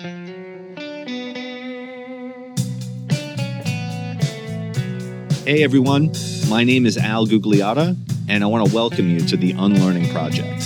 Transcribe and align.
Hey 0.00 0.06
everyone, 5.62 6.10
my 6.48 6.64
name 6.64 6.86
is 6.86 6.96
Al 6.96 7.26
Gugliotta, 7.26 7.94
and 8.26 8.42
I 8.42 8.46
want 8.46 8.66
to 8.66 8.74
welcome 8.74 9.10
you 9.10 9.20
to 9.20 9.36
the 9.36 9.52
Unlearning 9.52 10.10
Project. 10.10 10.60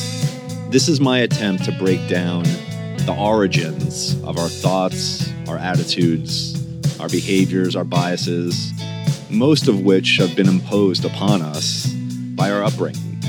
This 0.70 0.86
is 0.88 1.00
my 1.00 1.18
attempt 1.18 1.64
to 1.64 1.72
break 1.72 2.08
down 2.08 2.44
the 2.44 3.16
origins 3.18 4.14
of 4.22 4.38
our 4.38 4.48
thoughts, 4.48 5.28
our 5.48 5.58
attitudes, 5.58 6.54
our 7.00 7.08
behaviors, 7.08 7.74
our 7.74 7.82
biases, 7.82 8.72
most 9.30 9.66
of 9.66 9.80
which 9.80 10.16
have 10.18 10.36
been 10.36 10.48
imposed 10.48 11.04
upon 11.04 11.42
us 11.42 11.88
by 12.36 12.52
our 12.52 12.62
upbringing. 12.62 13.20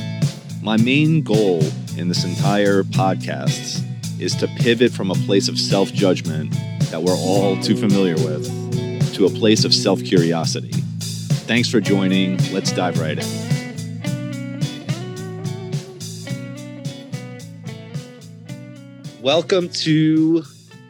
My 0.62 0.78
main 0.78 1.24
goal 1.24 1.64
in 1.98 2.10
this 2.10 2.26
entire 2.26 2.84
podcast 2.84 3.82
is 4.20 4.34
to 4.36 4.48
pivot 4.60 4.92
from 4.92 5.12
a 5.12 5.16
place 5.26 5.48
of 5.50 5.60
self 5.60 5.92
judgment 5.92 6.52
that 6.92 7.04
we're 7.04 7.16
all 7.16 7.60
too 7.62 7.76
familiar 7.76 8.16
with 8.16 8.46
to 9.14 9.26
a 9.26 9.30
place 9.30 9.66
of 9.66 9.74
self 9.74 10.04
curiosity. 10.04 10.72
Thanks 11.48 11.70
for 11.70 11.82
joining. 11.82 12.38
Let's 12.54 12.72
dive 12.72 13.00
right 13.00 13.20
in. 13.20 13.46
Welcome 19.22 19.70
to 19.70 20.44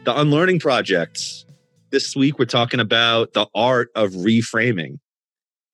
the 0.04 0.20
Unlearning 0.20 0.60
Project. 0.60 1.20
This 1.90 2.14
week, 2.14 2.38
we're 2.38 2.44
talking 2.44 2.80
about 2.80 3.32
the 3.32 3.46
art 3.54 3.88
of 3.94 4.12
reframing. 4.12 4.98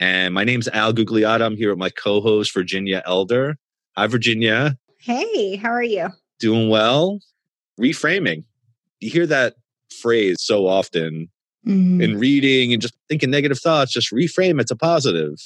And 0.00 0.32
my 0.32 0.44
name's 0.44 0.68
Al 0.68 0.92
Gugliotta. 0.92 1.44
I'm 1.44 1.56
here 1.56 1.70
with 1.70 1.78
my 1.78 1.90
co 1.90 2.20
host, 2.20 2.54
Virginia 2.54 3.02
Elder. 3.04 3.56
Hi, 3.96 4.06
Virginia. 4.06 4.76
Hey, 4.98 5.56
how 5.56 5.70
are 5.70 5.82
you? 5.82 6.08
Doing 6.38 6.68
well. 6.70 7.18
Reframing. 7.80 8.44
You 9.00 9.10
hear 9.10 9.26
that 9.26 9.54
phrase 10.00 10.38
so 10.40 10.66
often 10.66 11.28
Mm-hmm. 11.64 12.00
in 12.00 12.18
reading 12.18 12.72
and 12.72 12.82
just 12.82 12.92
thinking 13.08 13.30
negative 13.30 13.56
thoughts, 13.60 13.92
just 13.92 14.10
reframe 14.12 14.60
it 14.60 14.66
to 14.66 14.74
positive. 14.74 15.36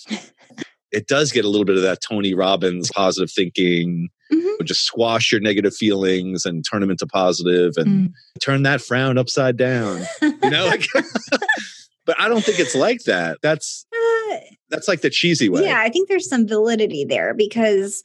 it 0.91 1.09
does 1.09 1.31
get 1.31 1.45
a 1.45 1.49
little 1.51 1.67
bit 1.67 1.77
of 1.77 1.83
that 1.83 1.99
Tony 2.01 2.33
Robbins 2.33 2.91
positive 2.95 3.31
thinking. 3.31 4.09
Mhm. 4.33 4.65
Just 4.65 4.81
squash 4.87 5.31
your 5.31 5.43
negative 5.43 5.75
feelings 5.75 6.47
and 6.47 6.65
turn 6.65 6.81
them 6.81 6.91
into 6.91 7.07
positive 7.07 7.75
and 7.77 8.09
Mm. 8.09 8.13
turn 8.41 8.63
that 8.63 8.81
frown 8.81 9.19
upside 9.19 9.59
down. 9.59 10.07
You 10.23 10.49
know, 10.49 10.65
like, 10.65 10.87
but 12.07 12.19
I 12.19 12.29
don't 12.29 12.43
think 12.43 12.61
it's 12.61 12.75
like 12.75 13.03
that. 13.05 13.37
That's 13.43 13.85
Uh, 14.31 14.37
that's 14.71 14.89
like 14.89 15.03
the 15.03 15.11
cheesy 15.11 15.51
way. 15.51 15.65
yeah, 15.65 15.81
I 15.81 15.91
think 15.91 16.09
there's 16.09 16.31
some 16.31 16.49
validity 16.49 17.05
there 17.05 17.35
because 17.35 18.03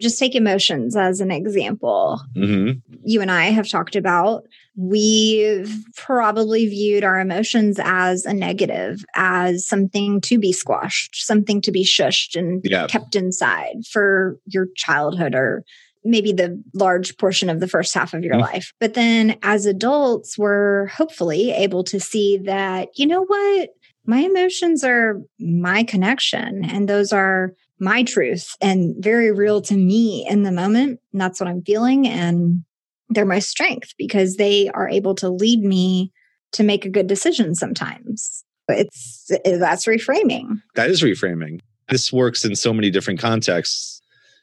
just 0.00 0.18
take 0.18 0.34
emotions 0.34 0.96
as 0.96 1.20
an 1.20 1.30
example. 1.30 2.20
hmm 2.34 2.72
You 3.04 3.20
and 3.20 3.30
I 3.30 3.46
have 3.46 3.68
talked 3.68 3.96
about 3.96 4.44
we've 4.74 5.70
probably 5.96 6.66
viewed 6.66 7.04
our 7.04 7.20
emotions 7.20 7.78
as 7.82 8.24
a 8.24 8.32
negative, 8.32 9.04
as 9.14 9.66
something 9.66 10.20
to 10.22 10.38
be 10.38 10.52
squashed, 10.52 11.26
something 11.26 11.60
to 11.60 11.70
be 11.70 11.84
shushed 11.84 12.36
and 12.38 12.62
Yeah. 12.64 12.86
kept 12.86 13.14
inside 13.14 13.84
for 13.90 14.38
your 14.46 14.68
childhood 14.76 15.34
or 15.34 15.62
maybe 16.04 16.32
the 16.32 16.60
large 16.74 17.16
portion 17.18 17.48
of 17.50 17.60
the 17.60 17.68
first 17.68 17.94
half 17.94 18.12
of 18.14 18.24
your 18.24 18.34
Mhm. 18.34 18.40
life. 18.40 18.72
But 18.80 18.94
then 18.94 19.36
as 19.42 19.66
adults, 19.66 20.36
we're 20.38 20.86
hopefully 20.86 21.50
able 21.52 21.84
to 21.84 22.00
see 22.00 22.38
that, 22.38 22.88
you 22.96 23.06
know 23.06 23.24
what? 23.24 23.68
My 24.06 24.20
emotions 24.20 24.82
are 24.82 25.20
my 25.38 25.84
connection 25.84 26.64
and 26.64 26.88
those 26.88 27.12
are 27.12 27.52
my 27.82 28.04
truth 28.04 28.56
and 28.60 28.94
very 29.02 29.32
real 29.32 29.60
to 29.60 29.76
me 29.76 30.24
in 30.30 30.44
the 30.44 30.52
moment. 30.52 31.00
And 31.12 31.20
that's 31.20 31.40
what 31.40 31.48
I'm 31.48 31.62
feeling. 31.62 32.06
And 32.06 32.64
they're 33.08 33.26
my 33.26 33.40
strength 33.40 33.92
because 33.98 34.36
they 34.36 34.70
are 34.70 34.88
able 34.88 35.16
to 35.16 35.28
lead 35.28 35.64
me 35.64 36.12
to 36.52 36.62
make 36.62 36.84
a 36.84 36.88
good 36.88 37.08
decision 37.08 37.56
sometimes. 37.56 38.44
It's 38.68 39.30
that's 39.44 39.86
reframing. 39.86 40.62
That 40.76 40.90
is 40.90 41.02
reframing. 41.02 41.60
This 41.88 42.12
works 42.12 42.44
in 42.44 42.54
so 42.54 42.72
many 42.72 42.88
different 42.88 43.18
contexts. 43.18 44.00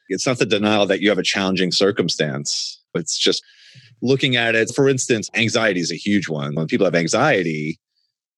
It's 0.10 0.28
not 0.28 0.38
the 0.38 0.46
denial 0.46 0.86
that 0.88 1.00
you 1.02 1.08
have 1.10 1.18
a 1.18 1.24
challenging 1.24 1.72
circumstance. 1.72 2.82
It's 2.94 3.18
just 3.18 3.42
looking 4.02 4.36
at 4.36 4.54
it. 4.54 4.72
For 4.76 4.90
instance, 4.90 5.30
anxiety 5.34 5.80
is 5.80 5.92
a 5.92 5.96
huge 5.96 6.28
one. 6.28 6.56
When 6.56 6.68
people 6.68 6.86
have 6.86 6.96
anxiety, 6.96 7.80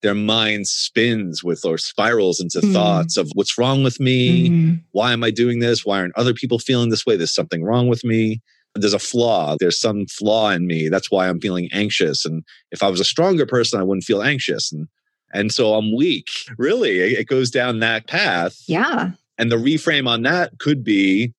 their 0.01 0.15
mind 0.15 0.67
spins 0.67 1.43
with 1.43 1.63
or 1.65 1.77
spirals 1.77 2.39
into 2.39 2.59
Mm. 2.59 2.73
thoughts 2.73 3.17
of 3.17 3.29
what's 3.35 3.57
wrong 3.57 3.83
with 3.83 3.99
me? 3.99 4.77
Why 4.91 5.13
am 5.13 5.23
I 5.23 5.31
doing 5.31 5.59
this? 5.59 5.85
Why 5.85 5.99
aren't 5.99 6.17
other 6.17 6.33
people 6.33 6.59
feeling 6.59 6.89
this 6.89 7.05
way? 7.05 7.15
There's 7.17 7.33
something 7.33 7.63
wrong 7.63 7.87
with 7.87 8.03
me. 8.03 8.41
There's 8.75 8.93
a 8.93 8.99
flaw. 8.99 9.57
There's 9.59 9.79
some 9.79 10.05
flaw 10.07 10.49
in 10.51 10.65
me. 10.65 10.87
That's 10.89 11.11
why 11.11 11.27
I'm 11.27 11.39
feeling 11.41 11.69
anxious. 11.73 12.25
And 12.25 12.43
if 12.71 12.81
I 12.81 12.89
was 12.89 12.99
a 12.99 13.05
stronger 13.05 13.45
person, 13.45 13.79
I 13.79 13.83
wouldn't 13.83 14.05
feel 14.05 14.21
anxious. 14.23 14.71
And 14.71 14.87
and 15.33 15.53
so 15.53 15.75
I'm 15.75 15.95
weak. 15.95 16.27
Really, 16.57 16.99
it 16.99 17.25
goes 17.27 17.49
down 17.49 17.79
that 17.79 18.05
path. 18.07 18.57
Yeah. 18.67 19.11
And 19.37 19.49
the 19.49 19.55
reframe 19.55 20.05
on 20.05 20.23
that 20.23 20.59
could 20.59 20.83
be, 20.83 21.31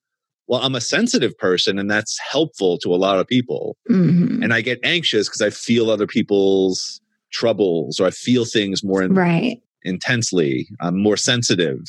well, 0.46 0.62
I'm 0.62 0.74
a 0.74 0.80
sensitive 0.80 1.36
person, 1.36 1.78
and 1.78 1.90
that's 1.90 2.18
helpful 2.18 2.78
to 2.78 2.94
a 2.94 2.96
lot 2.96 3.18
of 3.18 3.26
people. 3.26 3.76
Mhm. 3.90 4.42
And 4.42 4.54
I 4.54 4.62
get 4.62 4.78
anxious 4.82 5.28
because 5.28 5.42
I 5.42 5.50
feel 5.50 5.90
other 5.90 6.06
people's 6.06 7.01
troubles 7.32 7.98
or 7.98 8.06
I 8.06 8.10
feel 8.10 8.44
things 8.44 8.84
more 8.84 9.02
in, 9.02 9.14
Right. 9.14 9.60
intensely. 9.82 10.68
I'm 10.80 10.96
more 11.02 11.16
sensitive. 11.16 11.80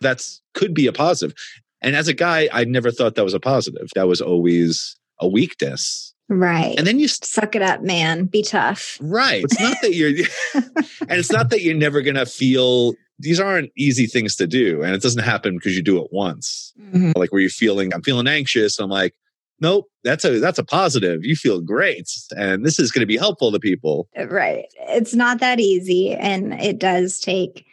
That's 0.00 0.40
could 0.54 0.74
be 0.74 0.86
a 0.86 0.92
positive. 0.92 1.34
And 1.82 1.96
as 1.96 2.08
a 2.08 2.14
guy, 2.14 2.48
I 2.52 2.64
never 2.64 2.90
thought 2.90 3.14
that 3.14 3.24
was 3.24 3.34
a 3.34 3.40
positive. 3.40 3.88
That 3.94 4.06
was 4.08 4.20
always 4.20 4.96
a 5.20 5.28
weakness. 5.28 6.14
Right. 6.28 6.74
And 6.78 6.86
then 6.86 6.98
you 7.00 7.08
st- 7.08 7.24
suck 7.26 7.56
it 7.56 7.62
up, 7.62 7.82
man. 7.82 8.26
Be 8.26 8.42
tough. 8.42 8.98
right. 9.00 9.42
It's 9.44 9.58
not 9.58 9.76
that 9.82 9.94
you're 9.94 10.10
and 10.54 11.18
it's 11.18 11.32
not 11.32 11.50
that 11.50 11.62
you're 11.62 11.74
never 11.74 12.02
gonna 12.02 12.26
feel 12.26 12.94
these 13.18 13.40
aren't 13.40 13.70
easy 13.76 14.06
things 14.06 14.36
to 14.36 14.46
do. 14.46 14.82
And 14.82 14.94
it 14.94 15.02
doesn't 15.02 15.22
happen 15.22 15.56
because 15.56 15.76
you 15.76 15.82
do 15.82 16.00
it 16.02 16.08
once. 16.12 16.72
Mhm. 16.80 17.16
Like 17.16 17.32
where 17.32 17.40
you're 17.40 17.50
feeling, 17.50 17.92
I'm 17.92 18.02
feeling 18.02 18.26
anxious. 18.28 18.78
I'm 18.78 18.88
like, 18.90 19.14
nope, 19.60 19.86
that's 20.04 20.24
a 20.24 20.40
that's 20.40 20.58
a 20.58 20.64
positive. 20.64 21.24
You 21.24 21.36
feel 21.36 21.60
great. 21.60 22.10
And 22.36 22.64
this 22.64 22.78
is 22.78 22.90
gonna 22.90 23.06
be 23.06 23.16
helpful 23.16 23.52
to 23.52 23.58
people. 23.58 24.08
Uh, 24.18 24.28
right. 24.28 24.66
It's 24.88 25.14
not 25.14 25.40
that 25.40 25.60
easy. 25.60 26.14
And 26.14 26.54
it 26.54 26.78
does 26.78 27.20
take 27.20 27.66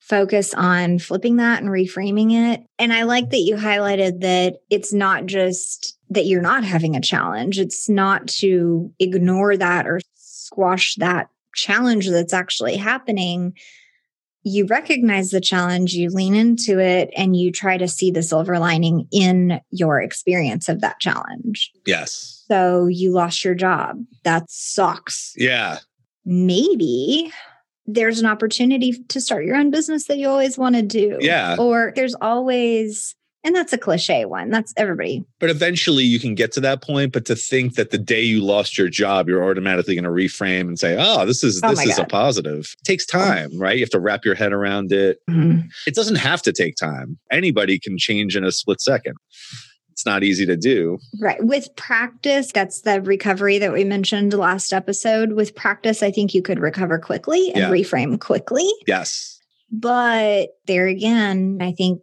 focus 0.00 0.54
on 0.54 0.98
flipping 0.98 1.36
that 1.36 1.62
and 1.62 1.70
reframing 1.70 2.32
it. 2.32 2.64
And 2.78 2.92
I 2.92 3.02
like 3.02 3.30
that 3.30 3.40
you 3.40 3.56
highlighted 3.56 4.20
that 4.20 4.56
it's 4.70 4.92
not 4.92 5.26
just 5.26 5.98
that 6.10 6.24
you're 6.24 6.40
not 6.40 6.64
having 6.64 6.96
a 6.96 7.00
challenge, 7.00 7.58
it's 7.58 7.88
not 7.88 8.26
to 8.28 8.90
ignore 8.98 9.56
that 9.56 9.86
or 9.86 10.00
squash 10.14 10.94
that 10.94 11.28
challenge 11.54 12.08
that's 12.08 12.32
actually 12.32 12.76
happening. 12.76 13.52
You 14.48 14.66
recognize 14.66 15.30
the 15.30 15.40
challenge, 15.40 15.92
you 15.94 16.08
lean 16.10 16.34
into 16.34 16.78
it, 16.78 17.10
and 17.16 17.36
you 17.36 17.52
try 17.52 17.76
to 17.76 17.86
see 17.86 18.10
the 18.10 18.22
silver 18.22 18.58
lining 18.58 19.06
in 19.12 19.60
your 19.70 20.00
experience 20.00 20.68
of 20.68 20.80
that 20.80 20.98
challenge. 21.00 21.70
Yes. 21.86 22.44
So 22.48 22.86
you 22.86 23.12
lost 23.12 23.44
your 23.44 23.54
job. 23.54 23.98
That 24.24 24.44
sucks 24.48 25.34
Yeah. 25.36 25.78
maybe 26.24 27.32
there's 27.90 28.20
an 28.20 28.26
opportunity 28.26 28.92
to 29.08 29.20
start 29.20 29.46
your 29.46 29.56
own 29.56 29.70
business 29.70 30.06
that 30.08 30.18
you 30.18 30.28
always 30.28 30.58
want 30.58 30.74
to 30.76 30.82
do. 30.82 31.16
Yeah. 31.20 31.56
Or 31.58 31.92
there's 31.96 32.14
always, 32.20 33.14
and 33.44 33.54
that's 33.54 33.72
a 33.72 33.78
cliche 33.78 34.24
one. 34.24 34.50
That's 34.50 34.74
everybody. 34.76 35.24
But 35.38 35.50
eventually 35.50 36.04
you 36.04 36.18
can 36.18 36.34
get 36.34 36.52
to 36.52 36.60
that 36.60 36.82
point. 36.82 37.12
But 37.12 37.24
to 37.26 37.36
think 37.36 37.74
that 37.74 37.90
the 37.90 37.98
day 37.98 38.22
you 38.22 38.42
lost 38.42 38.76
your 38.76 38.88
job, 38.88 39.28
you're 39.28 39.48
automatically 39.48 39.94
going 39.94 40.04
to 40.04 40.10
reframe 40.10 40.62
and 40.62 40.78
say, 40.78 40.96
oh, 40.98 41.24
this 41.24 41.44
is 41.44 41.60
Oh 41.62 41.70
this 41.70 41.86
is 41.86 41.98
a 41.98 42.04
positive. 42.04 42.74
It 42.80 42.84
takes 42.84 43.06
time, 43.06 43.52
mm. 43.52 43.60
right? 43.60 43.76
You 43.76 43.82
have 43.82 43.90
to 43.90 44.00
wrap 44.00 44.24
your 44.24 44.34
head 44.34 44.52
around 44.52 44.92
it. 44.92 45.20
Mm-hmm. 45.30 45.68
It 45.86 45.94
doesn't 45.94 46.16
have 46.16 46.42
to 46.42 46.52
take 46.52 46.76
time. 46.76 47.18
Anybody 47.30 47.78
can 47.78 47.96
change 47.96 48.36
in 48.36 48.44
a 48.44 48.52
split 48.52 48.80
second. 48.80 49.14
It's 49.92 50.06
not 50.06 50.22
easy 50.22 50.46
to 50.46 50.56
do. 50.56 50.98
Right. 51.20 51.42
With 51.42 51.74
practice, 51.74 52.52
that's 52.52 52.82
the 52.82 53.00
recovery 53.02 53.58
that 53.58 53.72
we 53.72 53.82
mentioned 53.82 54.32
last 54.32 54.72
episode. 54.72 55.32
With 55.32 55.56
practice, 55.56 56.04
I 56.04 56.12
think 56.12 56.34
you 56.34 56.42
could 56.42 56.60
recover 56.60 56.98
quickly 57.00 57.48
and 57.48 57.58
Yeah. 57.58 57.70
reframe 57.70 58.20
quickly. 58.20 58.68
Yes. 58.86 59.40
But 59.72 60.50
there 60.66 60.86
again, 60.86 61.58
I 61.60 61.72
think 61.72 62.00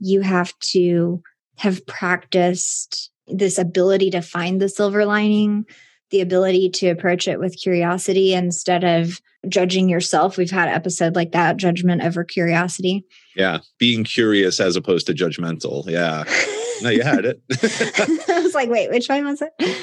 you 0.00 0.20
have 0.20 0.58
to 0.58 1.22
have 1.56 1.84
practiced 1.86 3.10
this 3.26 3.58
ability 3.58 4.10
to 4.10 4.22
find 4.22 4.60
the 4.60 4.68
silver 4.68 5.04
lining, 5.04 5.64
the 6.10 6.20
ability 6.20 6.70
to 6.70 6.88
approach 6.88 7.28
it 7.28 7.38
with 7.38 7.60
curiosity 7.60 8.32
instead 8.32 8.84
of 8.84 9.20
judging 9.48 9.88
yourself. 9.88 10.36
We've 10.36 10.50
had 10.50 10.68
an 10.68 10.74
episode 10.74 11.14
like 11.14 11.32
that, 11.32 11.56
judgment 11.56 12.02
over 12.02 12.24
curiosity. 12.24 13.04
Yeah. 13.36 13.58
Being 13.78 14.04
curious 14.04 14.60
as 14.60 14.76
opposed 14.76 15.06
to 15.06 15.14
judgmental. 15.14 15.86
Yeah. 15.88 16.24
No, 16.80 16.90
you 16.90 17.02
had 17.02 17.24
it. 17.24 17.42
I 18.28 18.40
was 18.40 18.54
like, 18.54 18.70
wait, 18.70 18.88
which 18.88 19.08
one 19.08 19.24
was 19.24 19.42
it? 19.42 19.76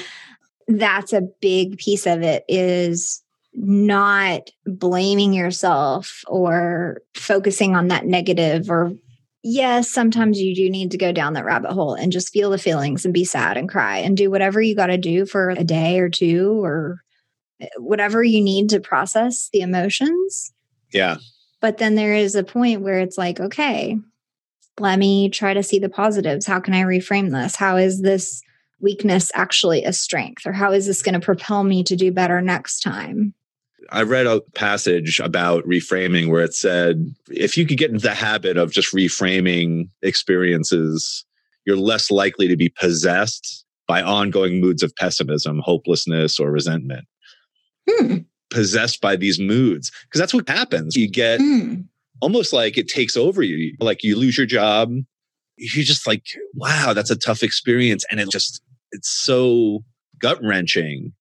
That's 0.66 1.12
a 1.12 1.28
big 1.42 1.76
piece 1.76 2.06
of 2.06 2.22
it 2.22 2.42
is 2.48 3.22
not 3.52 4.50
blaming 4.64 5.34
yourself 5.34 6.22
or 6.26 7.02
focusing 7.14 7.76
on 7.76 7.88
that 7.88 8.06
negative 8.06 8.70
or 8.70 8.92
yes, 9.46 9.88
sometimes 9.88 10.40
you 10.40 10.54
do 10.54 10.68
need 10.68 10.90
to 10.90 10.98
go 10.98 11.12
down 11.12 11.34
that 11.34 11.44
rabbit 11.44 11.70
hole 11.70 11.94
and 11.94 12.10
just 12.10 12.32
feel 12.32 12.50
the 12.50 12.58
feelings 12.58 13.04
and 13.04 13.14
be 13.14 13.24
sad 13.24 13.56
and 13.56 13.68
cry 13.68 13.98
and 13.98 14.16
do 14.16 14.30
whatever 14.30 14.60
you 14.60 14.74
got 14.74 14.86
to 14.86 14.98
do 14.98 15.24
for 15.24 15.50
a 15.50 15.62
day 15.62 16.00
or 16.00 16.08
two 16.08 16.62
or 16.64 17.02
eh, 17.60 17.68
whatever 17.78 18.22
you 18.22 18.42
need 18.42 18.68
to 18.70 18.80
process 18.80 19.48
the 19.52 19.60
emotions. 19.60 20.52
Yeah. 20.92 21.18
But 21.60 21.78
then 21.78 21.94
there 21.94 22.14
is 22.14 22.34
a 22.34 22.44
point 22.44 22.82
where 22.82 22.98
it's 22.98 23.16
like, 23.16 23.38
okay, 23.38 23.96
let 24.78 24.98
me 24.98 25.30
try 25.30 25.54
to 25.54 25.62
see 25.62 25.78
the 25.78 25.88
positives. 25.88 26.46
How 26.46 26.60
can 26.60 26.74
I 26.74 26.82
reframe 26.82 27.30
this? 27.30 27.56
How 27.56 27.76
is 27.76 28.02
this 28.02 28.42
weakness 28.80 29.30
actually 29.34 29.84
a 29.84 29.92
strength? 29.92 30.44
Or 30.44 30.52
how 30.52 30.72
is 30.72 30.86
this 30.86 31.02
going 31.02 31.18
to 31.18 31.24
propel 31.24 31.62
me 31.62 31.84
to 31.84 31.96
do 31.96 32.10
better 32.12 32.42
next 32.42 32.80
time? 32.80 33.32
I 33.90 34.02
read 34.02 34.26
a 34.26 34.40
passage 34.54 35.20
about 35.20 35.64
reframing 35.64 36.28
where 36.28 36.42
it 36.42 36.54
said 36.54 37.14
if 37.30 37.56
you 37.56 37.66
could 37.66 37.78
get 37.78 37.90
into 37.90 38.02
the 38.02 38.14
habit 38.14 38.56
of 38.56 38.72
just 38.72 38.94
reframing 38.94 39.88
experiences, 40.02 41.24
you're 41.64 41.76
less 41.76 42.10
likely 42.10 42.48
to 42.48 42.56
be 42.56 42.68
possessed 42.68 43.64
by 43.86 44.02
ongoing 44.02 44.60
moods 44.60 44.82
of 44.82 44.94
pessimism, 44.96 45.60
hopelessness, 45.64 46.38
or 46.40 46.50
resentment. 46.50 47.06
Hmm. 47.88 48.18
Possessed 48.50 49.00
by 49.00 49.16
these 49.16 49.38
moods. 49.38 49.90
Because 50.04 50.20
that's 50.20 50.34
what 50.34 50.48
happens. 50.48 50.96
You 50.96 51.08
get 51.08 51.40
Hmm. 51.40 51.82
almost 52.20 52.52
like 52.52 52.76
it 52.78 52.88
takes 52.88 53.16
over 53.16 53.42
you. 53.42 53.74
Like 53.80 54.02
you 54.02 54.16
lose 54.16 54.36
your 54.36 54.46
job. 54.46 54.92
You're 55.56 55.84
just 55.84 56.06
like, 56.06 56.24
wow, 56.54 56.92
that's 56.92 57.10
a 57.10 57.16
tough 57.16 57.42
experience. 57.42 58.04
And 58.10 58.20
it 58.20 58.30
just, 58.30 58.60
it's 58.92 59.08
so 59.08 59.84
gut 60.18 60.38
wrenching. 60.42 61.12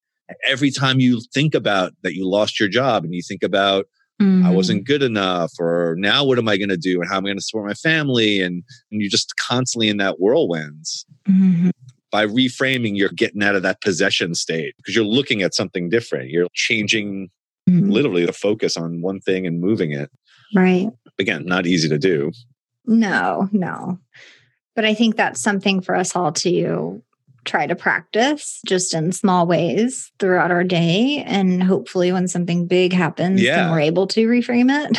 Every 0.47 0.71
time 0.71 0.99
you 0.99 1.21
think 1.33 1.53
about 1.53 1.93
that 2.03 2.15
you 2.15 2.27
lost 2.27 2.59
your 2.59 2.69
job 2.69 3.03
and 3.03 3.13
you 3.13 3.21
think 3.21 3.43
about, 3.43 3.85
I 4.19 4.23
Mhm. 4.23 4.55
wasn't 4.55 4.85
good 4.87 5.03
enough, 5.03 5.51
or 5.59 5.95
now 5.97 6.23
what 6.23 6.37
am 6.37 6.47
I 6.47 6.55
going 6.57 6.69
to 6.69 6.77
do? 6.77 7.01
And 7.01 7.09
how 7.09 7.17
am 7.17 7.25
I 7.25 7.29
going 7.29 7.37
to 7.37 7.43
support 7.43 7.67
my 7.67 7.73
family? 7.73 8.39
And, 8.41 8.63
and 8.91 9.01
you're 9.01 9.09
just 9.09 9.35
constantly 9.37 9.89
in 9.89 9.97
that 9.97 10.19
whirlwind. 10.19 10.85
Mhm. 11.27 11.71
By 12.11 12.25
reframing, 12.25 12.95
you're 12.95 13.09
getting 13.09 13.43
out 13.43 13.55
of 13.55 13.63
that 13.63 13.81
possession 13.81 14.33
state 14.33 14.73
because 14.77 14.95
you're 14.95 15.03
looking 15.03 15.41
at 15.41 15.53
something 15.53 15.89
different. 15.89 16.29
You're 16.29 16.47
changing 16.53 17.29
Mhm. 17.69 17.91
literally 17.91 18.25
the 18.25 18.31
focus 18.31 18.77
on 18.77 19.01
one 19.01 19.19
thing 19.19 19.45
and 19.45 19.59
moving 19.59 19.91
it. 19.91 20.09
Right. 20.55 20.87
Again, 21.19 21.45
not 21.45 21.67
easy 21.67 21.89
to 21.89 21.97
do. 21.99 22.31
No, 22.85 23.49
no. 23.51 23.99
But 24.75 24.85
I 24.85 24.93
think 24.93 25.17
that's 25.17 25.41
something 25.41 25.81
for 25.81 25.93
us 25.95 26.15
all 26.15 26.31
to 26.33 27.01
try 27.45 27.67
to 27.67 27.75
practice 27.75 28.59
just 28.67 28.93
in 28.93 29.11
small 29.11 29.45
ways 29.47 30.11
throughout 30.19 30.51
our 30.51 30.63
day. 30.63 31.23
And 31.25 31.63
hopefully, 31.63 32.11
when 32.11 32.27
something 32.27 32.67
big 32.67 32.91
happens, 32.93 33.41
Yeah. 33.41 33.55
then 33.55 33.71
we're 33.71 33.79
able 33.81 34.07
to 34.07 34.27
reframe 34.27 34.69
it. 34.71 34.97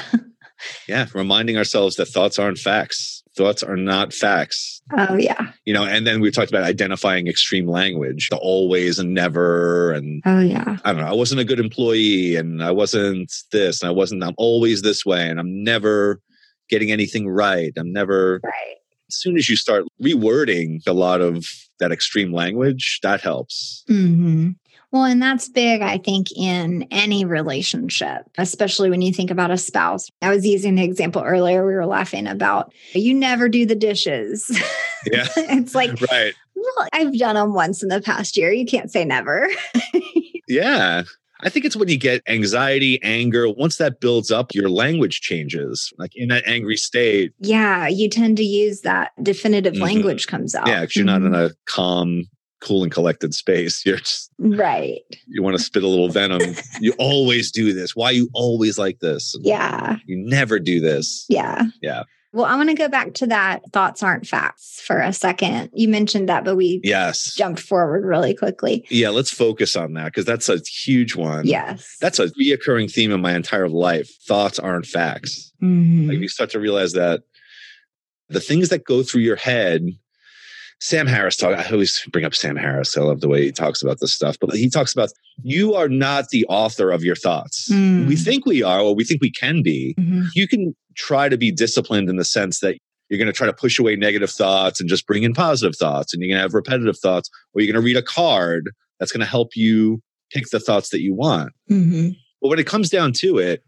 Yeah, 0.88 1.04
reminding 1.14 1.58
ourselves 1.58 1.96
that 1.96 2.06
thoughts 2.06 2.38
aren't 2.38 2.56
facts. 2.56 3.22
Thoughts 3.36 3.62
are 3.62 3.76
not 3.76 4.14
facts. 4.14 4.80
oh, 4.96 5.14
yeah. 5.16 5.50
You 5.66 5.74
know, 5.74 5.84
and 5.84 6.06
then 6.06 6.22
we 6.22 6.30
talked 6.30 6.48
about 6.50 6.62
identifying 6.64 7.26
extreme 7.28 7.66
language, 7.68 8.28
the 8.30 8.38
always 8.38 8.98
and 8.98 9.12
never 9.12 9.92
and 9.92 10.22
Oh, 10.24 10.40
yeah. 10.40 10.78
I 10.82 10.92
don't 10.94 11.02
know, 11.02 11.08
I 11.08 11.12
wasn't 11.12 11.42
a 11.42 11.44
good 11.44 11.60
employee 11.60 12.36
and 12.36 12.64
I 12.64 12.70
wasn't 12.70 13.30
this 13.52 13.82
and 13.82 13.88
I 13.90 13.92
wasn't 13.92 14.24
I'm 14.24 14.32
always 14.38 14.80
this 14.80 15.04
way 15.04 15.28
and 15.28 15.38
I'm 15.38 15.62
never 15.62 16.22
getting 16.70 16.90
anything 16.90 17.28
right. 17.28 17.72
I'm 17.76 17.92
never 17.92 18.40
Right. 18.42 18.76
As 19.08 19.16
soon 19.16 19.36
as 19.36 19.48
you 19.48 19.56
start 19.56 19.84
rewording 20.02 20.80
a 20.86 20.92
lot 20.92 21.20
of 21.20 21.46
that 21.78 21.92
extreme 21.92 22.32
language, 22.32 23.00
that 23.02 23.20
helps. 23.20 23.84
hmm 23.88 24.50
Well, 24.92 25.04
and 25.04 25.20
that's 25.20 25.48
big, 25.48 25.82
I 25.82 25.98
think, 25.98 26.28
in 26.36 26.86
any 26.90 27.24
relationship, 27.24 28.22
especially 28.38 28.88
when 28.90 29.02
you 29.02 29.12
think 29.12 29.30
about 29.30 29.50
a 29.50 29.58
spouse. 29.58 30.08
I 30.22 30.30
was 30.30 30.46
using 30.46 30.74
the 30.76 30.84
example 30.84 31.22
earlier. 31.22 31.66
We 31.66 31.74
were 31.74 31.86
laughing 31.86 32.26
about 32.26 32.72
you 32.94 33.12
never 33.14 33.48
do 33.48 33.66
the 33.66 33.74
dishes. 33.76 34.50
Yeah. 35.12 35.26
it's 35.36 35.72
like, 35.72 35.90
Right. 36.10 36.34
well, 36.56 36.88
I've 36.92 37.16
done 37.16 37.36
them 37.36 37.54
once 37.54 37.80
in 37.80 37.90
the 37.90 38.00
past 38.00 38.36
year. 38.36 38.50
You 38.50 38.66
can't 38.66 38.90
say 38.90 39.04
never. 39.04 39.48
Yeah. 40.48 41.02
I 41.42 41.48
think 41.50 41.64
it's 41.66 41.76
when 41.76 41.88
you 41.88 41.98
get 41.98 42.22
anxiety, 42.28 42.98
anger, 43.02 43.48
once 43.50 43.76
that 43.76 44.00
builds 44.00 44.30
up, 44.30 44.54
your 44.54 44.70
language 44.70 45.20
changes. 45.20 45.92
Like 45.98 46.12
in 46.14 46.28
that 46.28 46.44
angry 46.46 46.76
state, 46.76 47.32
yeah, 47.40 47.86
you 47.88 48.08
tend 48.08 48.36
to 48.38 48.42
use 48.44 48.80
that 48.82 49.10
definitive 49.22 49.74
Mhm. 49.74 49.80
language 49.82 50.26
comes 50.28 50.54
out. 50.54 50.66
yeah, 50.66 50.80
because 50.80 50.96
you're 50.96 51.04
not 51.04 51.22
in 51.22 51.32
Mhm. 51.32 51.50
a 51.50 51.54
calm, 51.66 52.24
cool, 52.62 52.82
and 52.82 52.90
collected 52.90 53.34
space. 53.34 53.82
You're 53.86 53.98
just, 53.98 54.30
right. 54.38 55.00
you 55.28 55.42
want 55.42 55.56
to 55.58 55.62
spit 55.62 55.82
a 55.82 55.88
little 55.88 56.08
venom. 56.08 56.40
you 56.80 56.94
always 56.98 57.52
do 57.52 57.72
this. 57.74 57.94
Why 57.94 58.12
you 58.12 58.30
always 58.32 58.78
like 58.78 59.00
this? 59.00 59.36
Yeah. 59.42 59.96
You 60.06 60.16
never 60.16 60.58
do 60.58 60.80
this. 60.80 61.26
Yeah. 61.28 61.64
Yeah. 61.82 62.04
Well, 62.36 62.44
I 62.44 62.54
want 62.56 62.68
to 62.68 62.74
go 62.74 62.86
back 62.88 63.14
to 63.14 63.26
that 63.28 63.62
thoughts 63.72 64.02
aren't 64.02 64.26
facts 64.26 64.82
for 64.82 65.00
a 65.00 65.10
second. 65.10 65.70
You 65.72 65.88
mentioned 65.88 66.28
that, 66.28 66.44
but 66.44 66.54
we 66.54 66.82
Yes. 66.84 67.34
jumped 67.34 67.60
forward 67.60 68.04
really 68.04 68.34
quickly. 68.34 68.84
Yeah, 68.90 69.08
let's 69.08 69.30
focus 69.30 69.74
on 69.74 69.94
that 69.94 70.06
because 70.06 70.26
that's 70.26 70.50
a 70.50 70.58
huge 70.58 71.16
one. 71.16 71.46
Yes. 71.46 71.96
That's 71.98 72.18
a 72.18 72.28
reoccurring 72.32 72.92
theme 72.92 73.10
in 73.10 73.22
my 73.22 73.34
entire 73.34 73.70
life. 73.70 74.10
Thoughts 74.26 74.58
aren't 74.58 74.84
facts. 74.84 75.50
Mhm. 75.62 76.08
Like 76.08 76.18
you 76.18 76.28
start 76.28 76.50
to 76.50 76.60
realize 76.60 76.92
that 76.92 77.22
the 78.28 78.40
things 78.40 78.68
that 78.68 78.84
go 78.84 79.02
through 79.02 79.22
your 79.22 79.36
head. 79.36 79.86
Sam 80.80 81.06
Harris 81.06 81.36
talk. 81.36 81.56
I 81.58 81.70
always 81.70 82.02
bring 82.12 82.24
up 82.24 82.34
Sam 82.34 82.56
Harris. 82.56 82.96
I 82.96 83.00
love 83.00 83.20
the 83.20 83.28
way 83.28 83.44
he 83.44 83.52
talks 83.52 83.82
about 83.82 83.98
this 84.00 84.12
stuff. 84.12 84.36
But 84.40 84.54
he 84.54 84.68
talks 84.68 84.92
about 84.92 85.10
you 85.42 85.74
are 85.74 85.88
not 85.88 86.28
the 86.28 86.44
author 86.48 86.90
of 86.90 87.02
your 87.02 87.16
thoughts. 87.16 87.70
Mm. 87.72 88.06
We 88.06 88.16
think 88.16 88.44
we 88.44 88.62
are, 88.62 88.80
or 88.80 88.94
we 88.94 89.04
think 89.04 89.22
we 89.22 89.30
can 89.30 89.62
be. 89.62 89.94
Mhm. 89.98 90.26
You 90.34 90.46
can 90.46 90.76
try 90.94 91.28
to 91.28 91.38
be 91.38 91.50
disciplined 91.50 92.10
in 92.10 92.16
the 92.16 92.24
sense 92.24 92.60
that 92.60 92.76
you're 93.08 93.18
going 93.18 93.26
to 93.26 93.32
try 93.32 93.46
to 93.46 93.52
push 93.52 93.78
away 93.78 93.96
negative 93.96 94.30
thoughts 94.30 94.80
and 94.80 94.88
just 94.88 95.06
bring 95.06 95.22
in 95.22 95.32
positive 95.32 95.76
thoughts, 95.76 96.12
and 96.12 96.20
you're 96.22 96.28
going 96.28 96.38
to 96.38 96.42
have 96.42 96.54
repetitive 96.54 96.98
thoughts, 96.98 97.30
or 97.54 97.62
you're 97.62 97.72
going 97.72 97.80
to 97.80 97.84
read 97.86 97.96
a 97.96 98.02
card 98.02 98.70
that's 98.98 99.12
going 99.12 99.20
to 99.20 99.26
help 99.26 99.50
you 99.56 100.02
pick 100.32 100.48
the 100.50 100.60
thoughts 100.60 100.90
that 100.90 101.00
you 101.00 101.14
want. 101.14 101.52
Mhm. 101.70 102.16
But 102.42 102.48
when 102.48 102.58
it 102.58 102.66
comes 102.66 102.90
down 102.90 103.12
to 103.14 103.38
it, 103.38 103.62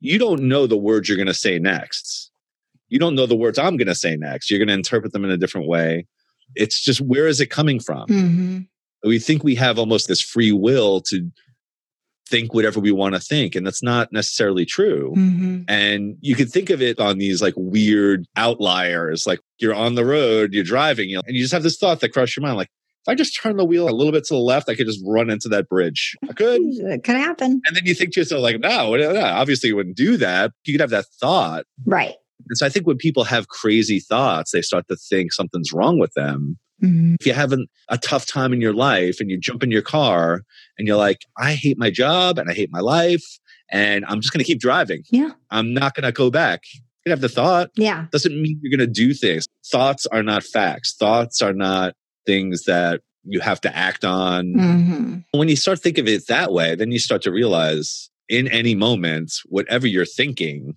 you 0.00 0.18
don't 0.18 0.42
know 0.42 0.66
the 0.66 0.76
words 0.76 1.08
you're 1.08 1.16
going 1.16 1.26
to 1.26 1.34
say 1.34 1.58
next. 1.58 2.30
You 2.88 2.98
don't 2.98 3.14
know 3.14 3.26
the 3.26 3.36
words 3.36 3.58
I'm 3.58 3.76
going 3.76 3.88
to 3.88 3.94
say 3.94 4.16
next. 4.16 4.50
You're 4.50 4.58
going 4.58 4.68
to 4.68 4.74
interpret 4.74 5.12
them 5.12 5.24
in 5.24 5.30
a 5.30 5.36
different 5.38 5.66
way. 5.68 6.06
It's 6.54 6.80
just 6.82 7.00
where 7.00 7.26
is 7.26 7.40
it 7.40 7.46
coming 7.50 7.80
from? 7.80 8.08
Mhm. 8.08 8.66
We 9.04 9.18
think 9.18 9.42
we 9.44 9.54
have 9.56 9.78
almost 9.78 10.06
this 10.08 10.20
free 10.20 10.52
will 10.52 11.00
to 11.02 11.30
think 12.28 12.54
whatever 12.54 12.80
we 12.80 12.92
want 12.92 13.14
to 13.14 13.20
think, 13.20 13.54
and 13.54 13.66
that's 13.66 13.82
not 13.82 14.12
necessarily 14.12 14.64
true. 14.64 15.12
Mhm. 15.16 15.64
And 15.68 16.16
you 16.20 16.34
can 16.34 16.46
think 16.46 16.70
of 16.70 16.80
it 16.80 16.98
on 16.98 17.18
these 17.18 17.42
like 17.42 17.54
weird 17.56 18.24
outliers, 18.36 19.26
like 19.26 19.40
you're 19.58 19.74
on 19.74 19.96
the 19.96 20.04
road, 20.04 20.54
you're 20.54 20.64
driving, 20.64 21.10
you 21.10 21.16
know, 21.16 21.22
and 21.26 21.36
you 21.36 21.42
just 21.42 21.52
have 21.52 21.62
this 21.62 21.76
thought 21.76 22.00
that 22.00 22.10
crosses 22.12 22.36
your 22.36 22.42
mind, 22.42 22.56
like, 22.56 22.68
if 23.04 23.08
I 23.10 23.16
just 23.16 23.36
turn 23.42 23.56
the 23.56 23.64
wheel 23.64 23.88
a 23.88 23.90
little 23.90 24.12
bit 24.12 24.22
to 24.26 24.34
the 24.34 24.38
left, 24.40 24.68
I 24.68 24.76
could 24.76 24.86
just 24.86 25.02
run 25.04 25.28
into 25.28 25.48
that 25.48 25.68
bridge. 25.68 26.14
I 26.22 26.32
could. 26.32 26.60
It 26.62 27.02
could 27.02 27.16
happen. 27.16 27.60
And 27.66 27.76
then 27.76 27.84
you 27.84 27.94
think 27.94 28.12
to 28.14 28.20
yourself, 28.20 28.40
like, 28.42 28.60
no, 28.60 28.94
no, 28.94 29.20
obviously 29.20 29.70
you 29.70 29.76
wouldn't 29.76 29.96
do 29.96 30.16
that. 30.18 30.52
You 30.64 30.74
could 30.74 30.80
have 30.80 30.90
that 30.90 31.06
thought. 31.20 31.64
Right. 31.84 32.14
And 32.48 32.58
so 32.58 32.66
I 32.66 32.68
think 32.68 32.86
when 32.86 32.96
people 32.96 33.24
have 33.24 33.48
crazy 33.48 34.00
thoughts, 34.00 34.50
they 34.52 34.62
start 34.62 34.88
to 34.88 34.96
think 34.96 35.32
something's 35.32 35.72
wrong 35.72 35.98
with 35.98 36.12
them. 36.14 36.58
Mhm. 36.82 37.16
If 37.20 37.26
you're 37.26 37.34
having 37.34 37.66
a 37.88 37.98
tough 37.98 38.26
time 38.26 38.52
in 38.52 38.60
your 38.60 38.72
life 38.74 39.20
and 39.20 39.30
you 39.30 39.38
jump 39.38 39.62
in 39.62 39.70
your 39.70 39.82
car 39.82 40.42
and 40.78 40.88
you're 40.88 40.96
like, 40.96 41.18
I 41.38 41.54
hate 41.54 41.78
my 41.78 41.90
job 41.90 42.38
and 42.38 42.50
I 42.50 42.54
hate 42.54 42.70
my 42.72 42.80
life 42.80 43.24
and 43.70 44.04
I'm 44.08 44.20
just 44.20 44.32
going 44.32 44.44
to 44.44 44.46
keep 44.46 44.60
driving. 44.60 45.02
Yeah. 45.10 45.30
I'm 45.50 45.72
not 45.72 45.94
going 45.94 46.04
to 46.04 46.12
go 46.12 46.30
back. 46.30 46.62
You 47.06 47.10
have 47.10 47.20
the 47.20 47.28
thought. 47.28 47.70
Yeah. 47.76 48.06
Doesn't 48.12 48.40
mean 48.40 48.58
you're 48.62 48.76
going 48.76 48.86
to 48.86 48.92
do 48.92 49.14
things. 49.14 49.46
Thoughts 49.66 50.06
are 50.06 50.22
not 50.22 50.42
facts. 50.44 50.94
Thoughts 50.94 51.40
are 51.40 51.52
not 51.52 51.94
things 52.26 52.64
that 52.64 53.00
you 53.24 53.40
have 53.40 53.60
to 53.60 53.76
act 53.76 54.04
on. 54.04 54.52
Mhm. 54.54 55.24
When 55.32 55.48
you 55.48 55.56
start 55.56 55.80
thinking 55.80 56.04
of 56.04 56.08
it 56.08 56.26
that 56.26 56.52
way, 56.52 56.74
then 56.74 56.90
you 56.90 56.98
start 56.98 57.22
to 57.22 57.30
realize 57.30 58.10
in 58.28 58.48
any 58.48 58.74
moment, 58.74 59.34
whatever 59.46 59.86
you're 59.86 60.04
thinking, 60.06 60.76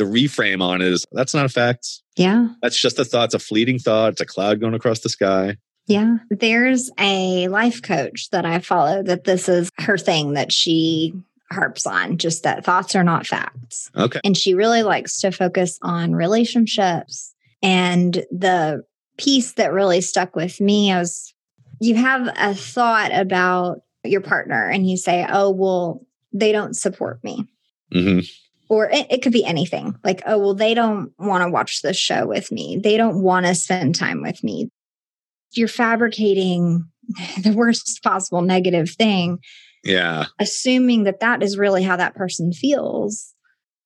the 0.00 0.06
reframe 0.06 0.62
on 0.62 0.80
is 0.80 1.04
that's 1.12 1.34
not 1.34 1.44
a 1.44 1.50
fact. 1.50 2.00
Yeah. 2.16 2.48
That's 2.62 2.80
just 2.80 2.98
a 2.98 3.04
thought. 3.04 3.26
It's 3.26 3.34
a 3.34 3.38
fleeting 3.38 3.78
thought. 3.78 4.12
It's 4.12 4.20
a 4.22 4.26
cloud 4.26 4.58
going 4.58 4.72
across 4.72 5.00
the 5.00 5.10
sky. 5.10 5.58
Yeah. 5.86 6.16
There's 6.30 6.90
a 6.98 7.48
life 7.48 7.82
coach 7.82 8.30
that 8.30 8.46
I 8.46 8.60
follow 8.60 9.02
that 9.02 9.24
this 9.24 9.46
is 9.48 9.70
her 9.78 9.98
thing 9.98 10.32
that 10.32 10.52
she 10.52 11.12
harps 11.52 11.86
on, 11.86 12.16
just 12.16 12.44
that 12.44 12.64
thoughts 12.64 12.96
are 12.96 13.04
not 13.04 13.26
facts. 13.26 13.90
Okay. 13.94 14.20
And 14.24 14.36
she 14.36 14.54
really 14.54 14.82
likes 14.82 15.20
to 15.20 15.32
focus 15.32 15.78
on 15.82 16.14
relationships. 16.14 17.34
And 17.62 18.14
the 18.30 18.82
piece 19.18 19.52
that 19.52 19.72
really 19.72 20.00
stuck 20.00 20.34
with 20.34 20.62
me 20.62 20.94
was 20.94 21.34
you 21.78 21.94
have 21.96 22.26
a 22.36 22.54
thought 22.54 23.12
about 23.12 23.82
your 24.02 24.22
partner 24.22 24.66
and 24.66 24.88
you 24.88 24.96
say, 24.96 25.26
oh, 25.28 25.50
well, 25.50 26.06
they 26.32 26.52
don't 26.52 26.74
support 26.74 27.22
me. 27.22 27.46
hmm 27.92 28.20
Or 28.70 28.88
it, 28.88 29.06
it 29.10 29.22
could 29.22 29.32
be 29.32 29.44
anything 29.44 29.96
like, 30.04 30.22
oh, 30.26 30.38
well, 30.38 30.54
they 30.54 30.72
don't 30.74 31.12
want 31.18 31.42
to 31.42 31.50
watch 31.50 31.82
this 31.82 31.96
show 31.96 32.26
with 32.26 32.50
me. 32.52 32.78
They 32.82 32.96
don't 32.96 33.20
want 33.20 33.44
to 33.46 33.54
spend 33.56 33.96
time 33.96 34.22
with 34.22 34.42
me. 34.44 34.70
You're 35.52 35.66
fabricating 35.68 36.84
the 37.42 37.52
worst 37.52 38.00
possible 38.04 38.42
negative 38.42 38.88
thing, 38.90 39.40
Yeah. 39.82 40.26
assuming 40.38 41.02
that 41.02 41.18
that 41.20 41.42
is 41.42 41.58
really 41.58 41.82
how 41.82 41.96
that 41.96 42.14
person 42.14 42.52
feels 42.52 43.34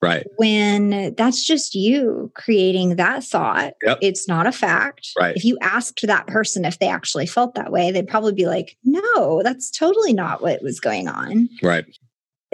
Right. 0.02 0.26
when 0.36 1.14
that's 1.16 1.42
just 1.46 1.74
you 1.74 2.30
creating 2.34 2.96
that 2.96 3.24
thought. 3.24 3.72
Yep. 3.86 3.98
It's 4.02 4.28
not 4.28 4.46
a 4.46 4.52
fact. 4.52 5.08
Right. 5.18 5.34
If 5.34 5.46
you 5.46 5.56
asked 5.62 6.06
that 6.06 6.26
person 6.26 6.66
if 6.66 6.78
they 6.78 6.88
actually 6.88 7.24
felt 7.26 7.54
that 7.54 7.72
way, 7.72 7.90
they'd 7.90 8.06
probably 8.06 8.34
be 8.34 8.44
like, 8.46 8.76
no, 8.84 9.42
that's 9.42 9.70
totally 9.70 10.12
not 10.12 10.42
what 10.42 10.62
was 10.62 10.78
going 10.78 11.08
on. 11.08 11.48
Right. 11.62 11.86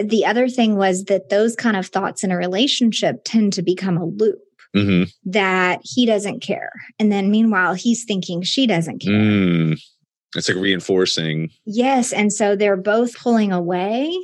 The 0.03 0.25
other 0.25 0.47
thing 0.47 0.75
was 0.75 1.05
that 1.05 1.29
those 1.29 1.55
kind 1.55 1.77
of 1.77 1.87
thoughts 1.87 2.23
in 2.23 2.31
a 2.31 2.37
relationship 2.37 3.21
tend 3.25 3.53
to 3.53 3.61
become 3.61 3.97
a 3.97 4.05
loop 4.05 4.39
hmm 4.73 5.03
that 5.25 5.81
he 5.83 6.05
doesn't 6.05 6.39
care. 6.41 6.71
And 6.97 7.11
then 7.11 7.29
meanwhile, 7.29 7.73
he's 7.73 8.05
thinking 8.05 8.41
she 8.41 8.65
doesn't 8.67 8.99
care. 8.99 9.11
Mm. 9.13 9.81
It's 10.35 10.47
like 10.47 10.57
reinforcing. 10.57 11.49
Yes. 11.65 12.13
And 12.13 12.31
so 12.31 12.55
they're 12.55 12.77
both 12.77 13.17
pulling 13.17 13.51
away. 13.51 14.17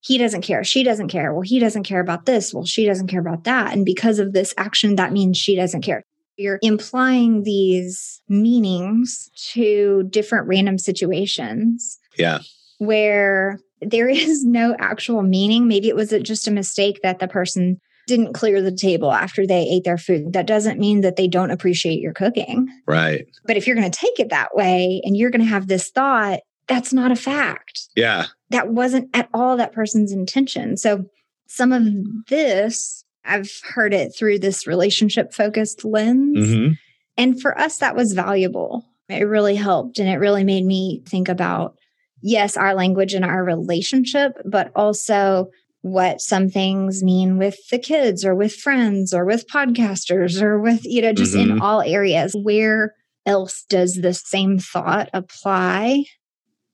He 0.00 0.16
doesn't 0.16 0.40
care. 0.40 0.64
She 0.64 0.82
doesn't 0.82 1.08
care. 1.08 1.34
Well, 1.34 1.42
he 1.42 1.58
doesn't 1.58 1.82
care 1.82 2.00
about 2.00 2.24
this. 2.24 2.54
Well, 2.54 2.64
she 2.64 2.86
doesn't 2.86 3.08
care 3.08 3.20
about 3.20 3.44
that. 3.44 3.74
And 3.74 3.84
because 3.84 4.18
of 4.18 4.32
this 4.32 4.54
action, 4.56 4.96
that 4.96 5.12
means 5.12 5.36
she 5.36 5.54
doesn't 5.54 5.82
care. 5.82 6.02
You're 6.38 6.58
implying 6.62 7.42
these 7.42 8.22
meanings 8.26 9.28
to 9.52 10.04
different 10.04 10.48
random 10.48 10.78
situations 10.78 11.98
Yeah. 12.16 12.38
where 12.78 13.60
there 13.80 14.08
is 14.08 14.44
no 14.44 14.76
actual 14.78 15.22
meaning. 15.22 15.68
Maybe 15.68 15.88
it 15.88 15.96
was 15.96 16.10
just 16.22 16.48
a 16.48 16.52
mistake 16.52 17.00
that 17.02 17.18
the 17.18 17.28
person 17.28 17.80
didn't 18.06 18.32
clear 18.32 18.60
the 18.60 18.72
table 18.72 19.12
after 19.12 19.46
they 19.46 19.62
ate 19.62 19.84
their 19.84 19.98
food. 19.98 20.32
That 20.32 20.46
doesn't 20.46 20.80
mean 20.80 21.02
that 21.02 21.16
they 21.16 21.28
don't 21.28 21.50
appreciate 21.50 22.00
your 22.00 22.12
cooking. 22.12 22.68
Right. 22.86 23.26
But 23.46 23.56
if 23.56 23.66
you're 23.66 23.76
going 23.76 23.90
to 23.90 23.98
take 23.98 24.18
it 24.18 24.30
that 24.30 24.54
way 24.54 25.00
and 25.04 25.16
you're 25.16 25.30
going 25.30 25.42
to 25.42 25.46
have 25.46 25.68
this 25.68 25.90
thought, 25.90 26.40
that's 26.66 26.92
not 26.92 27.12
a 27.12 27.16
fact. 27.16 27.88
Yeah. 27.94 28.26
That 28.50 28.68
wasn't 28.68 29.10
at 29.14 29.28
all 29.32 29.56
that 29.56 29.72
person's 29.72 30.12
intention. 30.12 30.76
So 30.76 31.04
some 31.48 31.72
of 31.72 31.84
this, 32.28 33.04
I've 33.24 33.50
heard 33.62 33.94
it 33.94 34.12
through 34.16 34.40
this 34.40 34.66
relationship 34.66 35.32
focused 35.32 35.84
lens. 35.84 36.52
hmm 36.52 36.68
And 37.16 37.40
for 37.40 37.56
us, 37.58 37.78
that 37.78 37.96
was 37.96 38.12
valuable. 38.12 38.86
It 39.08 39.24
really 39.24 39.56
helped. 39.56 39.98
And 39.98 40.08
it 40.08 40.16
really 40.16 40.44
made 40.44 40.64
me 40.64 41.02
think 41.06 41.28
about, 41.28 41.76
yes, 42.22 42.56
our 42.56 42.74
language 42.74 43.14
and 43.14 43.24
our 43.24 43.44
relationship, 43.44 44.32
but 44.44 44.70
also 44.74 45.50
what 45.82 46.20
some 46.20 46.48
things 46.48 47.02
mean 47.02 47.38
with 47.38 47.56
the 47.70 47.78
kids 47.78 48.24
or 48.24 48.34
with 48.34 48.54
friends 48.54 49.14
or 49.14 49.24
with 49.24 49.48
podcasters 49.48 50.40
or 50.42 50.60
with, 50.60 50.84
you 50.84 51.00
know, 51.00 51.12
just 51.12 51.34
in 51.34 51.48
mm-hmm. 51.48 51.62
all 51.62 51.80
areas. 51.80 52.36
Where 52.40 52.94
else 53.24 53.64
does 53.68 53.94
the 53.94 54.12
same 54.12 54.58
thought 54.58 55.08
apply 55.14 56.04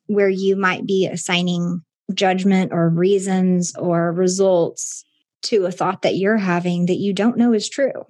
where 0.07 0.29
you 0.29 0.57
might 0.57 0.87
be 0.87 1.07
assigning 1.07 1.83
judgment 2.15 2.73
or 2.73 2.89
reasons 2.89 3.75
or 3.77 4.13
results 4.13 5.05
to 5.43 5.67
a 5.67 5.73
thought 5.73 6.03
that 6.03 6.17
you're 6.17 6.37
having 6.37 6.87
that 6.87 6.99
you 6.99 7.13
don't 7.13 7.37
know 7.37 7.53
is 7.53 7.69
true? 7.69 8.07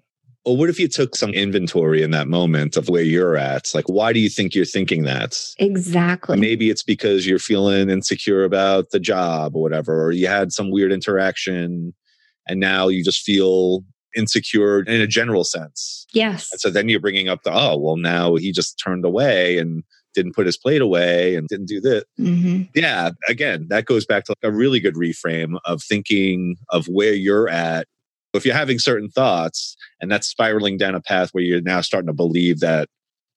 Well, 0.47 0.57
what 0.57 0.71
if 0.71 0.79
you 0.79 0.87
took 0.87 1.17
some 1.17 1.31
inventory 1.31 2.05
in 2.05 2.13
that 2.13 2.29
moment 2.29 2.77
of 2.77 2.89
where 2.89 3.03
you're 3.03 3.37
at? 3.37 3.75
Like, 3.75 3.89
why 3.89 4.13
do 4.13 4.21
you 4.21 4.29
think 4.29 4.55
you're 4.55 4.65
thinking 4.65 5.03
that? 5.03 5.37
Exactly. 5.59 6.39
Maybe 6.39 6.71
it's 6.71 6.85
because 6.85 7.27
you're 7.27 7.41
feeling 7.41 7.91
insecure 7.91 8.45
about 8.45 8.91
the 8.91 9.01
job 9.01 9.57
or 9.57 9.63
whatever, 9.63 10.05
or 10.05 10.13
you 10.13 10.29
had 10.29 10.53
some 10.53 10.71
weird 10.71 10.93
interaction 10.93 11.93
and 12.47 12.61
now 12.61 12.87
you 12.87 13.03
just 13.03 13.23
feel 13.23 13.81
insecure 14.17 14.83
in 14.83 15.01
a 15.01 15.07
general 15.09 15.43
sense. 15.43 16.07
Yes. 16.13 16.49
And 16.53 16.61
so 16.61 16.71
then 16.71 16.89
you're 16.89 17.01
bringing 17.01 17.29
up 17.29 17.43
the, 17.43 17.53
oh, 17.53 17.77
well, 17.77 17.97
now 17.97 18.37
he 18.37 18.53
just 18.53 18.81
turned 18.83 19.05
away 19.05 19.59
and 19.59 19.83
didn't 20.15 20.35
put 20.35 20.47
his 20.47 20.57
plate 20.57 20.81
away 20.81 21.35
and 21.35 21.49
didn't 21.49 21.67
do 21.67 21.81
this. 21.81 22.05
hmm 22.17 22.63
Yeah, 22.73 23.11
again, 23.29 23.67
that 23.69 23.85
goes 23.85 24.07
back 24.07 24.25
to 24.27 24.35
a 24.45 24.53
really 24.53 24.79
good 24.79 24.95
reframe 24.95 25.59
of 25.65 25.83
thinking 25.83 26.57
of 26.71 26.87
where 26.87 27.15
you're 27.15 27.49
at. 27.49 27.89
If 28.37 28.45
you're 28.45 28.55
having 28.55 28.79
certain 28.79 29.09
thoughts 29.11 29.77
and 30.01 30.11
that's 30.11 30.27
spiraling 30.27 30.77
down 30.77 30.95
a 30.95 31.01
path 31.01 31.31
where 31.33 31.45
you're 31.45 31.61
now 31.63 31.81
starting 31.81 32.09
to 32.09 32.13
believe 32.15 32.61
that 32.61 32.89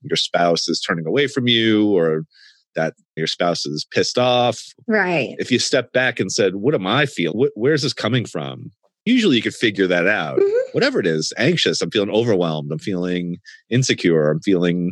your 0.01 0.15
spouse 0.18 0.68
is 0.70 0.79
turning 0.79 1.06
away 1.06 1.27
from 1.27 1.48
you 1.48 1.89
or 1.98 2.24
that 2.75 2.94
your 3.18 3.27
spouse 3.27 3.65
is 3.65 3.86
pissed 3.91 4.18
off, 4.18 4.62
Right. 4.88 5.36
if 5.39 5.51
you 5.51 5.60
step 5.60 5.91
back 5.91 6.20
and 6.20 6.32
said, 6.32 6.56
What 6.56 6.75
am 6.75 6.86
I 6.88 7.06
feeling? 7.06 7.38
Wh- 7.48 7.58
Where's 7.58 7.82
this 7.82 7.94
coming 7.94 8.25
from? 8.25 8.72
Usually 9.06 9.38
you 9.38 9.41
could 9.41 9.56
figure 9.56 9.88
that 9.88 10.08
out. 10.08 10.39
Mhm. 10.39 10.62
Whatever 10.74 11.00
it 11.00 11.08
is, 11.08 11.34
anxious, 11.38 11.82
I'm 11.82 11.89
feeling 11.89 12.12
overwhelmed, 12.12 12.72
I'm 12.72 12.79
feeling 12.79 13.38
insecure, 13.70 14.29
I'm 14.29 14.39
feeling 14.41 14.91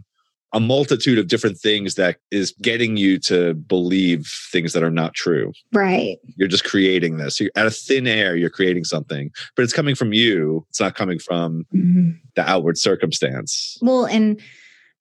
a 0.57 0.59
multitude 0.59 1.19
of 1.19 1.27
different 1.27 1.55
things 1.59 1.93
that 1.95 2.17
is 2.31 2.51
getting 2.63 2.97
you 2.97 3.19
to 3.19 3.53
believe 3.53 4.27
things 4.51 4.73
that 4.73 4.81
are 4.81 4.89
not 4.89 5.13
true. 5.13 5.53
Right. 5.71 6.17
You're 6.35 6.47
just 6.47 6.63
creating 6.63 7.17
this. 7.17 7.39
You're 7.39 7.51
out 7.55 7.67
of 7.67 7.75
thin 7.75 8.07
air, 8.07 8.35
you're 8.35 8.49
creating 8.49 8.83
something, 8.85 9.29
but 9.55 9.61
it's 9.61 9.71
coming 9.71 9.93
from 9.93 10.13
you. 10.13 10.65
It's 10.69 10.79
not 10.79 10.95
coming 10.95 11.19
from 11.19 11.67
Mhm. 11.75 12.17
the 12.35 12.41
outward 12.49 12.79
circumstance. 12.79 13.77
Well, 13.83 14.05
and 14.05 14.41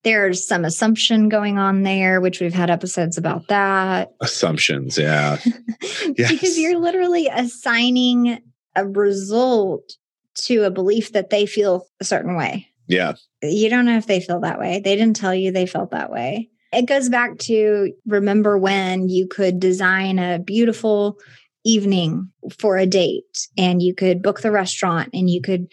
there's 0.04 0.46
some 0.46 0.66
assumption 0.66 1.30
going 1.30 1.56
on 1.58 1.84
there, 1.84 2.20
which 2.20 2.38
we've 2.38 2.52
had 2.52 2.68
episodes 2.68 3.16
about 3.16 3.48
that. 3.48 4.10
Assumptions, 4.20 4.98
yeah. 4.98 5.38
Yes. 6.18 6.30
because 6.32 6.58
you're 6.58 6.78
literally 6.78 7.28
assigning 7.28 8.40
a 8.74 8.86
result 8.86 9.94
to 10.42 10.64
a 10.64 10.70
belief 10.70 11.12
that 11.12 11.30
they 11.30 11.46
feel 11.46 11.86
a 11.98 12.04
certain 12.04 12.36
way. 12.36 12.68
Yeah. 12.88 13.14
You 13.42 13.68
don't 13.68 13.84
know 13.84 13.96
if 13.96 14.06
they 14.06 14.20
feel 14.20 14.40
that 14.40 14.58
way. 14.58 14.80
They 14.84 14.96
didn't 14.96 15.16
tell 15.16 15.34
you 15.34 15.50
they 15.52 15.66
felt 15.66 15.90
that 15.90 16.10
way. 16.10 16.50
It 16.72 16.86
goes 16.86 17.08
back 17.08 17.38
to 17.40 17.92
remember 18.06 18.58
when 18.58 19.08
you 19.08 19.26
could 19.26 19.60
design 19.60 20.18
a 20.18 20.38
beautiful 20.38 21.18
evening 21.64 22.30
for 22.58 22.76
a 22.76 22.86
date 22.86 23.48
and 23.56 23.82
you 23.82 23.94
could 23.94 24.22
book 24.22 24.40
the 24.40 24.50
restaurant 24.50 25.10
and 25.12 25.28
you 25.30 25.40
could 25.40 25.68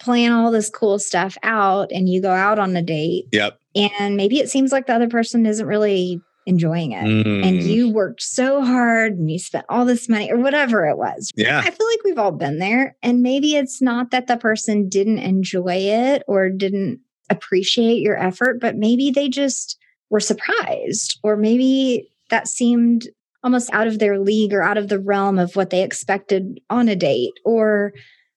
plan 0.00 0.32
all 0.32 0.50
this 0.50 0.70
cool 0.70 0.98
stuff 0.98 1.36
out 1.42 1.90
and 1.92 2.08
you 2.08 2.22
go 2.22 2.30
out 2.30 2.58
on 2.58 2.74
a 2.74 2.82
date 2.82 3.26
Yep. 3.32 3.58
and 3.76 4.16
maybe 4.16 4.38
it 4.40 4.48
seems 4.48 4.72
like 4.72 4.86
the 4.86 4.94
other 4.94 5.08
person 5.08 5.46
isn't 5.46 5.66
really 5.66 6.20
enjoying 6.46 6.92
it 6.92 7.04
and 7.04 7.60
Mm. 7.60 7.66
you 7.66 7.90
worked 7.90 8.22
so 8.22 8.62
hard 8.62 9.12
and 9.12 9.30
you 9.30 9.38
spent 9.38 9.66
all 9.68 9.84
this 9.84 10.08
money 10.08 10.30
or 10.32 10.38
whatever 10.38 10.86
it 10.86 10.96
was 10.96 11.30
Yeah. 11.36 11.58
I 11.60 11.70
feel 11.70 11.86
like 11.86 12.02
we've 12.04 12.18
all 12.18 12.32
been 12.32 12.58
there. 12.58 12.96
And 13.02 13.22
maybe 13.22 13.56
it's 13.56 13.82
not 13.82 14.10
that 14.10 14.26
the 14.26 14.36
person 14.36 14.88
didn't 14.88 15.18
enjoy 15.18 15.74
it 15.76 16.22
or 16.26 16.48
didn't 16.48 17.00
appreciate 17.28 18.00
your 18.00 18.18
effort, 18.18 18.60
but 18.60 18.76
maybe 18.76 19.10
they 19.10 19.28
just 19.28 19.76
were 20.08 20.18
surprised, 20.20 21.18
or 21.22 21.36
maybe 21.36 22.08
that 22.30 22.48
seemed 22.48 23.08
almost 23.44 23.70
out 23.72 23.86
of 23.86 23.98
their 23.98 24.18
league 24.18 24.52
or 24.52 24.62
out 24.62 24.76
of 24.78 24.88
the 24.88 24.98
realm 24.98 25.38
of 25.38 25.54
what 25.56 25.70
they 25.70 25.82
expected 25.84 26.58
on 26.68 26.88
a 26.88 26.96
date, 26.96 27.32
or 27.44 27.92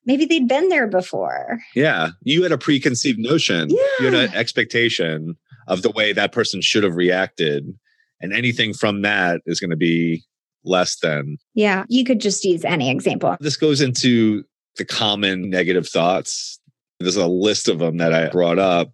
maybe 0.06 0.26
they'd 0.26 0.48
been 0.48 0.70
there 0.70 0.88
before. 0.88 1.60
Yeah. 1.76 2.10
You 2.22 2.44
had 2.44 2.52
a 2.52 2.58
preconceived 2.58 3.18
notion. 3.20 3.70
You 3.70 3.86
had 4.02 4.14
an 4.14 4.34
expectation 4.36 5.36
of 5.68 5.82
the 5.82 5.92
way 5.92 6.14
that 6.14 6.32
person 6.34 6.62
should 6.62 6.84
have 6.84 6.96
reacted. 6.96 7.74
And 8.24 8.34
anything 8.34 8.74
from 8.74 9.02
that 9.02 9.42
is 9.46 9.60
going 9.60 9.70
to 9.70 9.76
be 9.76 10.24
less 10.64 10.98
than. 11.00 11.38
Yeah, 11.54 11.84
you 11.90 12.06
could 12.06 12.22
just 12.22 12.44
use 12.46 12.64
any 12.64 12.90
example. 12.90 13.36
This 13.42 13.58
goes 13.58 13.82
into 13.82 14.46
the 14.78 14.86
common 14.86 15.50
negative 15.50 15.88
thoughts. 15.88 16.58
There's 17.02 17.18
a 17.18 17.28
list 17.28 17.68
of 17.68 17.80
them 17.80 17.98
that 17.98 18.14
I 18.14 18.30
brought 18.30 18.60
up. 18.60 18.92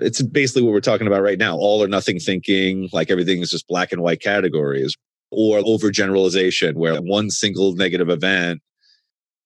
It's 0.00 0.20
basically 0.20 0.62
what 0.62 0.72
we're 0.72 0.80
talking 0.80 1.06
about 1.06 1.22
right 1.22 1.38
now 1.38 1.56
all 1.56 1.82
or 1.82 1.88
nothing 1.88 2.18
thinking, 2.20 2.90
like 2.92 3.10
everything 3.10 3.40
is 3.40 3.50
just 3.50 3.66
black 3.68 3.90
and 3.90 4.02
white 4.02 4.20
categories, 4.20 4.94
or 5.30 5.60
overgeneralization, 5.60 6.74
where 6.74 7.00
one 7.00 7.30
single 7.30 7.74
negative 7.74 8.10
event, 8.10 8.60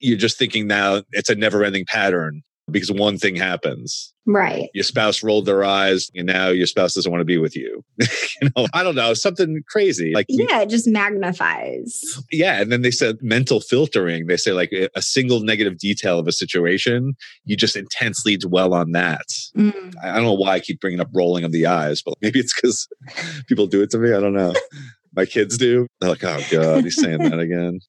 you're 0.01 0.19
just 0.19 0.37
thinking 0.37 0.67
now 0.67 1.03
it's 1.13 1.31
a 1.31 1.37
never 1.37 1.63
ending 1.63 1.85
pattern 1.87 2.43
because 2.71 2.91
one 2.93 3.19
thing 3.19 3.37
happens. 3.37 4.13
Right. 4.27 4.69
Your 4.75 4.85
spouse 4.85 5.23
rolled 5.23 5.47
their 5.47 5.65
eyes 5.65 6.09
and 6.15 6.27
now 6.27 6.49
your 6.49 6.67
spouse 6.67 6.95
doesn't 6.95 7.11
want 7.11 7.21
to 7.21 7.25
be 7.27 7.39
with 7.39 7.57
you. 7.57 7.83
you 8.43 8.51
know, 8.57 8.67
I 8.73 8.83
don't 8.83 8.95
know, 8.95 9.13
something 9.15 9.61
crazy. 9.69 10.13
Like 10.15 10.27
Yeah, 10.29 10.61
it 10.61 10.69
just 10.69 10.87
magnifies. 10.87 12.01
yeah 12.31 12.61
and 12.61 12.71
then 12.73 12.83
they 12.83 12.91
said 12.91 13.17
mental 13.23 13.61
filtering 13.61 14.27
they 14.27 14.37
say 14.37 14.53
like 14.53 14.73
a 14.95 15.03
single 15.03 15.41
negative 15.41 15.79
detail 15.79 16.19
of 16.19 16.27
a 16.27 16.33
situation 16.33 17.15
you 17.45 17.57
just 17.57 17.77
intensely 17.77 18.37
dwell 18.37 18.75
on 18.75 18.93
that 18.93 19.27
Mm. 19.57 19.95
i 20.03 20.15
don't 20.15 20.25
know 20.25 20.35
why 20.35 20.53
i 20.53 20.61
keep 20.61 20.81
bringing 20.81 21.01
up 21.01 21.09
rolling 21.15 21.45
of 21.45 21.53
the 21.53 21.67
eyes 21.67 22.03
but 22.03 22.15
maybe 22.21 22.39
it's 22.39 22.55
because 22.55 22.87
people 23.49 23.67
do 23.67 23.83
it 23.83 23.91
to 23.91 23.99
me 23.99 24.13
i 24.13 24.21
don't 24.21 24.35
know 24.35 24.55
my 25.17 25.25
kids 25.25 25.57
do 25.59 25.87
they're 26.01 26.11
like 26.11 26.23
oh 26.25 26.41
god 26.51 26.85
he's 26.85 27.01
saying 27.01 27.19
that 27.19 27.39
again 27.39 27.81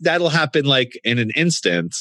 that'll 0.00 0.30
happen 0.30 0.64
like 0.64 0.98
in 1.04 1.18
an 1.18 1.30
instant 1.36 1.94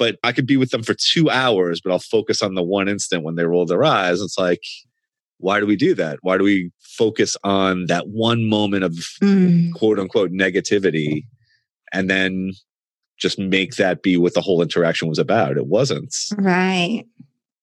but 0.00 0.16
i 0.24 0.32
could 0.32 0.46
be 0.46 0.56
with 0.56 0.70
them 0.70 0.82
for 0.82 0.94
two 0.94 1.30
hours 1.30 1.80
but 1.80 1.92
i'll 1.92 2.00
focus 2.00 2.42
on 2.42 2.54
the 2.54 2.62
one 2.62 2.88
instant 2.88 3.22
when 3.22 3.36
they 3.36 3.44
roll 3.44 3.64
their 3.66 3.84
eyes 3.84 4.20
it's 4.20 4.36
like 4.38 4.62
why 5.38 5.60
do 5.60 5.66
we 5.66 5.76
do 5.76 5.94
that 5.94 6.18
why 6.22 6.36
do 6.36 6.42
we 6.42 6.72
focus 6.80 7.36
on 7.44 7.86
that 7.86 8.08
one 8.08 8.44
moment 8.48 8.82
of 8.82 8.92
Mm. 9.22 9.72
quote 9.74 9.98
unquote 10.00 10.32
negativity 10.32 11.22
and 11.92 12.10
then 12.10 12.52
just 13.18 13.38
make 13.38 13.76
that 13.76 14.02
be 14.02 14.16
what 14.16 14.32
the 14.34 14.40
whole 14.40 14.62
interaction 14.62 15.06
was 15.06 15.18
about. 15.18 15.58
It 15.58 15.66
wasn't. 15.66 16.14
Right. 16.38 17.04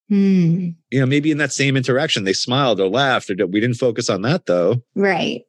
Hmm. 0.07 0.69
You 0.91 0.99
know, 0.99 1.05
maybe 1.07 1.31
in 1.31 1.39
that 1.39 1.51
same 1.51 1.75
interaction 1.75 2.23
they 2.25 2.33
smiled 2.33 2.79
or 2.79 2.87
laughed 2.87 3.29
or 3.31 3.47
we 3.47 3.59
didn't 3.59 3.77
focus 3.77 4.09
on 4.09 4.21
that 4.21 4.45
though. 4.45 4.83
Right. 4.95 5.43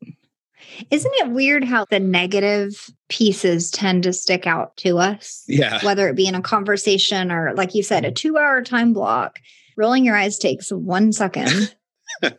Isn't 0.91 1.13
it 1.17 1.31
weird 1.31 1.65
how 1.65 1.87
the 1.91 2.01
negative 2.01 2.91
pieces 3.09 3.71
tend 3.71 4.03
to 4.05 4.13
stick 4.13 4.47
out 4.47 4.77
to 4.79 4.99
us? 4.99 5.45
Yeah. 5.49 5.85
Whether 5.85 6.09
it 6.09 6.17
be 6.17 6.27
in 6.27 6.35
a 6.35 6.43
conversation 6.43 7.33
or, 7.33 7.55
like 7.55 7.75
you 7.75 7.83
said, 7.83 8.05
a 8.05 8.13
two 8.13 8.37
hour 8.37 8.63
time 8.63 8.93
block, 8.93 9.39
rolling 9.77 10.05
your 10.05 10.17
eyes 10.17 10.39
takes 10.39 10.71
one 10.71 11.13
second. 11.13 11.75
right. 12.23 12.35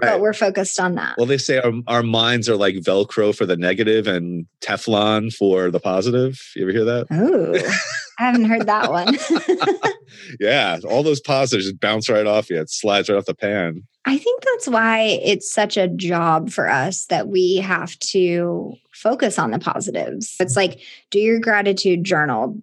But 0.00 0.20
we're 0.20 0.32
focused 0.32 0.78
on 0.78 0.94
that. 0.96 1.16
Well, 1.16 1.26
they 1.26 1.38
say 1.38 1.58
our, 1.58 1.72
our 1.86 2.02
minds 2.02 2.48
are 2.48 2.56
like 2.56 2.76
Velcro 2.76 3.34
for 3.34 3.46
the 3.46 3.56
negative 3.56 4.06
and 4.06 4.46
Teflon 4.60 5.32
for 5.32 5.70
the 5.70 5.80
positive. 5.80 6.40
You 6.56 6.62
ever 6.62 6.72
hear 6.72 6.84
that? 6.84 7.06
Oh, 7.10 7.54
I 8.18 8.26
haven't 8.26 8.44
heard 8.44 8.66
that 8.66 8.90
one. 8.90 9.16
yeah. 10.40 10.78
All 10.88 11.02
those 11.02 11.20
positives 11.20 11.66
just 11.66 11.80
bounce 11.80 12.08
right 12.08 12.26
off 12.26 12.50
you. 12.50 12.60
It 12.60 12.70
slides 12.70 13.08
right 13.08 13.16
off 13.16 13.24
the 13.24 13.34
pan. 13.34 13.82
I 14.06 14.18
think 14.18 14.42
that's 14.42 14.68
why 14.68 15.18
it's 15.22 15.50
such 15.50 15.76
a 15.76 15.88
job 15.88 16.50
for 16.50 16.68
us 16.68 17.06
that 17.06 17.28
we 17.28 17.56
have 17.56 17.98
to 18.00 18.74
focus 18.92 19.38
on 19.38 19.50
the 19.50 19.58
positives. 19.58 20.36
It's 20.40 20.56
like 20.56 20.80
do 21.10 21.18
your 21.18 21.40
gratitude 21.40 22.04
journal, 22.04 22.60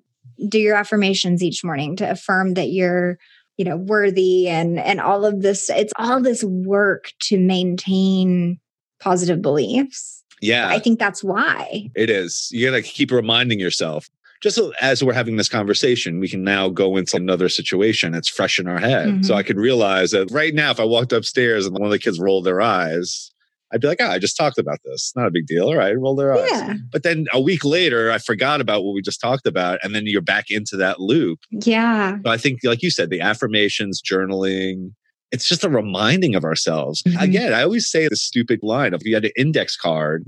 do 0.48 0.60
your 0.60 0.76
affirmations 0.76 1.44
each 1.44 1.64
morning 1.64 1.96
to 1.98 2.10
affirm 2.10 2.54
that 2.56 2.70
you're 2.70 3.18
you 3.58 3.66
know 3.66 3.78
worthy 3.78 4.48
and 4.48 4.80
and 4.80 5.00
all 5.02 5.26
of 5.26 5.42
this 5.42 5.70
it's 5.70 5.94
all 5.98 6.22
this 6.22 6.44
work 6.44 7.12
to 7.20 7.38
maintain 7.38 8.60
positive 9.00 9.42
beliefs. 9.42 10.24
Yeah. 10.42 10.68
I 10.70 10.80
think 10.80 11.00
that's 11.00 11.24
why. 11.24 11.90
It 11.96 12.10
is. 12.10 12.50
You 12.52 12.70
gotta 12.70 12.82
keep 12.82 13.12
reminding 13.12 13.60
yourself 13.60 14.10
just 14.42 14.56
so, 14.56 14.74
as 14.82 15.04
we're 15.04 15.14
having 15.14 15.38
this 15.38 15.50
conversation, 15.50 16.20
we 16.20 16.28
can 16.28 16.44
now 16.44 16.68
go 16.70 16.98
into 16.98 17.16
another 17.16 17.48
situation. 17.48 18.16
It's 18.16 18.28
fresh 18.28 18.60
in 18.60 18.68
our 18.68 18.80
head. 18.80 19.08
Mm-hmm. 19.08 19.24
So 19.24 19.36
I 19.36 19.44
could 19.44 19.58
realize 19.58 20.12
that 20.12 20.32
right 20.32 20.54
now, 20.54 20.72
if 20.72 20.80
I 20.80 20.84
walked 20.84 21.14
upstairs 21.14 21.66
and 21.66 21.74
one 21.74 21.86
of 21.86 21.92
the 21.92 22.00
kids 22.00 22.20
rolled 22.20 22.46
their 22.46 22.62
eyes, 22.62 23.32
I'd 23.72 23.82
be 23.82 23.88
like, 23.88 24.02
oh, 24.02 24.08
I 24.08 24.20
just 24.20 24.36
talked 24.36 24.58
about 24.58 24.80
this. 24.84 25.14
Not 25.16 25.28
a 25.28 25.32
big 25.32 25.46
deal. 25.46 25.68
All 25.68 25.78
right, 25.78 25.98
roll 25.98 26.16
their 26.16 26.34
eyes. 26.34 26.50
Yeah. 26.52 26.74
But 26.92 27.04
then 27.04 27.28
a 27.32 27.40
week 27.40 27.64
later, 27.64 28.12
I 28.12 28.18
forgot 28.18 28.60
about 28.60 28.84
what 28.84 28.94
we 28.94 29.02
just 29.02 29.22
talked 29.22 29.46
about. 29.46 29.80
And 29.84 29.96
then 29.96 30.04
you're 30.06 30.22
back 30.22 30.46
into 30.50 30.76
that 30.78 31.00
loop. 31.00 31.40
Yeah. 31.52 32.18
So 32.26 32.32
I 32.32 32.38
think, 32.38 32.60
like 32.64 32.82
you 32.82 32.90
said, 32.90 33.10
the 33.10 33.22
affirmations, 33.22 34.02
journaling, 34.02 34.92
it's 35.32 35.48
just 35.48 35.64
a 35.64 35.70
reminding 35.70 36.36
of 36.36 36.44
ourselves. 36.44 37.02
Mm-hmm. 37.04 37.22
Again, 37.22 37.54
I 37.54 37.64
always 37.64 37.88
say 37.88 38.08
the 38.08 38.18
stupid 38.18 38.60
line 38.62 38.94
of 38.94 39.02
you 39.06 39.14
had 39.14 39.26
an 39.26 39.32
index 39.38 39.78
card 39.78 40.26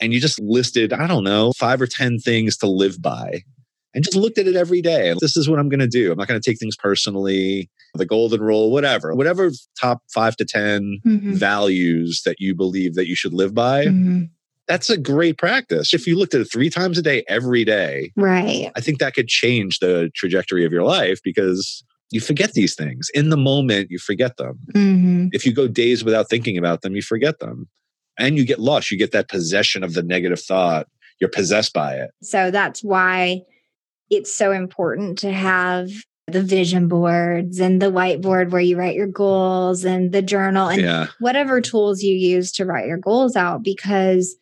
and 0.00 0.12
you 0.12 0.20
just 0.20 0.40
listed, 0.40 0.92
I 0.92 1.06
don't 1.06 1.24
know, 1.24 1.52
five 1.52 1.80
or 1.80 1.86
10 1.86 2.18
things 2.18 2.56
to 2.58 2.66
live 2.66 3.00
by 3.00 3.42
and 3.94 4.04
just 4.04 4.16
looked 4.16 4.38
at 4.38 4.46
it 4.46 4.56
every 4.56 4.80
day. 4.80 5.14
This 5.20 5.36
is 5.36 5.48
what 5.48 5.58
I'm 5.58 5.68
going 5.68 5.80
to 5.80 5.88
do. 5.88 6.12
I'm 6.12 6.18
not 6.18 6.28
going 6.28 6.40
to 6.40 6.50
take 6.50 6.58
things 6.58 6.76
personally, 6.76 7.68
the 7.94 8.06
golden 8.06 8.40
rule, 8.40 8.70
whatever, 8.70 9.14
whatever 9.14 9.50
top 9.80 10.02
five 10.12 10.36
to 10.36 10.44
10 10.44 11.00
mm-hmm. 11.04 11.32
values 11.32 12.22
that 12.24 12.36
you 12.38 12.54
believe 12.54 12.94
that 12.94 13.08
you 13.08 13.14
should 13.14 13.34
live 13.34 13.54
by. 13.54 13.86
Mm-hmm. 13.86 14.24
That's 14.68 14.88
a 14.88 14.96
great 14.96 15.36
practice. 15.36 15.92
If 15.92 16.06
you 16.06 16.16
looked 16.16 16.34
at 16.34 16.40
it 16.40 16.52
three 16.52 16.70
times 16.70 16.96
a 16.96 17.02
day, 17.02 17.24
every 17.28 17.64
day, 17.64 18.12
right? 18.14 18.70
I 18.76 18.80
think 18.80 19.00
that 19.00 19.14
could 19.14 19.26
change 19.26 19.80
the 19.80 20.10
trajectory 20.14 20.64
of 20.64 20.70
your 20.70 20.84
life 20.84 21.18
because 21.24 21.82
you 22.12 22.20
forget 22.20 22.52
these 22.52 22.76
things 22.76 23.08
in 23.12 23.30
the 23.30 23.36
moment. 23.36 23.90
You 23.90 23.98
forget 23.98 24.36
them. 24.36 24.60
Mm-hmm. 24.76 25.28
If 25.32 25.44
you 25.44 25.52
go 25.52 25.66
days 25.66 26.04
without 26.04 26.28
thinking 26.28 26.56
about 26.56 26.82
them, 26.82 26.94
you 26.94 27.02
forget 27.02 27.40
them 27.40 27.68
and 28.20 28.36
you 28.36 28.44
get 28.44 28.60
lost. 28.60 28.90
You 28.90 28.98
get 28.98 29.12
that 29.12 29.28
possession 29.28 29.82
of 29.82 29.94
the 29.94 30.02
negative 30.02 30.40
thought. 30.40 30.86
You're 31.20 31.30
possessed 31.30 31.72
by 31.72 31.94
it. 31.94 32.10
So 32.22 32.50
that's 32.50 32.84
why 32.84 33.42
it's 34.10 34.34
so 34.34 34.52
important 34.52 35.18
to 35.18 35.32
have 35.32 35.90
the 36.26 36.42
vision 36.42 36.86
boards 36.86 37.58
and 37.58 37.82
the 37.82 37.90
whiteboard 37.90 38.50
where 38.50 38.60
you 38.60 38.76
write 38.76 38.94
your 38.94 39.06
goals 39.06 39.84
and 39.84 40.12
the 40.12 40.22
journal 40.22 40.68
and 40.68 40.80
yeah. 40.80 41.06
whatever 41.18 41.60
tools 41.60 42.02
you 42.02 42.14
use 42.14 42.52
to 42.52 42.64
write 42.64 42.86
your 42.86 42.98
goals 42.98 43.34
out 43.34 43.64
because 43.64 44.36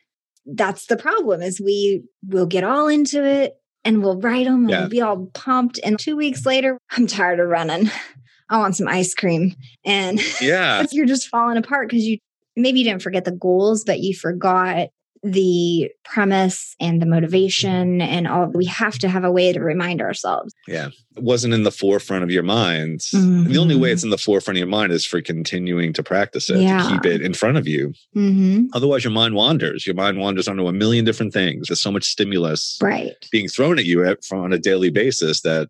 that's 0.45 0.87
the 0.87 0.97
problem 0.97 1.41
is 1.41 1.61
we 1.61 2.03
will 2.27 2.47
get 2.47 2.65
all 2.65 2.89
into 2.89 3.25
it 3.25 3.55
and 3.85 4.03
we'll 4.03 4.21
write 4.21 4.45
them 4.45 4.63
and 4.63 4.71
yeah. 4.71 4.81
we'll 4.81 4.89
be 4.89 5.01
all 5.01 5.27
pumped 5.33 5.79
and 5.83 5.99
2 5.99 6.17
weeks 6.17 6.45
later 6.45 6.79
I'm 6.91 7.07
tired 7.07 7.41
of 7.41 7.49
running. 7.49 7.91
I 8.51 8.59
want 8.59 8.77
some 8.77 8.89
ice 8.89 9.15
cream 9.15 9.55
and 9.85 10.21
yeah. 10.41 10.85
you're 10.93 11.07
just 11.07 11.29
falling 11.29 11.57
apart 11.59 11.89
because 11.89 12.05
you 12.05 12.19
maybe 12.59 12.81
you 12.81 12.85
didn't 12.85 13.03
forget 13.03 13.25
the 13.25 13.33
goals, 13.33 13.85
but 13.85 14.01
you 14.01 14.15
forgot 14.15 14.89
the 15.23 15.91
premise 16.05 16.75
and 16.81 17.03
the 17.03 17.07
motivation 17.07 18.01
and 18.01 18.29
all 18.29 18.47
we 18.47 18.65
have 18.65 18.99
to 18.99 19.09
have 19.09 19.25
a 19.25 19.33
way 19.33 19.53
to 19.53 19.61
remind 19.61 20.01
ourselves 20.01 20.55
yeah 20.67 20.89
it 21.17 21.23
wasn't 21.23 21.53
in 21.53 21.65
the 21.65 21.73
forefront 21.73 22.23
of 22.23 22.31
your 22.31 22.43
mind 22.43 23.01
mm-hmm. 23.01 23.51
the 23.51 23.59
only 23.59 23.77
way 23.77 23.91
it's 23.91 24.05
in 24.05 24.11
the 24.11 24.19
forefront 24.19 24.57
of 24.57 24.61
your 24.61 24.69
mind 24.69 24.93
is 24.93 25.05
for 25.05 25.21
continuing 25.21 25.93
to 25.93 26.03
practice 26.03 26.49
it 26.51 26.61
yeah. 26.61 26.83
to 26.83 26.89
keep 26.91 27.05
it 27.05 27.21
in 27.21 27.35
front 27.35 27.57
of 27.57 27.67
you 27.67 27.93
mm-hmm. 28.15 28.67
otherwise 28.75 29.03
your 29.03 29.13
mind 29.13 29.35
wanders 29.35 29.87
your 29.87 29.97
mind 29.97 30.19
wanders 30.19 30.47
onto 30.47 30.67
a 30.69 30.73
million 30.73 31.05
different 31.05 31.33
things 31.33 31.69
there's 31.69 31.83
so 31.83 31.93
much 31.93 32.05
stimulus 32.05 32.79
right 32.81 33.27
being 33.33 33.49
thrown 33.49 33.79
at 33.79 33.85
you 33.85 34.05
at, 34.05 34.19
on 34.33 34.53
a 34.53 34.59
daily 34.59 34.91
basis 34.91 35.41
that 35.41 35.69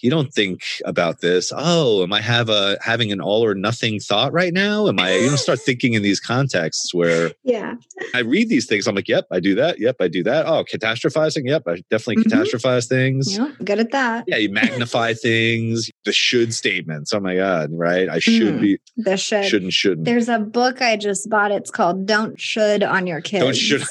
you 0.00 0.10
don't 0.10 0.32
think 0.32 0.62
about 0.84 1.20
this. 1.20 1.52
Oh, 1.54 2.02
am 2.02 2.12
I 2.12 2.20
have 2.20 2.48
a 2.48 2.78
having 2.80 3.10
an 3.12 3.20
all 3.20 3.44
or 3.44 3.54
nothing 3.54 3.98
thought 3.98 4.32
right 4.32 4.52
now? 4.52 4.88
Am 4.88 4.98
I? 4.98 5.14
You 5.14 5.28
don't 5.28 5.38
start 5.38 5.60
thinking 5.60 5.94
in 5.94 6.02
these 6.02 6.20
contexts 6.20 6.94
where 6.94 7.32
yeah, 7.42 7.74
I 8.14 8.20
read 8.20 8.48
these 8.48 8.66
things. 8.66 8.86
I'm 8.86 8.94
like, 8.94 9.08
yep, 9.08 9.26
I 9.30 9.40
do 9.40 9.54
that. 9.56 9.80
Yep, 9.80 9.96
I 10.00 10.08
do 10.08 10.22
that. 10.22 10.46
Oh, 10.46 10.64
catastrophizing. 10.64 11.46
Yep, 11.46 11.62
I 11.66 11.82
definitely 11.90 12.24
mm-hmm. 12.24 12.38
catastrophize 12.38 12.88
things. 12.88 13.36
Yeah, 13.36 13.50
good 13.64 13.80
at 13.80 13.90
that. 13.90 14.24
Yeah, 14.26 14.36
you 14.36 14.50
magnify 14.50 15.14
things. 15.22 15.90
The 16.04 16.12
should 16.12 16.54
statements. 16.54 17.12
Oh 17.12 17.20
my 17.20 17.36
god, 17.36 17.70
right? 17.72 18.08
I 18.08 18.18
should 18.18 18.54
mm, 18.54 18.60
be. 18.60 18.78
The 18.96 19.16
should 19.16 19.44
shouldn't 19.44 19.72
shouldn't. 19.72 20.04
There's 20.04 20.28
a 20.28 20.38
book 20.38 20.80
I 20.80 20.96
just 20.96 21.28
bought. 21.28 21.50
It's 21.50 21.70
called 21.70 22.06
"Don't 22.06 22.40
Should 22.40 22.82
on 22.82 23.06
Your 23.06 23.20
Kids." 23.20 23.44
Don't 23.44 23.56
should. 23.56 23.82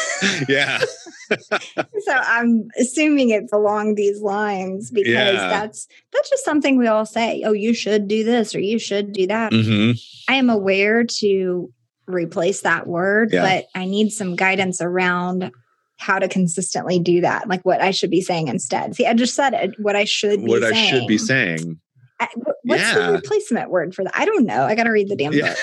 yeah. 0.48 0.80
so 1.76 2.12
I'm 2.12 2.68
assuming 2.78 3.30
it's 3.30 3.52
along 3.52 3.94
these 3.94 4.20
lines 4.20 4.90
because 4.90 5.12
yeah. 5.12 5.48
that's 5.48 5.86
that's 6.12 6.30
just 6.30 6.44
something 6.44 6.76
we 6.76 6.86
all 6.86 7.06
say. 7.06 7.42
Oh, 7.44 7.52
you 7.52 7.74
should 7.74 8.08
do 8.08 8.24
this 8.24 8.54
or 8.54 8.60
you 8.60 8.78
should 8.78 9.12
do 9.12 9.26
that. 9.26 9.52
Mm-hmm. 9.52 9.92
I 10.32 10.36
am 10.36 10.50
aware 10.50 11.04
to 11.04 11.72
replace 12.06 12.62
that 12.62 12.86
word, 12.86 13.30
yeah. 13.32 13.42
but 13.42 13.66
I 13.74 13.84
need 13.84 14.10
some 14.10 14.36
guidance 14.36 14.80
around 14.80 15.52
how 15.98 16.18
to 16.18 16.28
consistently 16.28 16.98
do 16.98 17.20
that, 17.20 17.48
like 17.48 17.62
what 17.62 17.80
I 17.80 17.92
should 17.92 18.10
be 18.10 18.20
saying 18.20 18.48
instead. 18.48 18.94
See, 18.94 19.06
I 19.06 19.14
just 19.14 19.34
said 19.34 19.54
it, 19.54 19.74
what 19.78 19.96
I 19.96 20.04
should 20.04 20.44
be 20.44 20.50
what 20.50 20.62
saying. 20.62 20.74
I 20.74 20.90
should 20.90 21.06
be 21.06 21.18
saying. 21.18 21.80
I, 22.18 22.28
what's 22.64 22.82
yeah. 22.82 23.06
the 23.06 23.12
replacement 23.12 23.70
word 23.70 23.94
for 23.94 24.04
that? 24.04 24.12
I 24.16 24.24
don't 24.24 24.44
know. 24.44 24.64
I 24.64 24.74
got 24.74 24.84
to 24.84 24.90
read 24.90 25.08
the 25.08 25.16
damn 25.16 25.32
book. 25.32 25.56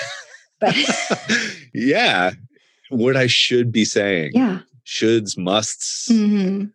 But 0.60 0.76
yeah, 1.74 2.32
what 2.90 3.16
I 3.16 3.26
should 3.26 3.72
be 3.72 3.84
saying. 3.84 4.32
Yeah 4.34 4.60
shoulds, 4.90 5.38
musts. 5.38 6.08
Mm-hmm. 6.10 6.66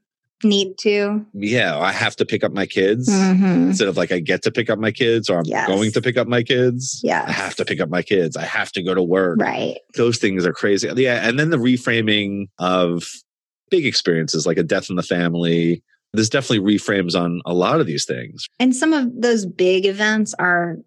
Need 0.44 0.78
to. 0.80 1.26
Yeah, 1.34 1.80
I 1.80 1.92
have 1.92 2.16
to 2.18 2.26
pick 2.26 2.44
up 2.44 2.52
my 2.52 2.66
kids 2.66 3.10
mm-hmm. 3.10 3.70
instead 3.70 3.88
of 3.88 3.98
like 3.98 4.12
I 4.12 4.20
get 4.20 4.44
to 4.44 4.52
pick 4.52 4.70
up 4.70 4.78
my 4.78 4.92
kids 4.92 5.30
or 5.30 5.40
I'm 5.40 5.46
yes. 5.46 5.68
going 5.68 5.92
to 5.94 6.02
pick 6.02 6.18
up 6.18 6.28
my 6.28 6.44
kids. 6.44 7.00
Yeah, 7.04 7.24
I 7.26 7.32
have 7.32 7.56
to 7.56 7.66
pick 7.66 7.80
up 7.80 7.90
my 7.90 8.02
kids. 8.02 8.38
I 8.38 8.44
have 8.44 8.72
to 8.74 8.84
go 8.84 8.94
to 8.94 9.02
work. 9.02 9.40
Right. 9.40 9.78
Those 9.96 10.18
things 10.18 10.46
are 10.46 10.54
crazy. 10.54 10.90
Yeah, 10.96 11.28
and 11.28 11.40
then 11.40 11.50
the 11.50 11.58
reframing 11.58 12.48
of 12.60 13.08
big 13.72 13.86
experiences 13.86 14.46
like 14.46 14.58
a 14.58 14.64
death 14.64 14.90
in 14.90 14.98
the 14.98 15.04
family. 15.04 15.82
There's 16.14 16.30
definitely 16.30 16.78
reframes 16.78 17.20
on 17.20 17.42
a 17.46 17.54
lot 17.54 17.82
of 17.82 17.88
these 17.88 18.06
things. 18.06 18.48
And 18.60 18.76
some 18.76 18.94
of 18.94 19.10
those 19.20 19.46
big 19.46 19.86
events 19.86 20.34
are 20.40 20.78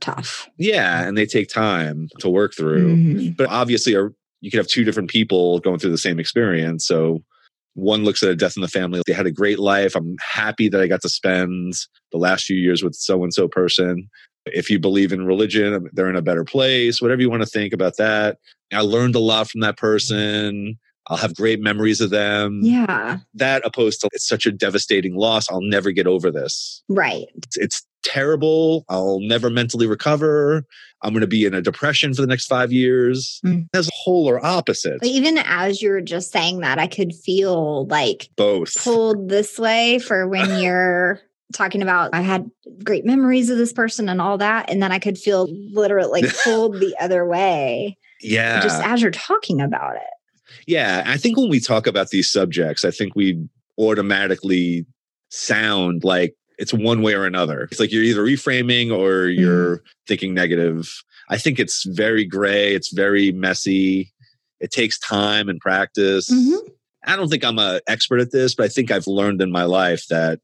tough. 0.00 0.48
Yeah, 0.58 1.06
and 1.06 1.16
they 1.16 1.26
take 1.26 1.48
time 1.48 2.08
to 2.18 2.28
work 2.28 2.54
through. 2.54 2.96
Mm-hmm. 2.96 3.30
But 3.32 3.48
obviously, 3.48 3.94
are 3.94 4.12
you 4.42 4.50
could 4.50 4.58
have 4.58 4.66
two 4.66 4.84
different 4.84 5.08
people 5.08 5.60
going 5.60 5.78
through 5.78 5.92
the 5.92 5.98
same 5.98 6.20
experience. 6.20 6.86
So 6.86 7.22
one 7.74 8.04
looks 8.04 8.22
at 8.22 8.28
a 8.28 8.36
death 8.36 8.56
in 8.56 8.60
the 8.60 8.68
family. 8.68 9.00
They 9.06 9.14
had 9.14 9.26
a 9.26 9.32
great 9.32 9.58
life. 9.58 9.96
I'm 9.96 10.16
happy 10.20 10.68
that 10.68 10.80
I 10.80 10.86
got 10.88 11.00
to 11.02 11.08
spend 11.08 11.72
the 12.10 12.18
last 12.18 12.44
few 12.44 12.56
years 12.56 12.82
with 12.82 12.94
so 12.94 13.22
and 13.22 13.32
so 13.32 13.48
person. 13.48 14.10
If 14.44 14.68
you 14.68 14.78
believe 14.78 15.12
in 15.12 15.24
religion, 15.24 15.88
they're 15.92 16.10
in 16.10 16.16
a 16.16 16.22
better 16.22 16.44
place, 16.44 17.00
whatever 17.00 17.22
you 17.22 17.30
want 17.30 17.42
to 17.42 17.48
think 17.48 17.72
about 17.72 17.96
that. 17.96 18.38
I 18.72 18.80
learned 18.80 19.14
a 19.14 19.20
lot 19.20 19.48
from 19.48 19.60
that 19.60 19.78
person. 19.78 20.76
I'll 21.06 21.16
have 21.16 21.34
great 21.34 21.60
memories 21.60 22.00
of 22.00 22.10
them. 22.10 22.60
Yeah. 22.62 23.18
That 23.34 23.62
opposed 23.64 24.00
to 24.00 24.08
it's 24.12 24.26
such 24.26 24.46
a 24.46 24.52
devastating 24.52 25.16
loss. 25.16 25.50
I'll 25.50 25.62
never 25.62 25.92
get 25.92 26.06
over 26.06 26.30
this. 26.30 26.82
Right. 26.88 27.26
It's, 27.36 27.56
it's 27.56 27.86
terrible. 28.02 28.84
I'll 28.88 29.20
never 29.20 29.50
mentally 29.50 29.86
recover. 29.86 30.64
I'm 31.02 31.12
going 31.12 31.22
to 31.22 31.26
be 31.26 31.44
in 31.44 31.54
a 31.54 31.62
depression 31.62 32.14
for 32.14 32.22
the 32.22 32.28
next 32.28 32.46
five 32.46 32.72
years. 32.72 33.40
Mm. 33.44 33.66
As 33.74 33.90
polar 34.04 34.44
opposite. 34.44 35.00
But 35.00 35.08
even 35.08 35.38
as 35.38 35.82
you 35.82 35.90
were 35.90 36.00
just 36.00 36.32
saying 36.32 36.60
that, 36.60 36.78
I 36.78 36.86
could 36.86 37.12
feel 37.14 37.86
like 37.86 38.28
both 38.36 38.82
pulled 38.82 39.28
this 39.28 39.58
way 39.58 39.98
for 39.98 40.28
when 40.28 40.58
you're 40.62 41.20
talking 41.52 41.82
about 41.82 42.10
I 42.14 42.22
had 42.22 42.50
great 42.82 43.04
memories 43.04 43.50
of 43.50 43.58
this 43.58 43.72
person 43.72 44.08
and 44.08 44.20
all 44.20 44.38
that. 44.38 44.70
And 44.70 44.82
then 44.82 44.92
I 44.92 44.98
could 44.98 45.18
feel 45.18 45.48
literally 45.72 46.22
like 46.22 46.34
pulled 46.44 46.80
the 46.80 46.94
other 47.00 47.26
way. 47.26 47.98
Yeah. 48.20 48.60
Just 48.62 48.82
as 48.82 49.02
you're 49.02 49.10
talking 49.10 49.60
about 49.60 49.96
it. 49.96 50.02
Yeah. 50.66 51.02
I 51.06 51.16
think 51.16 51.36
when 51.36 51.48
we 51.48 51.60
talk 51.60 51.86
about 51.86 52.10
these 52.10 52.30
subjects, 52.30 52.84
I 52.84 52.90
think 52.90 53.14
we 53.14 53.44
automatically 53.78 54.86
sound 55.30 56.04
like 56.04 56.34
it's 56.62 56.72
one 56.72 57.02
way 57.02 57.12
or 57.12 57.26
another. 57.26 57.62
It's 57.72 57.80
like 57.80 57.90
you're 57.90 58.04
either 58.04 58.22
reframing 58.22 58.96
or 58.96 59.26
you're 59.26 59.78
mm. 59.78 59.80
thinking 60.06 60.32
negative. 60.32 60.88
I 61.28 61.36
think 61.36 61.58
it's 61.58 61.84
very 61.84 62.24
gray, 62.24 62.72
it's 62.72 62.92
very 62.92 63.32
messy. 63.32 64.12
It 64.60 64.70
takes 64.70 64.96
time 65.00 65.48
and 65.48 65.58
practice. 65.58 66.30
Mhm. 66.30 66.60
I 67.04 67.16
don't 67.16 67.28
think 67.28 67.44
I'm 67.44 67.58
an 67.58 67.80
expert 67.88 68.20
at 68.20 68.30
this, 68.30 68.54
but 68.54 68.64
I 68.64 68.68
think 68.68 68.92
I've 68.92 69.08
learned 69.08 69.42
in 69.42 69.50
my 69.50 69.64
life 69.64 70.04
that 70.08 70.38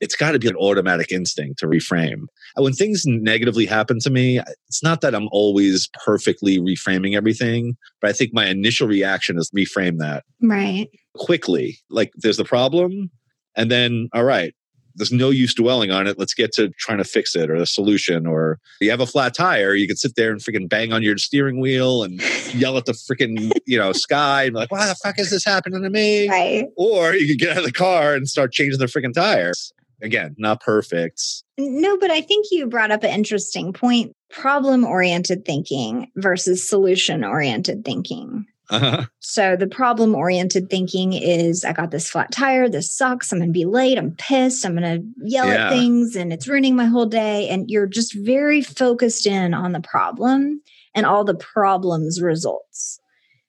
it's 0.00 0.16
got 0.16 0.32
to 0.32 0.38
be 0.38 0.48
an 0.48 0.56
automatic 0.56 1.12
instinct 1.12 1.58
to 1.58 1.66
reframe. 1.66 2.24
When 2.56 2.72
things 2.72 3.02
negatively 3.04 3.66
happen 3.66 3.98
to 4.00 4.10
me, 4.10 4.40
it's 4.68 4.82
not 4.82 5.02
that 5.02 5.14
I'm 5.14 5.28
always 5.32 5.90
perfectly 6.02 6.58
reframing 6.58 7.14
everything, 7.14 7.76
but 8.00 8.08
I 8.08 8.14
think 8.14 8.32
my 8.32 8.46
initial 8.46 8.88
reaction 8.88 9.36
is 9.36 9.50
reframe 9.54 9.98
that 9.98 10.24
Right. 10.40 10.88
quickly. 11.14 11.78
Like 11.90 12.10
there's 12.16 12.38
the 12.38 12.44
problem, 12.44 13.10
and 13.54 13.70
then, 13.70 14.08
all 14.14 14.24
right, 14.24 14.54
there's 14.94 15.12
no 15.12 15.30
use 15.30 15.54
dwelling 15.54 15.90
on 15.90 16.06
it. 16.06 16.18
Let's 16.18 16.34
get 16.34 16.52
to 16.54 16.68
trying 16.78 16.98
to 16.98 17.04
fix 17.04 17.34
it 17.34 17.50
or 17.50 17.58
the 17.58 17.66
solution. 17.66 18.26
Or 18.26 18.58
you 18.80 18.90
have 18.90 19.00
a 19.00 19.06
flat 19.06 19.34
tire, 19.34 19.74
you 19.74 19.86
can 19.86 19.96
sit 19.96 20.16
there 20.16 20.30
and 20.30 20.40
freaking 20.40 20.68
bang 20.68 20.92
on 20.92 21.02
your 21.02 21.18
steering 21.18 21.60
wheel 21.60 22.02
and 22.02 22.20
yell 22.54 22.76
at 22.76 22.86
the 22.86 22.92
freaking, 22.92 23.52
you 23.66 23.78
know, 23.78 23.92
sky 23.92 24.44
and 24.44 24.52
be 24.52 24.60
like, 24.60 24.72
why 24.72 24.86
the 24.86 24.94
fuck 24.96 25.18
is 25.18 25.30
this 25.30 25.44
happening 25.44 25.82
to 25.82 25.90
me? 25.90 26.28
Right. 26.28 26.66
Or 26.76 27.14
you 27.14 27.26
could 27.26 27.38
get 27.38 27.52
out 27.52 27.58
of 27.58 27.64
the 27.64 27.72
car 27.72 28.14
and 28.14 28.28
start 28.28 28.52
changing 28.52 28.78
the 28.78 28.86
freaking 28.86 29.14
tires. 29.14 29.72
Again, 30.02 30.34
not 30.36 30.60
perfect. 30.60 31.22
No, 31.58 31.96
but 31.96 32.10
I 32.10 32.20
think 32.20 32.46
you 32.50 32.66
brought 32.66 32.90
up 32.90 33.04
an 33.04 33.10
interesting 33.10 33.72
point 33.72 34.16
problem 34.30 34.84
oriented 34.84 35.44
thinking 35.44 36.10
versus 36.16 36.68
solution 36.68 37.22
oriented 37.22 37.84
thinking. 37.84 38.46
Uh-huh. 38.70 39.04
So 39.18 39.56
the 39.56 39.66
problem 39.66 40.14
oriented 40.14 40.70
thinking 40.70 41.12
is 41.12 41.64
I 41.64 41.72
got 41.72 41.90
this 41.90 42.08
flat 42.08 42.32
tire. 42.32 42.68
This 42.68 42.96
sucks. 42.96 43.32
I'm 43.32 43.38
going 43.38 43.50
to 43.50 43.52
be 43.52 43.64
late. 43.64 43.98
I'm 43.98 44.12
pissed. 44.16 44.64
I'm 44.64 44.76
going 44.76 45.00
to 45.00 45.06
yell 45.28 45.46
Yeah. 45.46 45.66
at 45.66 45.70
things 45.70 46.16
and 46.16 46.32
it's 46.32 46.48
ruining 46.48 46.76
my 46.76 46.86
whole 46.86 47.06
day. 47.06 47.48
And 47.48 47.70
you're 47.70 47.86
just 47.86 48.14
very 48.14 48.62
focused 48.62 49.26
in 49.26 49.52
on 49.52 49.72
the 49.72 49.80
problem 49.80 50.62
and 50.94 51.04
all 51.04 51.24
the 51.24 51.34
problem's 51.34 52.22
results. 52.22 52.98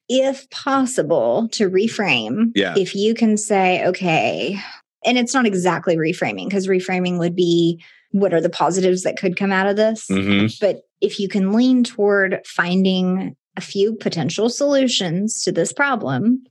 If 0.10 0.50
possible, 0.50 1.48
to 1.54 1.70
reframe, 1.70 2.52
Yeah. 2.56 2.74
if 2.78 2.94
you 2.94 3.14
can 3.14 3.38
say, 3.38 3.86
okay, 3.86 4.60
and 5.06 5.18
it's 5.18 5.34
not 5.34 5.46
exactly 5.46 5.96
reframing 5.96 6.46
because 6.50 6.68
reframing 6.68 7.20
would 7.20 7.36
be 7.36 7.82
what 8.12 8.34
are 8.34 8.42
the 8.42 8.50
positives 8.50 9.04
that 9.04 9.18
could 9.18 9.38
come 9.38 9.52
out 9.52 9.68
of 9.68 9.76
this? 9.76 10.06
hmm 10.08 10.48
But 10.62 10.82
if 11.02 11.20
you 11.20 11.28
can 11.30 11.54
lean 11.54 11.84
toward 11.84 12.42
finding 12.46 13.36
a 13.58 13.62
few 13.62 13.96
potential 13.96 14.50
solutions 14.50 15.44
to 15.44 15.52
this 15.52 15.74
problem, 15.74 16.44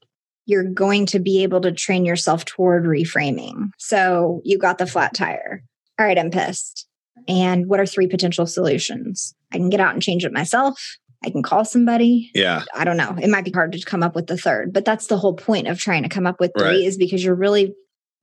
you're 0.47 0.65
going 0.65 1.07
to 1.07 1.19
be 1.19 1.43
able 1.43 1.61
to 1.61 1.73
train 1.73 2.05
yourself 2.05 2.45
toward 2.45 2.85
reframing. 2.85 3.71
So 3.79 4.41
you 4.45 4.59
got 4.59 4.79
the 4.79 4.87
flat 4.87 5.15
tire. 5.15 5.63
All 5.99 6.07
right, 6.07 6.19
I'm 6.19 6.31
pissed. 6.31 6.87
And 7.29 7.69
what 7.69 7.79
are 7.81 7.87
three 7.87 8.09
potential 8.09 8.47
solutions? 8.47 9.35
I 9.53 9.59
can 9.59 9.71
get 9.71 9.81
out 9.81 9.95
and 9.95 10.03
change 10.03 10.25
it 10.25 10.33
myself. 10.33 10.97
I 11.25 11.31
can 11.31 11.43
call 11.43 11.65
somebody. 11.65 12.31
Yeah. 12.35 12.65
I 12.75 12.85
don't 12.85 12.97
know. 12.97 13.17
It 13.23 13.31
might 13.31 13.45
be 13.45 13.53
hard 13.53 13.73
to 13.73 13.85
come 13.85 14.03
up 14.03 14.17
with 14.17 14.27
the 14.27 14.37
third, 14.37 14.73
but 14.73 14.85
that's 14.85 15.07
the 15.07 15.19
whole 15.19 15.35
point 15.35 15.69
of 15.69 15.79
trying 15.79 16.03
to 16.03 16.09
come 16.09 16.27
up 16.27 16.41
with 16.41 16.51
three 16.59 16.67
Right. 16.67 16.81
is 16.85 16.97
because 16.97 17.23
you're 17.23 17.37
really 17.37 17.75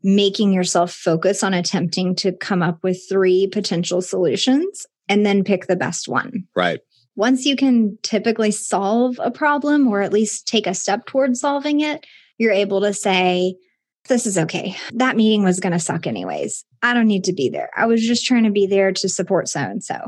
making 0.04 0.52
yourself 0.54 0.92
focus 0.92 1.44
on 1.44 1.54
attempting 1.54 2.15
to 2.15 2.32
come 2.34 2.62
up 2.62 2.80
with 2.84 3.02
three 3.08 3.48
potential 3.48 4.02
solutions 4.02 4.86
and 5.08 5.26
then 5.26 5.44
pick 5.44 5.68
the 5.68 5.76
best 5.76 6.08
one. 6.08 6.44
Right. 6.56 6.80
Once 7.20 7.46
you 7.46 7.58
can 7.58 7.98
typically 8.02 8.50
solve 8.50 9.20
a 9.22 9.30
problem 9.30 9.90
or 9.90 10.02
at 10.02 10.14
least 10.14 10.48
take 10.48 10.66
a 10.66 10.74
step 10.74 11.06
towards 11.06 11.42
solving 11.42 11.82
it, 11.82 12.06
you're 12.38 12.54
able 12.54 12.80
to 12.80 12.94
say, 12.94 13.54
this 14.08 14.26
is 14.26 14.38
okay. 14.38 14.74
That 14.94 15.18
meeting 15.18 15.44
was 15.44 15.60
going 15.60 15.74
to 15.74 15.80
suck 15.80 16.08
anyways. 16.08 16.64
I 16.82 16.94
don't 16.94 17.08
need 17.08 17.26
to 17.26 17.34
be 17.34 17.50
there. 17.50 17.72
I 17.76 17.88
was 17.88 18.08
just 18.08 18.26
trying 18.26 18.46
to 18.46 18.52
be 18.52 18.68
there 18.68 18.94
to 18.94 19.10
support 19.10 19.50
so 19.50 19.60
and 19.60 19.84
so. 19.84 20.00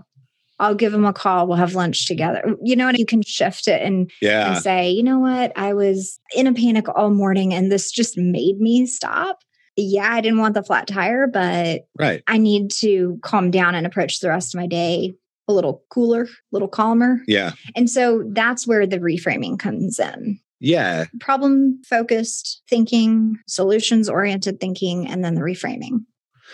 I'll 0.57 0.73
give 0.73 0.93
them 0.93 1.03
a 1.03 1.11
call. 1.11 1.47
We'll 1.47 1.57
have 1.57 1.75
lunch 1.75 2.07
together. 2.07 2.55
You 2.63 2.77
know, 2.77 2.87
and 2.87 2.97
you 2.97 3.05
can 3.05 3.23
shift 3.23 3.67
it 3.67 3.81
and 3.81 4.09
Yeah. 4.21 4.53
and 4.53 4.63
say, 4.63 4.89
you 4.89 5.03
know 5.03 5.19
what, 5.19 5.51
I 5.57 5.73
was 5.73 6.17
in 6.33 6.47
a 6.47 6.53
panic 6.53 6.85
all 6.87 7.09
morning 7.09 7.53
and 7.53 7.69
this 7.69 7.91
just 7.91 8.17
made 8.17 8.61
me 8.61 8.85
stop. 8.85 9.39
Yeah, 9.75 10.07
I 10.09 10.21
didn't 10.21 10.39
want 10.39 10.53
the 10.53 10.63
flat 10.63 10.87
tire, 10.87 11.27
but 11.27 11.81
Right. 11.99 12.23
I 12.25 12.37
need 12.37 12.71
to 12.79 13.19
calm 13.21 13.51
down 13.51 13.75
and 13.75 13.85
approach 13.85 14.21
the 14.21 14.29
rest 14.29 14.55
of 14.55 14.61
my 14.61 14.67
day 14.67 15.15
a 15.51 15.53
little 15.53 15.83
cooler, 15.89 16.23
a 16.23 16.27
little 16.51 16.67
calmer. 16.67 17.21
Yeah. 17.27 17.51
And 17.75 17.89
so 17.89 18.23
that's 18.33 18.65
where 18.65 18.87
the 18.87 18.99
reframing 18.99 19.59
comes 19.59 19.99
in. 19.99 20.39
Yeah. 20.59 21.05
Problem 21.19 21.81
focused 21.85 22.61
thinking, 22.69 23.37
solutions 23.47 24.09
oriented 24.09 24.59
thinking, 24.59 25.07
and 25.07 25.23
then 25.23 25.35
the 25.35 25.41
reframing. 25.41 26.05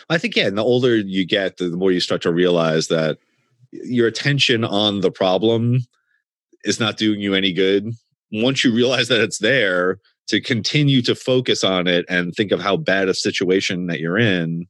I 0.10 0.17
think, 0.17 0.36
yeah, 0.36 0.47
and 0.47 0.57
the 0.57 0.63
older 0.63 0.95
you 0.95 1.25
get, 1.25 1.57
the 1.57 1.69
more 1.69 1.91
you 1.91 1.99
start 1.99 2.21
to 2.23 2.31
realize 2.31 2.88
that 2.88 3.17
your 3.71 4.07
attention 4.07 4.63
on 4.63 5.01
the 5.01 5.12
problem 5.12 5.79
is 6.63 6.79
not 6.79 6.97
doing 6.97 7.19
you 7.19 7.33
any 7.33 7.51
good. 7.51 7.91
Once 8.31 8.63
you 8.63 8.73
realize 8.73 9.07
that 9.07 9.21
it's 9.21 9.39
there, 9.39 9.99
to 10.27 10.41
continue 10.41 11.01
to 11.01 11.15
focus 11.15 11.63
on 11.63 11.88
it 11.88 12.05
and 12.10 12.33
think 12.33 12.51
of 12.51 12.60
how 12.60 12.77
bad 12.77 13.10
a 13.10 13.13
situation 13.13 13.88
that 13.88 13.99
you're 13.99 14.17
in 14.17 14.67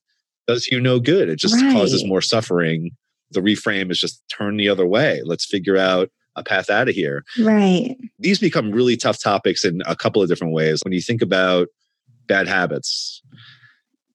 does 0.48 0.68
you 0.68 0.80
no 0.80 1.00
good. 1.00 1.30
It 1.30 1.40
just 1.40 1.60
causes 1.74 2.06
more 2.06 2.22
suffering. 2.22 2.92
The 3.32 3.42
reframe 3.42 3.92
is 3.92 4.00
just 4.00 4.24
turn 4.30 4.58
the 4.58 4.70
other 4.70 4.86
way. 4.86 5.22
Let's 5.24 5.46
figure 5.46 5.78
out 5.78 6.10
a 6.36 6.44
path 6.44 6.70
out 6.70 6.88
of 6.88 6.94
here 6.94 7.24
Right. 7.40 7.98
these 8.20 8.40
become 8.40 8.72
really 8.72 8.96
tough 8.96 9.22
topics 9.22 9.66
in 9.66 9.82
a 9.88 9.96
couple 9.96 10.22
of 10.22 10.30
different 10.30 10.54
ways. 10.54 10.82
When 10.84 10.94
you 10.94 11.02
think 11.02 11.22
about 11.24 11.68
bad 12.28 12.48
habits, 12.48 13.24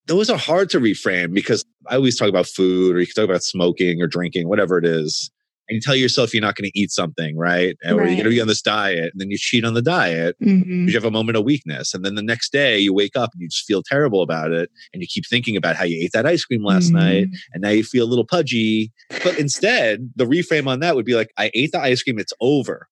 those 0.07 0.31
are 0.31 0.39
hard 0.39 0.71
to 0.71 0.81
reframe 0.81 1.35
because 1.35 1.65
I 1.89 1.97
always 1.97 2.17
talk 2.17 2.29
about 2.29 2.47
food 2.47 2.95
or 2.95 3.01
you 3.01 3.07
can 3.07 3.15
talk 3.15 3.29
about 3.29 3.43
smoking 3.43 4.01
or 4.01 4.07
drinking, 4.07 4.49
whatever 4.49 4.79
it 4.79 4.85
is. 4.85 5.31
And 5.73 5.77
you 5.77 5.81
tell 5.81 5.97
yourself 5.97 6.35
you're 6.35 6.43
not 6.43 6.55
going 6.55 6.71
to 6.71 6.79
eat 6.79 6.91
something, 6.91 7.35
right? 7.35 7.79
Or 7.87 7.93
you're 7.93 8.05
going 8.05 8.25
to 8.25 8.29
be 8.29 8.43
on 8.43 8.47
this 8.47 8.61
diet 8.61 9.11
and 9.13 9.19
then 9.21 9.31
you 9.31 9.39
cheat 9.39 9.65
on 9.65 9.73
the 9.73 9.81
diet 9.81 10.37
Mhm. 10.43 10.87
you 10.87 10.93
have 10.93 11.07
a 11.07 11.11
moment 11.11 11.39
of 11.39 11.45
weakness. 11.45 11.95
And 11.95 12.05
then 12.05 12.15
the 12.15 12.23
next 12.23 12.53
day 12.53 12.79
you 12.79 12.93
wake 12.93 13.17
up 13.17 13.31
and 13.33 13.41
you 13.41 13.49
just 13.49 13.65
feel 13.65 13.83
terrible 13.83 14.21
about 14.21 14.53
it. 14.53 14.71
And 14.93 15.01
you 15.01 15.09
keep 15.09 15.25
thinking 15.27 15.57
about 15.57 15.77
how 15.77 15.85
you 15.85 15.99
ate 16.05 16.13
that 16.13 16.27
ice 16.27 16.45
cream 16.45 16.63
last 16.63 16.91
Mhm. 16.91 16.95
night 16.95 17.29
and 17.55 17.63
now 17.63 17.71
you 17.71 17.85
feel 17.85 18.05
a 18.05 18.11
little 18.11 18.27
pudgy. 18.27 18.93
But 19.25 19.39
instead, 19.39 20.11
the 20.15 20.27
reframe 20.27 20.67
on 20.67 20.81
that 20.81 20.95
would 20.95 21.07
be 21.07 21.15
like, 21.15 21.31
I 21.39 21.51
ate 21.55 21.73
the 21.73 21.81
ice 21.81 22.03
cream, 22.03 22.19
it's 22.19 22.35
over. 22.39 22.89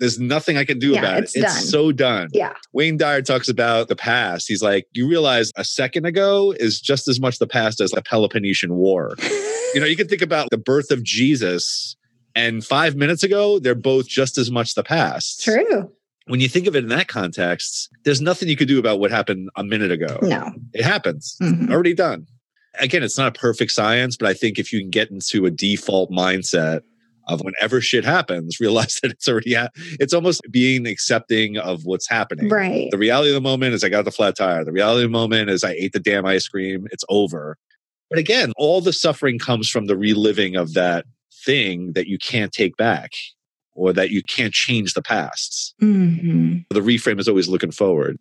There's 0.00 0.18
nothing 0.18 0.56
I 0.56 0.64
can 0.64 0.80
do 0.80 0.90
Yeah, 0.90 0.98
about 0.98 1.22
it's 1.22 1.36
it. 1.36 1.42
done. 1.42 1.56
It's 1.56 1.70
so 1.70 1.92
done. 1.92 2.28
Yeah. 2.32 2.54
Wayne 2.72 2.96
Dyer 2.96 3.22
talks 3.22 3.48
about 3.48 3.86
the 3.88 3.94
past. 3.94 4.46
He's 4.48 4.60
like, 4.60 4.86
you 4.92 5.06
realize 5.08 5.52
a 5.54 5.62
second 5.64 6.04
ago 6.04 6.52
is 6.58 6.80
just 6.80 7.06
as 7.06 7.20
much 7.20 7.38
the 7.38 7.46
past 7.46 7.80
as 7.80 7.92
the 7.92 8.02
Peloponnesian 8.02 8.74
War. 8.74 9.14
You 9.72 9.80
know, 9.80 9.86
you 9.86 9.94
can 9.96 10.08
think 10.08 10.20
about 10.22 10.48
the 10.50 10.58
birth 10.58 10.90
of 10.90 11.02
Jesus, 11.04 11.96
and 12.34 12.64
five 12.64 12.96
minutes 12.96 13.22
ago, 13.22 13.58
they're 13.58 13.74
both 13.74 14.06
just 14.08 14.38
as 14.38 14.50
much 14.50 14.74
the 14.74 14.82
past. 14.84 15.42
True. 15.42 15.90
When 16.26 16.40
you 16.40 16.48
think 16.48 16.66
of 16.66 16.74
it 16.74 16.82
in 16.84 16.88
that 16.88 17.08
context, 17.08 17.90
there's 18.04 18.20
nothing 18.20 18.48
you 18.48 18.56
could 18.56 18.68
do 18.68 18.78
about 18.78 18.98
what 18.98 19.10
happened 19.10 19.50
a 19.56 19.64
minute 19.64 19.90
ago. 19.92 20.18
No. 20.22 20.50
It 20.72 20.82
happens 20.84 21.36
Mhm. 21.42 21.70
already 21.70 21.94
done. 21.94 22.26
Again, 22.80 23.02
it's 23.02 23.18
not 23.18 23.28
a 23.36 23.38
perfect 23.38 23.72
science, 23.72 24.16
but 24.16 24.28
I 24.28 24.34
think 24.34 24.58
if 24.58 24.72
you 24.72 24.80
can 24.80 24.90
get 24.90 25.10
into 25.10 25.46
a 25.46 25.50
default 25.50 26.10
mindset 26.10 26.80
of 27.28 27.40
whenever 27.42 27.80
shit 27.80 28.04
happens, 28.04 28.58
realize 28.60 28.98
that 29.02 29.10
it's 29.12 29.28
already 29.28 29.54
ha- 29.54 29.68
it's 30.00 30.12
almost 30.14 30.40
being 30.50 30.86
accepting 30.86 31.56
of 31.58 31.84
what's 31.84 32.08
happening. 32.08 32.48
Right. 32.48 32.90
The 32.90 32.98
reality 32.98 33.30
of 33.30 33.34
the 33.34 33.40
moment 33.40 33.74
is 33.74 33.84
I 33.84 33.90
got 33.90 34.04
the 34.06 34.10
flat 34.10 34.36
tire. 34.36 34.64
The 34.64 34.72
reality 34.72 35.04
of 35.04 35.10
the 35.10 35.18
moment 35.18 35.50
is 35.50 35.62
I 35.62 35.72
ate 35.72 35.92
the 35.92 36.00
damn 36.00 36.24
ice 36.26 36.48
cream. 36.48 36.86
It's 36.90 37.04
over. 37.08 37.56
But 38.10 38.18
again, 38.18 38.52
all 38.56 38.80
the 38.80 38.92
suffering 38.92 39.38
comes 39.38 39.68
from 39.68 39.86
the 39.86 39.96
reliving 39.96 40.56
of 40.56 40.72
that 40.74 41.04
thing 41.44 41.92
that 41.94 42.06
you 42.06 42.18
can't 42.18 42.52
take 42.52 42.76
back 42.76 43.12
or 43.74 43.92
that 43.92 44.10
you 44.10 44.22
can't 44.22 44.52
change 44.52 44.94
the 44.94 45.02
past. 45.02 45.74
hmm 45.80 46.58
The 46.70 46.80
reframe 46.80 47.18
is 47.20 47.28
always 47.28 47.48
looking 47.48 47.72
forward. 47.72 48.16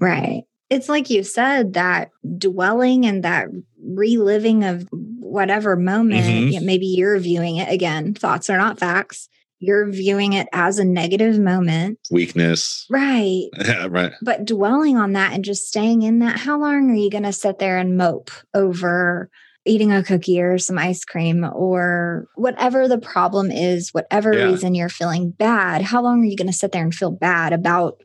Right. 0.00 0.42
It's 0.68 0.88
like 0.88 1.10
you 1.10 1.22
said, 1.22 1.74
that 1.74 2.10
dwelling 2.38 3.06
and 3.06 3.22
that 3.22 3.46
reliving 3.84 4.64
of 4.64 4.88
whatever 4.90 5.76
moment, 5.76 6.24
Mhm. 6.26 6.52
yeah, 6.52 6.60
maybe 6.60 6.86
you're 6.86 7.18
viewing 7.18 7.56
it 7.56 7.70
again. 7.72 8.14
Thoughts 8.14 8.50
are 8.50 8.58
not 8.58 8.78
facts. 8.80 9.28
You're 9.58 9.90
viewing 9.90 10.32
it 10.34 10.48
as 10.52 10.78
a 10.78 10.84
negative 10.84 11.38
moment. 11.38 11.98
Weakness. 12.10 12.84
Right. 12.90 13.48
Yeah, 13.64 13.86
right. 13.88 14.12
But 14.22 14.44
dwelling 14.44 14.96
on 14.96 15.12
that 15.12 15.32
and 15.32 15.44
just 15.44 15.68
staying 15.68 16.02
in 16.02 16.18
that, 16.18 16.38
how 16.40 16.58
long 16.58 16.90
are 16.90 16.94
you 16.94 17.10
going 17.10 17.22
to 17.22 17.32
sit 17.32 17.58
there 17.58 17.78
and 17.78 17.96
mope 17.96 18.30
over 18.52 19.30
eating 19.66 19.92
a 19.92 20.02
cookie 20.02 20.40
or 20.40 20.58
some 20.58 20.78
ice 20.78 21.04
cream 21.04 21.44
or 21.44 22.28
whatever 22.36 22.88
the 22.88 22.98
problem 22.98 23.50
is, 23.50 23.92
whatever 23.92 24.32
Yeah. 24.36 24.44
reason 24.44 24.74
you're 24.74 24.88
feeling 24.88 25.30
bad? 25.30 25.82
How 25.82 26.02
long 26.02 26.22
are 26.22 26.26
you 26.26 26.36
going 26.36 26.46
to 26.46 26.52
sit 26.52 26.72
there 26.72 26.82
and 26.84 26.94
feel 26.94 27.10
bad 27.10 27.52
about 27.52 28.00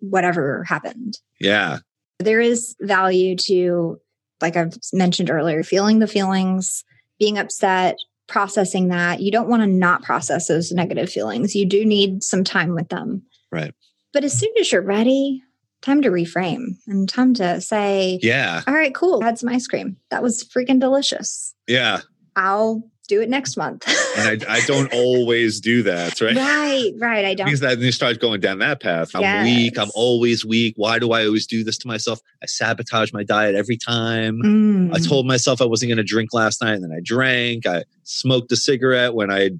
whatever 0.00 0.64
happened? 0.64 1.18
Yeah. 1.40 1.78
there 2.20 2.40
is 2.40 2.76
value 2.80 3.34
to 3.36 3.98
like 4.40 4.56
i've 4.56 4.74
mentioned 4.92 5.28
earlier 5.30 5.62
feeling 5.64 5.98
the 5.98 6.06
feelings 6.06 6.84
being 7.18 7.38
upset 7.38 7.96
processing 8.28 8.88
that 8.88 9.20
you 9.20 9.32
don't 9.32 9.48
want 9.48 9.62
to 9.62 9.66
not 9.66 10.02
process 10.04 10.46
those 10.46 10.70
negative 10.70 11.10
feelings 11.10 11.56
you 11.56 11.66
do 11.66 11.84
need 11.84 12.22
some 12.22 12.44
time 12.44 12.72
with 12.74 12.88
them 12.88 13.22
Right. 13.50 13.74
but 14.12 14.22
as 14.24 14.38
soon 14.38 14.52
as 14.60 14.70
you're 14.70 14.80
ready 14.80 15.42
time 15.84 16.02
to 16.02 16.08
reframe 16.10 16.76
and 16.86 17.08
time 17.08 17.34
to 17.34 17.60
say 17.60 18.18
Yeah. 18.22 18.62
all 18.66 18.74
right 18.74 18.94
cool 18.94 19.20
I 19.22 19.26
had 19.26 19.38
some 19.38 19.50
ice 19.50 19.66
cream 19.66 19.96
that 20.10 20.22
was 20.22 20.42
freaking 20.44 20.80
delicious 20.80 21.54
Yeah. 21.68 22.00
i'll 22.36 22.82
do 23.06 23.20
it 23.20 23.28
next 23.28 23.56
month. 23.56 23.86
and 24.16 24.44
I, 24.44 24.56
I 24.56 24.60
don't 24.66 24.92
always 24.92 25.60
do 25.60 25.82
that, 25.82 26.20
right? 26.20 26.36
right, 26.36 26.92
right. 26.98 27.24
I 27.24 27.34
don't. 27.34 27.46
Because 27.46 27.60
then 27.60 27.80
you 27.80 27.92
start 27.92 28.20
going 28.20 28.40
down 28.40 28.58
that 28.58 28.80
path. 28.80 29.14
I'm 29.14 29.22
yes. 29.22 29.44
weak. 29.44 29.78
I'm 29.78 29.90
always 29.94 30.44
weak. 30.44 30.74
Why 30.76 30.98
do 30.98 31.12
I 31.12 31.26
always 31.26 31.46
do 31.46 31.64
this 31.64 31.78
to 31.78 31.88
myself? 31.88 32.20
I 32.42 32.46
sabotage 32.46 33.12
my 33.12 33.24
diet 33.24 33.54
every 33.54 33.76
time. 33.76 34.40
Mm. 34.42 34.94
I 34.94 34.98
told 34.98 35.26
myself 35.26 35.60
I 35.60 35.66
wasn't 35.66 35.90
going 35.90 35.98
to 35.98 36.04
drink 36.04 36.32
last 36.32 36.62
night, 36.62 36.74
and 36.74 36.84
then 36.84 36.92
I 36.92 37.00
drank. 37.02 37.66
I 37.66 37.84
smoked 38.04 38.52
a 38.52 38.56
cigarette 38.56 39.14
when 39.14 39.30
I. 39.30 39.50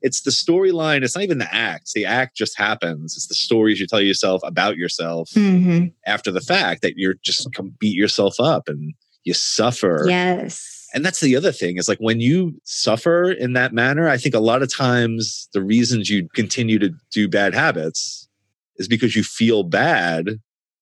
It's 0.00 0.22
the 0.22 0.30
storyline. 0.30 1.02
It's 1.02 1.14
not 1.14 1.24
even 1.24 1.36
the 1.36 1.54
act. 1.54 1.92
The 1.92 2.06
act 2.06 2.36
just 2.36 2.56
happens. 2.56 3.16
It's 3.16 3.26
the 3.26 3.34
stories 3.34 3.78
you 3.78 3.86
tell 3.86 4.00
yourself 4.00 4.40
about 4.42 4.78
yourself 4.78 5.28
mm-hmm. 5.30 5.88
after 6.06 6.30
the 6.30 6.40
fact 6.40 6.80
that 6.80 6.94
you're 6.96 7.16
just 7.22 7.46
beat 7.78 7.94
yourself 7.94 8.40
up 8.40 8.66
and 8.66 8.94
you 9.24 9.34
suffer. 9.34 10.06
Yes 10.08 10.73
and 10.94 11.04
that's 11.04 11.20
the 11.20 11.34
other 11.34 11.50
thing 11.50 11.76
is 11.76 11.88
like 11.88 11.98
when 11.98 12.20
you 12.20 12.54
suffer 12.62 13.30
in 13.30 13.52
that 13.54 13.72
manner, 13.72 14.08
I 14.08 14.16
think 14.16 14.34
a 14.34 14.40
lot 14.40 14.62
of 14.62 14.72
times 14.72 15.48
the 15.52 15.60
reasons 15.60 16.08
you 16.08 16.28
continue 16.34 16.78
to 16.78 16.90
do 17.10 17.28
bad 17.28 17.52
habits 17.52 18.28
is 18.76 18.86
because 18.86 19.16
you 19.16 19.24
feel 19.24 19.64
bad 19.64 20.40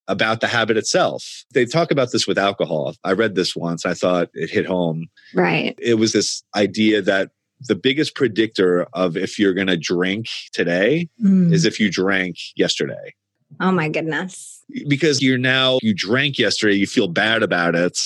about 0.09 0.43
the 0.43 0.49
habit 0.49 0.77
itself. 0.77 1.45
They 1.55 1.65
talk 1.65 1.91
about 1.91 2.13
this 2.13 2.27
with 2.27 2.37
alcohol. 2.37 2.95
I 3.05 3.13
read 3.13 3.37
this 3.37 3.57
once. 3.57 3.87
I 3.87 3.95
thought 3.95 4.29
it 4.35 4.51
hit 4.51 4.67
home. 4.67 5.07
Right. 5.35 5.75
It 5.79 5.95
was 5.95 6.13
this 6.13 6.43
idea 6.55 7.01
that 7.01 7.31
the 7.67 7.75
biggest 7.75 8.15
predictor 8.15 8.87
of 8.93 9.17
if 9.17 9.39
you're 9.39 9.55
going 9.55 9.69
to 9.69 9.79
drink 9.79 10.27
today 10.53 11.09
mm. 11.23 11.53
is 11.55 11.65
if 11.65 11.81
you 11.81 11.91
drank 11.91 12.37
yesterday. 12.55 13.15
Oh 13.61 13.73
my 13.73 13.89
goodness. 13.89 14.63
Because 14.89 15.23
you're 15.23 15.39
now, 15.39 15.79
you 15.81 15.95
drank 15.95 16.39
yesterday, 16.39 16.75
you 16.75 16.87
feel 16.87 17.09
bad 17.09 17.43
about 17.43 17.75
it 17.75 17.99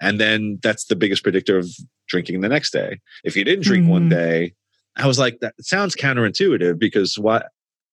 and 0.00 0.20
then 0.20 0.58
that's 0.62 0.86
the 0.86 0.96
biggest 0.96 1.22
predictor 1.22 1.58
of 1.58 1.68
drinking 2.08 2.40
the 2.40 2.48
next 2.48 2.72
day. 2.72 3.00
If 3.24 3.36
you 3.36 3.44
didn't 3.44 3.64
drink 3.64 3.84
mm-hmm. 3.84 3.92
one 3.92 4.08
day, 4.08 4.54
I 4.96 5.06
was 5.06 5.18
like, 5.18 5.40
that 5.40 5.54
sounds 5.60 5.94
counterintuitive 5.94 6.78
because 6.78 7.18
what? 7.18 7.46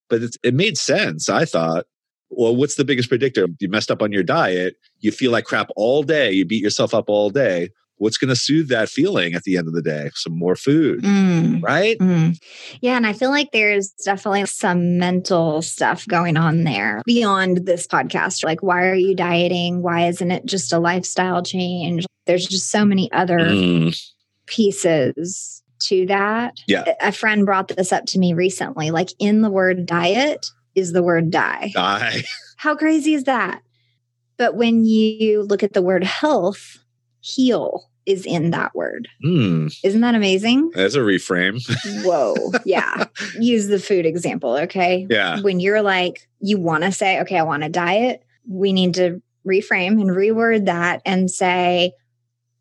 But 0.10 0.22
it 0.44 0.54
made 0.54 0.78
sense. 0.78 1.30
I 1.30 1.46
thought, 1.46 1.86
well, 2.30 2.56
what's 2.56 2.76
the 2.76 2.86
biggest 2.86 3.10
predictor? 3.10 3.48
You 3.60 3.70
messed 3.70 3.92
up 3.92 4.02
on 4.02 4.12
your 4.12 4.24
diet. 4.24 4.76
You 5.00 5.12
feel 5.12 5.32
like 5.32 5.46
crap 5.46 5.70
all 5.76 6.04
day. 6.04 6.32
You 6.32 6.46
beat 6.46 6.63
yourself 6.63 6.94
up 6.94 7.06
all 7.08 7.30
day 7.30 7.70
what's 8.00 8.18
going 8.18 8.30
to 8.30 8.36
soothe 8.36 8.70
that 8.70 8.90
feeling 8.90 9.36
at 9.36 9.44
the 9.44 9.58
end 9.58 9.68
of 9.68 9.74
the 9.74 9.82
day? 9.82 10.10
Some 10.16 10.38
more 10.38 10.56
food, 10.56 11.04
mm. 11.04 11.62
right? 11.62 11.98
Mm. 12.00 12.42
Yeah. 12.82 12.98
And 12.98 13.06
I 13.06 13.14
feel 13.14 13.30
like 13.30 13.52
there's 13.52 13.90
definitely 13.92 14.46
some 14.48 14.98
mental 14.98 15.62
stuff 15.62 16.08
going 16.08 16.36
on 16.36 16.64
there 16.64 17.04
beyond 17.06 17.66
this 17.66 17.86
podcast. 17.86 18.44
Like, 18.44 18.64
why 18.64 18.86
are 18.88 18.96
you 18.96 19.16
dieting? 19.16 19.84
Why 19.84 20.08
isn't 20.08 20.32
it 20.32 20.46
just 20.46 20.74
a 20.74 20.80
lifestyle 20.80 21.44
change? 21.44 22.06
There's 22.26 22.48
just 22.48 22.72
so 22.72 22.86
many 22.86 23.12
other 23.12 23.40
mm. 23.40 24.12
pieces 24.48 25.62
to 25.82 26.06
that. 26.08 26.56
Yeah. 26.68 26.96
A 27.02 27.12
friend 27.12 27.46
brought 27.46 27.68
this 27.68 27.94
up 27.94 28.06
to 28.08 28.20
me 28.20 28.34
recently. 28.34 28.92
Like, 28.92 29.10
in 29.20 29.42
the 29.42 29.52
word 29.52 29.86
diet 29.86 30.48
is 30.76 30.94
the 30.94 31.04
word 31.04 31.32
die. 31.32 31.72
Die. 31.74 32.24
How 32.58 32.76
crazy 32.76 33.14
is 33.14 33.26
that? 33.26 33.62
But 34.38 34.56
when 34.56 34.86
you 34.86 35.44
look 35.44 35.64
at 35.64 35.74
the 35.74 35.82
word 35.82 36.04
health, 36.04 36.78
heal 37.20 37.88
is 38.06 38.26
in 38.26 38.52
that 38.52 38.76
word. 38.76 39.08
Mm. 39.24 39.76
Isn't 39.84 40.02
that 40.02 40.16
amazing? 40.16 40.72
That's 40.74 40.96
a 40.96 41.00
reframe. 41.00 41.62
Whoa. 42.04 42.36
Yeah. 42.66 43.06
Use 43.40 43.68
the 43.68 43.80
food 43.80 44.06
example. 44.06 44.56
Okay. 44.58 45.06
Yeah. 45.10 45.42
When 45.42 45.60
you're 45.60 45.82
like, 45.82 46.28
you 46.40 46.60
want 46.60 46.84
to 46.84 46.92
say, 46.92 47.20
okay, 47.22 47.38
I 47.38 47.44
want 47.44 47.64
a 47.64 47.70
diet, 47.70 48.24
we 48.48 48.74
need 48.74 48.96
to 48.96 49.22
reframe 49.48 50.02
and 50.02 50.10
reword 50.10 50.66
that 50.66 51.02
and 51.06 51.30
say, 51.30 51.94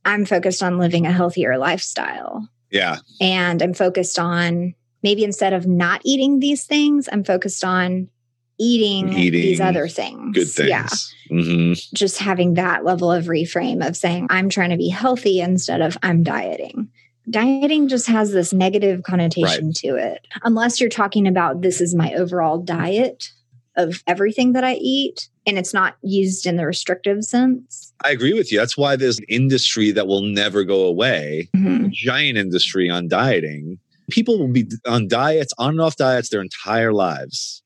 I'm 0.05 0.24
focused 0.24 0.62
on 0.62 0.79
living 0.79 1.07
a 1.07 1.12
healthier 1.12 1.59
lifestyle. 1.59 2.48
Yeah. 2.70 2.98
And 3.20 3.62
I'm 3.62 3.74
focused 3.74 4.18
on 4.18 4.74
maybe 5.03 5.24
instead 5.24 5.53
of 5.53 5.66
not 5.66 6.01
eating 6.05 6.40
these 6.40 6.64
things, 6.64 7.09
I'm 7.11 7.24
focused 7.24 7.64
on 7.64 8.09
eating, 8.59 9.12
eating 9.12 9.40
these 9.40 9.61
other 9.61 9.88
things. 9.88 10.35
Good 10.35 10.49
things. 10.49 10.68
Yeah. 10.68 10.88
Mm-hmm. 11.31 11.73
Just 11.94 12.18
having 12.18 12.55
that 12.55 12.85
level 12.85 13.11
of 13.11 13.27
reframe 13.27 13.87
of 13.87 13.97
saying, 13.97 14.27
I'm 14.31 14.49
trying 14.49 14.71
to 14.71 14.77
be 14.77 14.88
healthy 14.88 15.40
instead 15.40 15.81
of 15.81 15.97
I'm 16.03 16.23
dieting. 16.23 16.88
Dieting 17.31 17.88
just 17.88 18.07
has 18.07 18.33
this 18.33 18.53
negative 18.53 19.03
connotation 19.03 19.66
right. 19.66 19.75
to 19.77 19.97
it. 19.97 20.27
Unless 20.44 20.81
you're 20.81 20.88
talking 20.88 21.27
about 21.27 21.61
this 21.61 21.81
is 21.81 21.94
my 21.94 22.12
overall 22.14 22.59
diet 22.59 23.31
of 23.77 24.03
everything 24.07 24.55
that 24.55 24.64
I 24.64 24.75
eat 24.75 25.29
and 25.47 25.59
it's 25.59 25.73
not 25.73 25.97
used 26.03 26.47
in 26.47 26.57
the 26.57 26.66
restrictive 26.66 27.25
sense. 27.25 27.92
I 28.05 28.11
agree 28.11 28.35
with 28.35 28.51
you. 28.51 28.59
That's 28.59 28.77
why 28.77 28.97
there's 28.97 29.18
an 29.18 29.25
industry 29.29 29.92
that 29.92 30.07
will 30.07 30.23
never 30.23 30.64
go 30.64 30.83
away, 30.83 31.49
mm-hmm. 31.57 31.88
giant 31.92 32.38
industry 32.38 32.90
on 32.90 33.09
dieting. 33.09 33.79
People 34.11 34.38
will 34.38 34.53
be 34.53 34.66
on 34.87 35.07
diets, 35.07 35.53
on 35.59 35.71
and 35.71 35.81
off 35.81 35.97
diets 35.97 36.31
their 36.31 36.40
entire 36.40 36.92
lives 36.92 37.62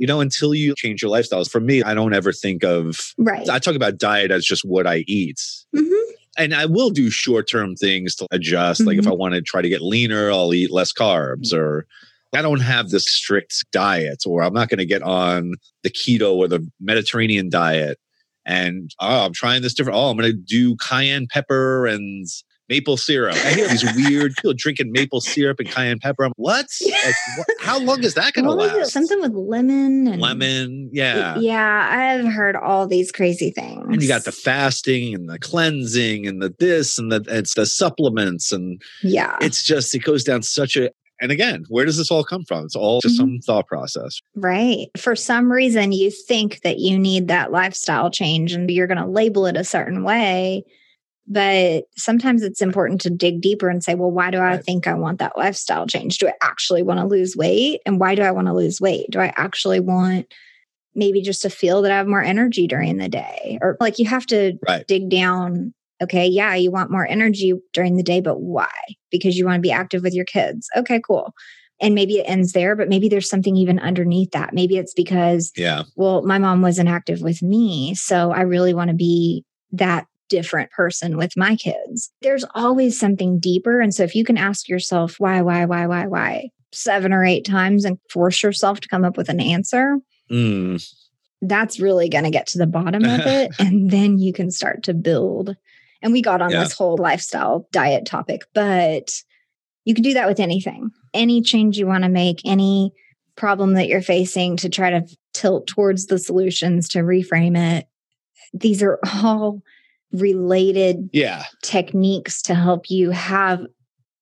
you 0.00 0.06
know, 0.06 0.20
until 0.22 0.54
you 0.54 0.74
change 0.74 1.02
your 1.02 1.10
lifestyles. 1.10 1.50
For 1.50 1.60
me, 1.60 1.82
I 1.82 1.92
don't 1.92 2.14
ever 2.14 2.32
think 2.32 2.64
of, 2.64 3.12
right. 3.18 3.46
I 3.50 3.58
talk 3.58 3.74
about 3.74 3.98
diet 3.98 4.30
as 4.30 4.46
just 4.46 4.64
what 4.64 4.86
I 4.86 5.04
eat. 5.06 5.38
Mm-hmm. 5.76 6.12
And 6.38 6.54
I 6.54 6.64
will 6.64 6.88
do 6.88 7.10
short 7.10 7.46
term 7.46 7.76
things 7.76 8.14
to 8.16 8.26
adjust. 8.30 8.80
Mm-hmm. 8.80 8.88
Like 8.88 8.96
if 8.96 9.04
mm-hmm. 9.04 9.12
I 9.12 9.16
want 9.16 9.34
to 9.34 9.42
try 9.42 9.60
to 9.60 9.68
get 9.68 9.82
leaner, 9.82 10.30
I'll 10.30 10.54
eat 10.54 10.70
less 10.70 10.90
carbs 10.90 11.52
or 11.52 11.86
I 12.32 12.40
don't 12.40 12.62
have 12.62 12.88
this 12.88 13.04
strict 13.04 13.62
diet 13.72 14.22
or 14.26 14.42
I'm 14.42 14.54
not 14.54 14.70
going 14.70 14.78
to 14.78 14.86
get 14.86 15.02
on 15.02 15.52
the 15.82 15.90
keto 15.90 16.34
or 16.34 16.48
the 16.48 16.66
Mediterranean 16.80 17.50
diet. 17.50 17.98
And 18.46 18.90
oh, 19.00 19.26
I'm 19.26 19.34
trying 19.34 19.60
this 19.60 19.74
different. 19.74 19.98
Oh, 19.98 20.08
I'm 20.08 20.16
going 20.16 20.32
to 20.32 20.38
do 20.38 20.76
cayenne 20.76 21.26
pepper 21.30 21.86
and 21.86 22.26
maple 22.70 22.96
syrup. 22.96 23.34
I 23.34 23.52
hear 23.52 23.68
these 23.68 23.84
weird 23.96 24.34
people 24.36 24.54
drinking 24.56 24.92
maple 24.92 25.20
syrup 25.20 25.58
and 25.58 25.68
cayenne 25.68 25.98
pepper. 25.98 26.24
I'm 26.24 26.32
what? 26.36 26.66
Like, 26.80 27.14
what? 27.36 27.48
How 27.60 27.78
long 27.78 28.02
is 28.04 28.14
that 28.14 28.32
going 28.34 28.46
to 28.46 28.52
last? 28.52 28.92
Something 28.92 29.20
with 29.20 29.34
lemon 29.34 30.06
and 30.06 30.22
lemon. 30.22 30.88
Yeah, 30.92 31.36
yeah. 31.38 31.88
I've 31.90 32.32
heard 32.32 32.56
all 32.56 32.86
these 32.86 33.12
crazy 33.12 33.50
things. 33.50 33.84
And 33.84 34.00
you 34.00 34.08
got 34.08 34.24
the 34.24 34.32
fasting 34.32 35.14
and 35.14 35.28
the 35.28 35.38
cleansing 35.38 36.26
and 36.26 36.40
the 36.40 36.54
this 36.58 36.98
and 36.98 37.12
the 37.12 37.24
it's 37.28 37.54
the 37.54 37.66
supplements 37.66 38.52
and 38.52 38.80
yeah, 39.02 39.36
it's 39.40 39.62
just 39.62 39.94
it 39.94 40.04
goes 40.04 40.24
down 40.24 40.42
such 40.42 40.76
a 40.76 40.90
and 41.20 41.30
again, 41.30 41.66
where 41.68 41.84
does 41.84 41.98
this 41.98 42.10
all 42.10 42.24
come 42.24 42.44
from? 42.44 42.64
It's 42.64 42.76
all 42.76 43.00
just 43.02 43.20
mm-hmm. 43.20 43.32
some 43.32 43.38
thought 43.40 43.66
process. 43.66 44.20
Right. 44.36 44.86
For 44.96 45.14
some 45.14 45.52
reason, 45.52 45.92
you 45.92 46.10
think 46.10 46.62
that 46.62 46.78
you 46.78 46.98
need 46.98 47.28
that 47.28 47.52
lifestyle 47.52 48.10
change 48.10 48.54
and 48.54 48.70
you're 48.70 48.86
going 48.86 48.98
to 48.98 49.06
label 49.06 49.44
it 49.44 49.56
a 49.56 49.64
certain 49.64 50.02
way. 50.02 50.64
But 51.26 51.84
sometimes 51.96 52.42
it's 52.42 52.62
important 52.62 53.00
to 53.02 53.10
dig 53.10 53.40
deeper 53.40 53.68
and 53.68 53.84
say, 53.84 53.94
well, 53.94 54.10
why 54.10 54.30
do 54.30 54.40
I 54.40 54.56
think 54.56 54.86
I 54.86 54.94
want 54.94 55.18
that 55.20 55.38
lifestyle 55.38 55.86
change? 55.86 56.18
Do 56.18 56.28
I 56.28 56.32
actually 56.42 56.82
want 56.82 56.98
to 56.98 57.06
lose 57.06 57.36
weight? 57.36 57.80
And 57.86 58.00
why 58.00 58.14
do 58.14 58.22
I 58.22 58.32
want 58.32 58.48
to 58.48 58.54
lose 58.54 58.80
weight? 58.80 59.06
Do 59.10 59.20
I 59.20 59.32
actually 59.36 59.80
want 59.80 60.32
maybe 60.94 61.22
just 61.22 61.42
to 61.42 61.50
feel 61.50 61.82
that 61.82 61.92
I 61.92 61.96
have 61.96 62.08
more 62.08 62.22
energy 62.22 62.66
during 62.66 62.96
the 62.96 63.08
day? 63.08 63.58
Or 63.62 63.76
like 63.78 63.98
you 63.98 64.08
have 64.08 64.26
to 64.26 64.54
right. 64.66 64.86
dig 64.88 65.08
down. 65.08 65.72
Okay, 66.02 66.26
yeah, 66.26 66.54
you 66.54 66.70
want 66.70 66.90
more 66.90 67.06
energy 67.06 67.52
during 67.74 67.96
the 67.96 68.02
day, 68.02 68.20
but 68.20 68.40
why? 68.40 68.72
Because 69.10 69.36
you 69.36 69.44
want 69.44 69.56
to 69.56 69.60
be 69.60 69.70
active 69.70 70.02
with 70.02 70.14
your 70.14 70.24
kids. 70.24 70.68
Okay, 70.76 71.00
cool 71.06 71.34
and 71.80 71.94
maybe 71.94 72.18
it 72.18 72.24
ends 72.24 72.52
there 72.52 72.76
but 72.76 72.88
maybe 72.88 73.08
there's 73.08 73.28
something 73.28 73.56
even 73.56 73.78
underneath 73.78 74.30
that 74.32 74.52
maybe 74.52 74.76
it's 74.76 74.92
because 74.94 75.50
yeah 75.56 75.84
well 75.96 76.22
my 76.22 76.38
mom 76.38 76.62
wasn't 76.62 76.88
active 76.88 77.22
with 77.22 77.42
me 77.42 77.94
so 77.94 78.32
i 78.32 78.42
really 78.42 78.74
want 78.74 78.88
to 78.88 78.96
be 78.96 79.44
that 79.72 80.06
different 80.30 80.70
person 80.70 81.18
with 81.18 81.36
my 81.36 81.56
kids. 81.56 82.10
There's 82.22 82.44
always 82.54 82.98
something 82.98 83.38
deeper. 83.38 83.80
And 83.80 83.94
so 83.94 84.04
if 84.04 84.14
you 84.14 84.24
can 84.24 84.38
ask 84.38 84.68
yourself, 84.68 85.16
why, 85.18 85.42
why, 85.42 85.66
why, 85.66 85.86
why, 85.86 86.06
why, 86.06 86.48
seven 86.72 87.12
or 87.12 87.24
eight 87.24 87.44
times 87.44 87.84
and 87.84 87.98
force 88.08 88.42
yourself 88.42 88.80
to 88.80 88.88
come 88.88 89.04
up 89.04 89.18
with 89.18 89.28
an 89.28 89.40
answer, 89.40 89.98
mm. 90.30 90.82
that's 91.42 91.80
really 91.80 92.08
going 92.08 92.24
to 92.24 92.30
get 92.30 92.46
to 92.48 92.58
the 92.58 92.66
bottom 92.66 93.04
of 93.04 93.20
it. 93.26 93.52
and 93.58 93.90
then 93.90 94.16
you 94.16 94.32
can 94.32 94.50
start 94.50 94.84
to 94.84 94.94
build. 94.94 95.54
And 96.00 96.12
we 96.12 96.22
got 96.22 96.40
on 96.40 96.50
yeah. 96.50 96.64
this 96.64 96.72
whole 96.72 96.96
lifestyle 96.96 97.68
diet 97.72 98.06
topic, 98.06 98.42
but 98.54 99.12
you 99.84 99.92
can 99.92 100.04
do 100.04 100.14
that 100.14 100.28
with 100.28 100.40
anything. 100.40 100.90
Any 101.12 101.42
change 101.42 101.76
you 101.76 101.86
want 101.86 102.04
to 102.04 102.08
make, 102.08 102.40
any 102.44 102.92
problem 103.36 103.74
that 103.74 103.88
you're 103.88 104.02
facing 104.02 104.56
to 104.58 104.68
try 104.68 104.90
to 104.90 105.06
tilt 105.32 105.66
towards 105.66 106.06
the 106.06 106.18
solutions 106.18 106.88
to 106.90 107.00
reframe 107.00 107.56
it. 107.56 107.86
These 108.52 108.82
are 108.82 108.98
all 109.22 109.62
related 110.12 111.08
yeah. 111.12 111.44
techniques 111.62 112.42
to 112.42 112.54
help 112.54 112.90
you 112.90 113.10
have 113.10 113.64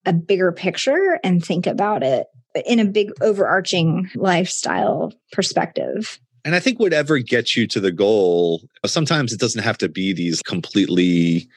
a 0.06 0.12
bigger 0.12 0.52
picture 0.52 1.18
and 1.22 1.44
think 1.44 1.66
about 1.66 2.02
it 2.02 2.26
in 2.66 2.78
a 2.78 2.84
big 2.84 3.10
overarching 3.20 4.08
lifestyle 4.14 5.12
perspective. 5.32 6.18
And 6.44 6.54
I 6.54 6.60
think 6.60 6.78
whatever 6.78 7.18
gets 7.18 7.56
you 7.56 7.66
to 7.68 7.80
the 7.80 7.92
goal, 7.92 8.62
sometimes 8.86 9.32
it 9.32 9.40
doesn't 9.40 9.62
have 9.62 9.78
to 9.78 9.88
be 9.88 10.12
these 10.12 10.40
completely 10.42 11.48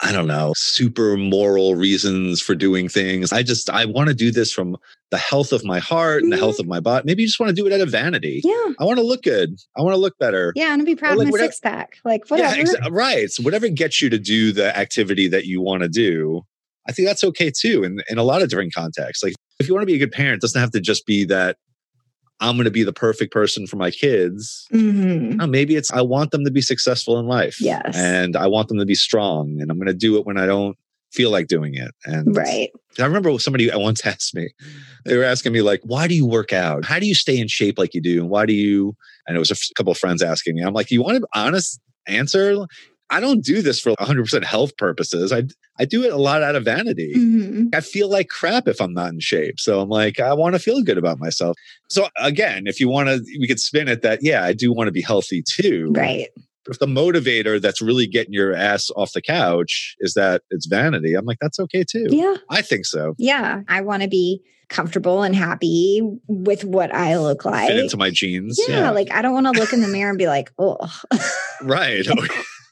I 0.00 0.12
don't 0.12 0.26
know, 0.26 0.52
super 0.56 1.16
moral 1.16 1.74
reasons 1.74 2.42
for 2.42 2.54
doing 2.54 2.88
things. 2.88 3.32
I 3.32 3.42
just, 3.42 3.70
I 3.70 3.86
want 3.86 4.08
to 4.08 4.14
do 4.14 4.30
this 4.30 4.52
from 4.52 4.76
the 5.10 5.16
health 5.16 5.52
of 5.52 5.64
my 5.64 5.78
heart 5.78 6.22
and 6.22 6.32
the 6.32 6.36
health 6.36 6.56
mm-hmm. 6.56 6.62
of 6.62 6.68
my 6.68 6.80
body. 6.80 7.04
Maybe 7.06 7.22
you 7.22 7.28
just 7.28 7.40
want 7.40 7.48
to 7.48 7.54
do 7.54 7.66
it 7.66 7.72
out 7.72 7.80
of 7.80 7.90
vanity. 7.90 8.42
Yeah. 8.44 8.72
I 8.78 8.84
want 8.84 8.98
to 8.98 9.04
look 9.04 9.22
good. 9.22 9.56
I 9.76 9.82
want 9.82 9.94
to 9.94 10.00
look 10.00 10.18
better. 10.18 10.52
Yeah. 10.54 10.74
And 10.74 10.84
be 10.84 10.94
proud 10.94 11.16
like, 11.16 11.26
of 11.26 11.28
my 11.28 11.30
whatever, 11.30 11.52
six 11.52 11.60
pack. 11.60 11.98
Like, 12.04 12.28
whatever. 12.28 12.56
Yeah, 12.56 12.62
exa- 12.62 12.90
right. 12.90 13.30
So, 13.30 13.42
whatever 13.42 13.68
gets 13.68 14.02
you 14.02 14.10
to 14.10 14.18
do 14.18 14.52
the 14.52 14.76
activity 14.76 15.28
that 15.28 15.46
you 15.46 15.62
want 15.62 15.82
to 15.82 15.88
do, 15.88 16.42
I 16.88 16.92
think 16.92 17.08
that's 17.08 17.24
okay 17.24 17.50
too 17.50 17.82
in, 17.84 18.00
in 18.08 18.18
a 18.18 18.22
lot 18.22 18.42
of 18.42 18.48
different 18.48 18.74
contexts. 18.74 19.24
Like 19.24 19.34
if 19.58 19.68
you 19.68 19.74
want 19.74 19.82
to 19.82 19.86
be 19.86 19.94
a 19.94 19.98
good 19.98 20.12
parent, 20.12 20.36
it 20.36 20.40
doesn't 20.40 20.60
have 20.60 20.70
to 20.72 20.80
just 20.80 21.06
be 21.06 21.24
that 21.24 21.56
I'm 22.40 22.56
going 22.56 22.64
to 22.66 22.70
be 22.70 22.82
the 22.84 22.92
perfect 22.92 23.32
person 23.32 23.66
for 23.66 23.76
my 23.76 23.90
kids. 23.90 24.66
Mhm. 24.72 25.36
No, 25.36 25.46
maybe 25.46 25.74
it's 25.76 25.90
I 25.92 26.02
want 26.02 26.30
them 26.32 26.44
to 26.44 26.50
be 26.50 26.60
successful 26.60 27.18
in 27.18 27.26
life. 27.26 27.60
Yes. 27.60 27.96
And 27.96 28.36
I 28.36 28.46
want 28.46 28.68
them 28.68 28.78
to 28.78 28.84
be 28.86 28.94
strong. 28.94 29.58
And 29.60 29.70
I'm 29.70 29.78
going 29.78 29.86
to 29.86 29.94
do 29.94 30.16
it 30.18 30.26
when 30.26 30.36
I 30.38 30.46
don't 30.46 30.76
feel 31.12 31.30
like 31.30 31.46
doing 31.46 31.74
it. 31.74 31.92
And 32.04 32.36
Right. 32.36 32.70
I 32.98 33.04
remember 33.04 33.38
somebody 33.38 33.70
once 33.72 34.04
asked 34.06 34.34
me, 34.34 34.50
they 35.06 35.16
were 35.16 35.24
asking 35.24 35.52
me, 35.52 35.62
like, 35.62 35.80
why 35.84 36.06
do 36.08 36.14
you 36.14 36.26
work 36.26 36.52
out? 36.52 36.84
How 36.84 36.98
do 36.98 37.06
you 37.06 37.14
stay 37.14 37.38
in 37.38 37.48
shape 37.48 37.78
like 37.78 37.94
you 37.94 38.02
do? 38.02 38.20
And 38.20 38.28
why 38.28 38.44
do 38.44 38.52
you? 38.52 38.94
And 39.26 39.36
it 39.36 39.38
was 39.38 39.50
a 39.50 39.56
couple 39.74 39.92
of 39.92 39.98
friends 39.98 40.22
asking 40.22 40.56
me. 40.56 40.62
I'm 40.62 40.74
like, 40.74 40.90
you 40.90 41.02
want 41.02 41.16
an 41.16 41.24
honest 41.34 41.80
answer? 42.06 42.66
I 43.10 43.20
don't 43.20 43.44
do 43.44 43.62
this 43.62 43.80
for 43.80 43.92
100% 44.00 44.44
health 44.44 44.76
purposes. 44.76 45.32
I, 45.32 45.44
I 45.78 45.84
do 45.84 46.02
it 46.04 46.12
a 46.12 46.16
lot 46.16 46.42
out 46.42 46.56
of 46.56 46.64
vanity. 46.64 47.14
Mhm. 47.16 47.74
I 47.74 47.80
feel 47.80 48.10
like 48.10 48.28
crap 48.28 48.66
if 48.66 48.80
I'm 48.80 48.94
not 48.94 49.12
in 49.12 49.20
shape. 49.20 49.60
So 49.60 49.80
I'm 49.80 49.88
like, 49.88 50.18
I 50.18 50.32
want 50.34 50.54
to 50.54 50.58
feel 50.58 50.82
good 50.82 50.98
about 50.98 51.18
myself. 51.20 51.56
So 51.88 52.08
again, 52.18 52.66
if 52.66 52.80
you 52.80 52.88
want 52.88 53.08
to, 53.08 53.24
we 53.38 53.46
could 53.46 53.60
spin 53.60 53.86
it 53.88 54.02
that, 54.02 54.20
yeah, 54.22 54.44
I 54.44 54.52
do 54.52 54.72
want 54.72 54.88
to 54.88 54.92
be 54.92 55.02
healthy 55.02 55.42
too. 55.42 55.92
Right. 55.94 56.28
If 56.68 56.80
the 56.80 56.86
motivator 56.86 57.60
that's 57.60 57.80
really 57.80 58.08
getting 58.08 58.32
your 58.32 58.52
ass 58.52 58.90
off 58.96 59.12
the 59.12 59.22
couch 59.22 59.94
is 60.00 60.14
that 60.14 60.42
it's 60.50 60.66
vanity, 60.66 61.14
I'm 61.14 61.24
like, 61.24 61.38
that's 61.40 61.60
okay 61.60 61.84
too. 61.84 62.06
Yeah. 62.10 62.34
I 62.50 62.60
think 62.62 62.86
so. 62.86 63.14
Yeah. 63.18 63.60
I 63.68 63.82
want 63.82 64.02
to 64.02 64.08
be 64.08 64.42
comfortable 64.68 65.22
and 65.22 65.36
happy 65.36 66.02
with 66.26 66.64
what 66.64 66.92
I 66.92 67.18
look 67.18 67.44
like. 67.44 67.68
Fit 67.68 67.78
into 67.78 67.96
my 67.96 68.10
jeans. 68.10 68.58
yeah, 68.68 68.90
like 68.90 69.12
I 69.12 69.22
don't 69.22 69.32
want 69.32 69.46
to 69.46 69.52
look 69.60 69.72
in 69.72 69.80
the 69.80 69.86
mirror 69.86 70.08
and 70.10 70.18
be 70.18 70.26
like, 70.26 70.50
oh, 70.58 70.76
right. 71.62 72.04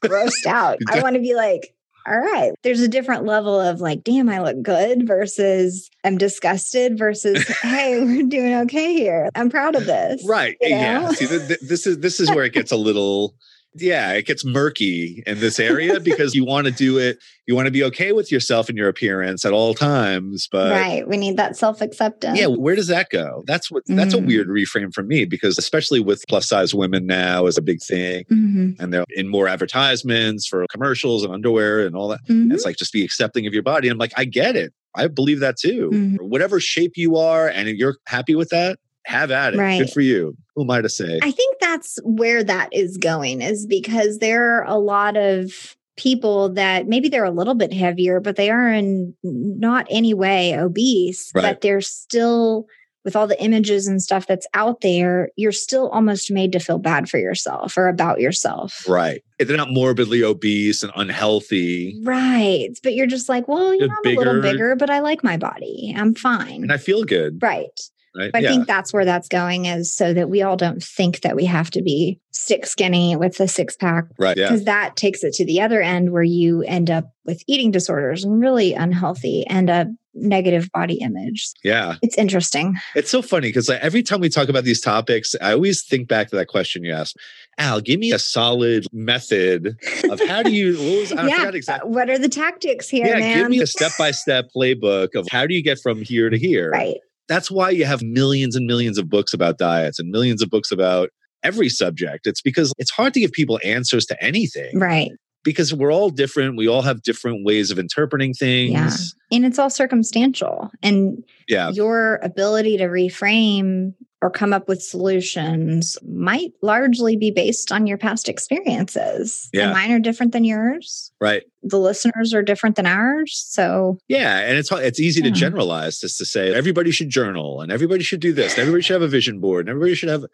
Grossed 0.08 0.46
out. 0.46 0.78
I 0.88 1.00
want 1.00 1.14
to 1.14 1.20
be 1.20 1.34
like, 1.34 1.74
all 2.06 2.18
right, 2.18 2.52
there's 2.62 2.80
a 2.80 2.88
different 2.88 3.24
level 3.24 3.58
of 3.58 3.80
like, 3.80 4.04
damn, 4.04 4.28
I 4.28 4.40
look 4.40 4.62
good 4.62 5.06
versus 5.06 5.90
I'm 6.04 6.18
disgusted 6.18 6.98
versus, 6.98 7.46
hey, 7.62 8.02
we're 8.04 8.26
doing 8.26 8.54
okay 8.62 8.92
here. 8.92 9.30
I'm 9.34 9.48
proud 9.48 9.74
of 9.74 9.86
this. 9.86 10.22
right. 10.28 10.56
you 10.60 10.68
Yeah. 10.68 11.08
See, 11.10 11.26
th- 11.26 11.48
th- 11.48 11.60
this 11.60 11.86
is 11.86 12.00
this 12.00 12.20
is 12.20 12.30
where 12.30 12.44
it 12.44 12.52
gets 12.52 12.72
a 12.72 12.76
little 12.76 13.34
yeah, 13.76 14.12
it 14.12 14.26
gets 14.26 14.44
murky 14.44 15.22
in 15.26 15.40
this 15.40 15.58
area 15.58 15.98
because 16.00 16.34
you 16.34 16.44
want 16.44 16.66
to 16.66 16.72
do 16.72 16.98
it, 16.98 17.18
you 17.46 17.54
want 17.54 17.66
to 17.66 17.70
be 17.72 17.82
okay 17.84 18.12
with 18.12 18.30
yourself 18.32 18.68
and 18.68 18.78
your 18.78 18.88
appearance 18.88 19.44
at 19.44 19.52
all 19.52 19.74
times, 19.74 20.48
but 20.50 20.70
right. 20.70 21.06
We 21.08 21.16
need 21.16 21.36
that 21.36 21.56
self 21.56 21.80
acceptance. 21.80 22.38
yeah, 22.38 22.46
where 22.46 22.74
does 22.76 22.86
that 22.88 23.08
go? 23.10 23.42
That's 23.46 23.70
what 23.70 23.82
that's 23.86 24.14
a 24.14 24.18
Mm. 24.18 24.26
weird 24.26 24.48
reframe 24.48 24.92
for 24.94 25.02
me 25.02 25.24
because 25.24 25.58
especially 25.58 26.00
with 26.00 26.24
plus 26.28 26.48
size 26.48 26.74
women 26.74 27.06
now 27.06 27.46
is 27.46 27.58
a 27.58 27.62
big 27.62 27.82
thing 27.82 28.24
Mhm. 28.30 28.76
and 28.80 28.92
they're 28.92 29.04
in 29.10 29.28
more 29.28 29.48
advertisements 29.48 30.46
for 30.46 30.64
commercials 30.70 31.24
and 31.24 31.32
underwear 31.32 31.84
and 31.86 31.94
all 31.96 32.08
that. 32.08 32.20
Mhm. 32.28 32.52
It's 32.52 32.64
like 32.64 32.76
just 32.76 32.92
be 32.92 33.04
accepting 33.04 33.46
of 33.46 33.52
your 33.52 33.62
body. 33.62 33.88
I'm 33.88 33.98
like, 33.98 34.12
I 34.16 34.24
get 34.24 34.56
it. 34.56 34.72
I 34.96 35.08
believe 35.08 35.40
that 35.40 35.56
too. 35.56 35.90
Mhm. 35.92 36.16
Whatever 36.20 36.60
shape 36.60 36.92
you 36.96 37.16
are 37.16 37.48
and 37.48 37.68
you're 37.70 37.96
happy 38.06 38.34
with 38.36 38.50
that, 38.50 38.78
have 39.06 39.30
at 39.30 39.54
it. 39.54 39.58
Right. 39.58 39.78
Good 39.78 39.90
for 39.90 40.00
you. 40.00 40.36
Who 40.54 40.62
am 40.62 40.70
I 40.70 40.80
to 40.80 40.88
say? 40.88 41.18
I 41.22 41.30
think 41.30 41.56
that's 41.60 41.98
where 42.04 42.42
that 42.44 42.68
is 42.72 42.96
going, 42.96 43.42
is 43.42 43.66
because 43.66 44.18
there 44.18 44.58
are 44.58 44.64
a 44.64 44.78
lot 44.78 45.16
of 45.16 45.76
people 45.96 46.48
that 46.54 46.86
maybe 46.88 47.08
they're 47.08 47.24
a 47.24 47.30
little 47.30 47.54
bit 47.54 47.72
heavier, 47.72 48.20
but 48.20 48.36
they 48.36 48.50
are 48.50 48.72
in 48.72 49.14
not 49.22 49.86
any 49.90 50.12
way 50.14 50.56
obese, 50.58 51.30
Right. 51.34 51.42
but 51.42 51.60
they're 51.60 51.80
still 51.80 52.66
with 53.04 53.14
all 53.14 53.26
the 53.26 53.40
images 53.42 53.86
and 53.86 54.00
stuff 54.02 54.26
that's 54.26 54.46
out 54.54 54.80
there, 54.80 55.28
you're 55.36 55.52
still 55.52 55.90
almost 55.90 56.30
made 56.30 56.52
to 56.52 56.58
feel 56.58 56.78
bad 56.78 57.06
for 57.06 57.18
yourself 57.18 57.76
or 57.76 57.86
about 57.86 58.18
yourself. 58.18 58.82
right. 58.88 59.22
If 59.38 59.46
they're 59.46 59.58
not 59.58 59.70
morbidly 59.70 60.22
obese 60.24 60.82
and 60.82 60.90
unhealthy. 60.96 62.00
Right. 62.02 62.70
But 62.82 62.94
you're 62.94 63.06
just 63.06 63.28
like, 63.28 63.46
well, 63.46 63.74
you 63.74 63.86
know, 63.86 63.94
I'm 64.06 64.12
a 64.12 64.18
little 64.18 64.40
bigger, 64.40 64.74
but 64.74 64.88
I 64.88 65.00
like 65.00 65.22
my 65.22 65.36
body. 65.36 65.92
I'm 65.94 66.14
fine. 66.14 66.62
And 66.62 66.72
I 66.72 66.78
feel 66.78 67.04
good. 67.04 67.42
right. 67.42 67.78
Right. 68.16 68.30
I 68.32 68.38
yeah. 68.38 68.50
think 68.50 68.66
that's 68.66 68.92
where 68.92 69.04
that's 69.04 69.28
going 69.28 69.64
is 69.64 69.94
so 69.94 70.14
that 70.14 70.30
we 70.30 70.42
all 70.42 70.56
don't 70.56 70.82
think 70.82 71.22
that 71.22 71.34
we 71.34 71.44
have 71.46 71.70
to 71.72 71.82
be 71.82 72.20
stick 72.30 72.66
skinny 72.66 73.16
with 73.16 73.40
a 73.40 73.48
six 73.48 73.76
pack 73.76 74.04
right. 74.18 74.36
Yeah. 74.36 74.48
because 74.48 74.64
that 74.64 74.96
takes 74.96 75.24
it 75.24 75.34
to 75.34 75.44
the 75.44 75.60
other 75.60 75.80
end 75.80 76.12
where 76.12 76.22
you 76.22 76.62
end 76.62 76.90
up 76.90 77.10
with 77.24 77.42
eating 77.46 77.70
disorders 77.70 78.24
and 78.24 78.40
really 78.40 78.74
unhealthy 78.74 79.46
and 79.46 79.68
a 79.70 79.86
negative 80.14 80.70
body 80.72 80.94
image. 81.00 81.50
Yeah. 81.64 81.96
It's 82.02 82.16
interesting. 82.16 82.76
It's 82.94 83.10
so 83.10 83.20
funny 83.20 83.48
because 83.48 83.68
like, 83.68 83.80
every 83.80 84.02
time 84.02 84.20
we 84.20 84.28
talk 84.28 84.48
about 84.48 84.64
these 84.64 84.80
topics, 84.80 85.34
I 85.40 85.52
always 85.52 85.82
think 85.82 86.06
back 86.06 86.28
to 86.30 86.36
that 86.36 86.46
question 86.46 86.84
you 86.84 86.92
asked. 86.92 87.16
Al, 87.58 87.80
give 87.80 87.98
me 87.98 88.12
a 88.12 88.18
solid 88.18 88.86
method 88.92 89.76
of 90.10 90.20
how 90.28 90.42
do 90.42 90.52
you, 90.52 90.76
what 90.76 91.00
was, 91.00 91.12
I 91.12 91.26
yeah. 91.28 91.48
exactly. 91.48 91.88
Uh, 91.88 91.92
what 91.92 92.10
are 92.10 92.18
the 92.18 92.28
tactics 92.28 92.88
here, 92.88 93.06
Yeah, 93.06 93.18
man? 93.18 93.38
give 93.38 93.50
me 93.50 93.60
a 93.60 93.66
step 93.66 93.92
by 93.98 94.10
step 94.12 94.50
playbook 94.54 95.14
of 95.14 95.26
how 95.30 95.46
do 95.46 95.54
you 95.54 95.62
get 95.62 95.78
from 95.80 96.02
here 96.02 96.30
to 96.30 96.38
here. 96.38 96.70
right. 96.70 96.98
That's 97.28 97.50
why 97.50 97.70
you 97.70 97.84
have 97.84 98.02
millions 98.02 98.56
and 98.56 98.66
millions 98.66 98.98
of 98.98 99.08
books 99.08 99.32
about 99.32 99.58
diets 99.58 99.98
and 99.98 100.10
millions 100.10 100.42
of 100.42 100.50
books 100.50 100.70
about 100.70 101.10
every 101.42 101.68
subject. 101.68 102.26
It's 102.26 102.42
because 102.42 102.72
it's 102.78 102.90
hard 102.90 103.14
to 103.14 103.20
give 103.20 103.32
people 103.32 103.60
answers 103.64 104.06
to 104.06 104.24
anything 104.24 104.78
Right. 104.78 105.10
Because 105.44 105.72
we're 105.72 105.92
all 105.92 106.10
different. 106.10 106.56
We 106.56 106.66
all 106.66 106.82
have 106.82 107.02
different 107.02 107.44
ways 107.44 107.70
of 107.70 107.78
interpreting 107.78 108.32
things. 108.34 108.72
Yeah. 108.72 109.36
And 109.36 109.44
it's 109.46 109.58
all 109.58 109.70
circumstantial. 109.70 110.70
And 110.82 111.22
Yeah. 111.48 111.70
your 111.70 112.18
ability 112.22 112.78
to 112.78 112.84
reframe 112.84 113.94
or 114.22 114.30
come 114.30 114.54
up 114.54 114.68
with 114.68 114.82
solutions 114.82 115.98
might 116.02 116.52
largely 116.62 117.14
be 117.14 117.30
based 117.30 117.70
on 117.70 117.86
your 117.86 117.98
past 117.98 118.26
experiences. 118.28 119.50
Yeah. 119.52 119.64
And 119.64 119.72
mine 119.74 119.92
are 119.92 119.98
different 119.98 120.32
than 120.32 120.44
yours. 120.44 121.12
Right. 121.20 121.42
The 121.62 121.78
listeners 121.78 122.32
are 122.32 122.42
different 122.42 122.76
than 122.76 122.86
ours. 122.86 123.44
So, 123.48 123.98
Yeah, 124.08 124.38
and 124.38 124.56
it's 124.56 124.72
it's 124.72 124.98
easy 125.00 125.20
to 125.22 125.30
generalize 125.30 126.00
just 126.00 126.16
to 126.18 126.24
say 126.24 126.54
everybody 126.54 126.90
should 126.90 127.10
journal 127.10 127.60
and 127.60 127.70
everybody 127.70 128.02
should 128.02 128.20
do 128.20 128.32
this 128.32 128.52
and 128.54 128.60
everybody 128.60 128.82
should 128.82 128.94
have 128.94 129.02
a 129.02 129.08
vision 129.08 129.40
board 129.40 129.66
and 129.66 129.70
everybody 129.70 129.94
should 129.94 130.08
have. 130.08 130.24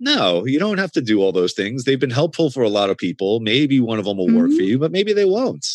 No, 0.00 0.44
you 0.46 0.58
don't 0.58 0.78
have 0.78 0.92
to 0.92 1.00
do 1.00 1.20
all 1.20 1.32
those 1.32 1.52
things. 1.54 1.84
They've 1.84 1.98
been 1.98 2.10
helpful 2.10 2.50
for 2.50 2.62
a 2.62 2.68
lot 2.68 2.90
of 2.90 2.96
people. 2.96 3.40
Maybe 3.40 3.80
one 3.80 3.98
of 3.98 4.04
them 4.04 4.16
will 4.16 4.32
work 4.32 4.50
for 4.52 4.62
Mhm. 4.62 4.66
you, 4.66 4.78
but 4.78 4.92
maybe 4.92 5.12
they 5.12 5.24
won't. 5.24 5.66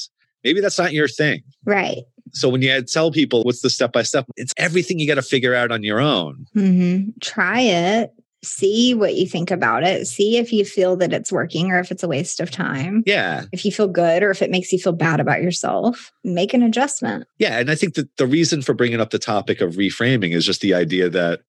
Maybe 0.43 0.61
that's 0.61 0.77
not 0.79 0.93
your 0.93 1.07
thing. 1.07 1.41
right. 1.65 2.03
So 2.35 2.49
when 2.49 2.61
you 2.63 2.81
tell 2.81 3.11
people 3.11 3.43
what's 3.43 3.61
the 3.61 3.69
step 3.69 3.91
by 3.93 4.01
step, 4.01 4.25
it's 4.37 4.53
everything 4.57 4.97
you 4.97 5.05
got 5.05 5.15
to 5.15 5.21
figure 5.21 5.53
out 5.53 5.71
on 5.71 5.83
your 5.83 5.99
own. 5.99 6.47
hmm 6.53 7.09
Try 7.21 7.61
it. 7.61 8.11
See 8.43 8.93
what 8.93 9.15
you 9.15 9.27
think 9.27 9.51
about 9.51 9.83
it. 9.83 10.07
See 10.07 10.37
if 10.37 10.51
you 10.51 10.65
feel 10.65 10.95
that 10.97 11.13
it's 11.13 11.31
working 11.31 11.71
or 11.71 11.79
if 11.79 11.91
it's 11.91 12.01
a 12.03 12.07
waste 12.07 12.39
of 12.39 12.49
time. 12.51 13.03
Yeah, 13.05 13.43
If 13.51 13.63
you 13.65 13.71
feel 13.71 13.87
good 13.87 14.23
or 14.23 14.31
if 14.31 14.41
it 14.41 14.49
makes 14.51 14.71
you 14.73 14.79
feel 14.79 14.91
bad 14.93 15.19
about 15.19 15.41
yourself, 15.43 16.11
make 16.23 16.53
an 16.53 16.63
adjustment. 16.63 17.25
yeah, 17.39 17.59
and 17.59 17.69
I 17.69 17.75
think 17.75 17.93
that 17.95 18.09
the 18.17 18.25
reason 18.27 18.61
for 18.61 18.73
bringing 18.73 18.99
up 18.99 19.11
the 19.11 19.19
topic 19.19 19.61
of 19.61 19.75
reframing 19.75 20.33
is 20.33 20.45
just 20.45 20.61
the 20.61 20.73
idea 20.73 21.09
that 21.09 21.41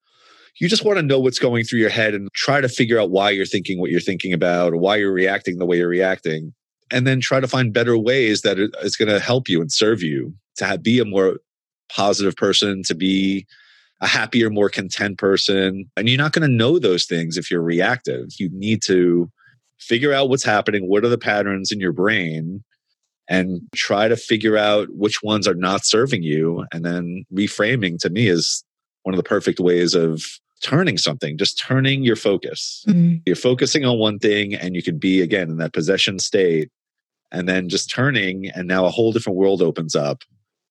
you 0.60 0.68
just 0.68 0.84
want 0.84 0.98
to 0.98 1.02
know 1.02 1.18
what's 1.18 1.38
going 1.38 1.64
through 1.64 1.80
your 1.80 1.90
head 1.90 2.14
and 2.14 2.28
try 2.32 2.60
to 2.60 2.68
figure 2.68 2.98
out 2.98 3.10
why 3.10 3.30
you're 3.30 3.46
thinking 3.46 3.80
what 3.80 3.90
you're 3.90 4.00
thinking 4.00 4.32
about 4.32 4.72
or 4.72 4.76
why 4.76 4.96
you're 4.96 5.12
reacting 5.12 5.58
the 5.58 5.66
way 5.66 5.78
you're 5.78 5.88
reacting 5.88 6.52
and 6.90 7.06
then 7.06 7.20
try 7.20 7.40
to 7.40 7.48
find 7.48 7.72
better 7.72 7.98
ways 7.98 8.42
that 8.42 8.58
it's 8.58 8.96
going 8.96 9.08
to 9.08 9.18
help 9.18 9.48
you 9.48 9.60
and 9.60 9.72
serve 9.72 10.02
you 10.02 10.34
to 10.56 10.64
have, 10.64 10.82
be 10.82 11.00
a 11.00 11.04
more 11.04 11.38
positive 11.90 12.36
person 12.36 12.82
to 12.84 12.94
be 12.94 13.46
a 14.00 14.06
happier 14.06 14.50
more 14.50 14.68
content 14.68 15.18
person 15.18 15.90
and 15.96 16.08
you're 16.08 16.18
not 16.18 16.32
going 16.32 16.48
to 16.48 16.56
know 16.56 16.78
those 16.78 17.04
things 17.04 17.36
if 17.36 17.50
you're 17.50 17.62
reactive. 17.62 18.28
You 18.38 18.50
need 18.52 18.82
to 18.82 19.30
figure 19.78 20.12
out 20.12 20.28
what's 20.28 20.44
happening 20.44 20.88
what 20.88 21.04
are 21.04 21.08
the 21.08 21.18
patterns 21.18 21.72
in 21.72 21.80
your 21.80 21.92
brain 21.92 22.62
and 23.28 23.62
try 23.74 24.08
to 24.08 24.16
figure 24.16 24.56
out 24.56 24.88
which 24.90 25.22
ones 25.22 25.48
are 25.48 25.54
not 25.54 25.84
serving 25.84 26.22
you 26.22 26.64
and 26.72 26.84
then 26.84 27.24
reframing 27.32 27.98
to 27.98 28.10
me 28.10 28.28
is 28.28 28.64
one 29.02 29.14
of 29.14 29.16
the 29.16 29.28
perfect 29.28 29.60
ways 29.60 29.94
of 29.94 30.24
turning 30.64 30.98
something 30.98 31.38
just 31.38 31.58
turning 31.58 32.02
your 32.02 32.16
focus. 32.16 32.84
Mm-hmm. 32.88 33.16
You're 33.26 33.36
focusing 33.36 33.84
on 33.84 33.98
one 33.98 34.18
thing 34.18 34.54
and 34.54 34.74
you 34.74 34.82
can 34.82 34.98
be 34.98 35.20
again 35.20 35.50
in 35.50 35.58
that 35.58 35.72
possession 35.72 36.18
state 36.18 36.70
and 37.30 37.48
then 37.48 37.68
just 37.68 37.90
turning 37.90 38.48
and 38.54 38.66
now 38.66 38.86
a 38.86 38.90
whole 38.90 39.12
different 39.12 39.38
world 39.38 39.60
opens 39.62 39.94
up. 39.94 40.22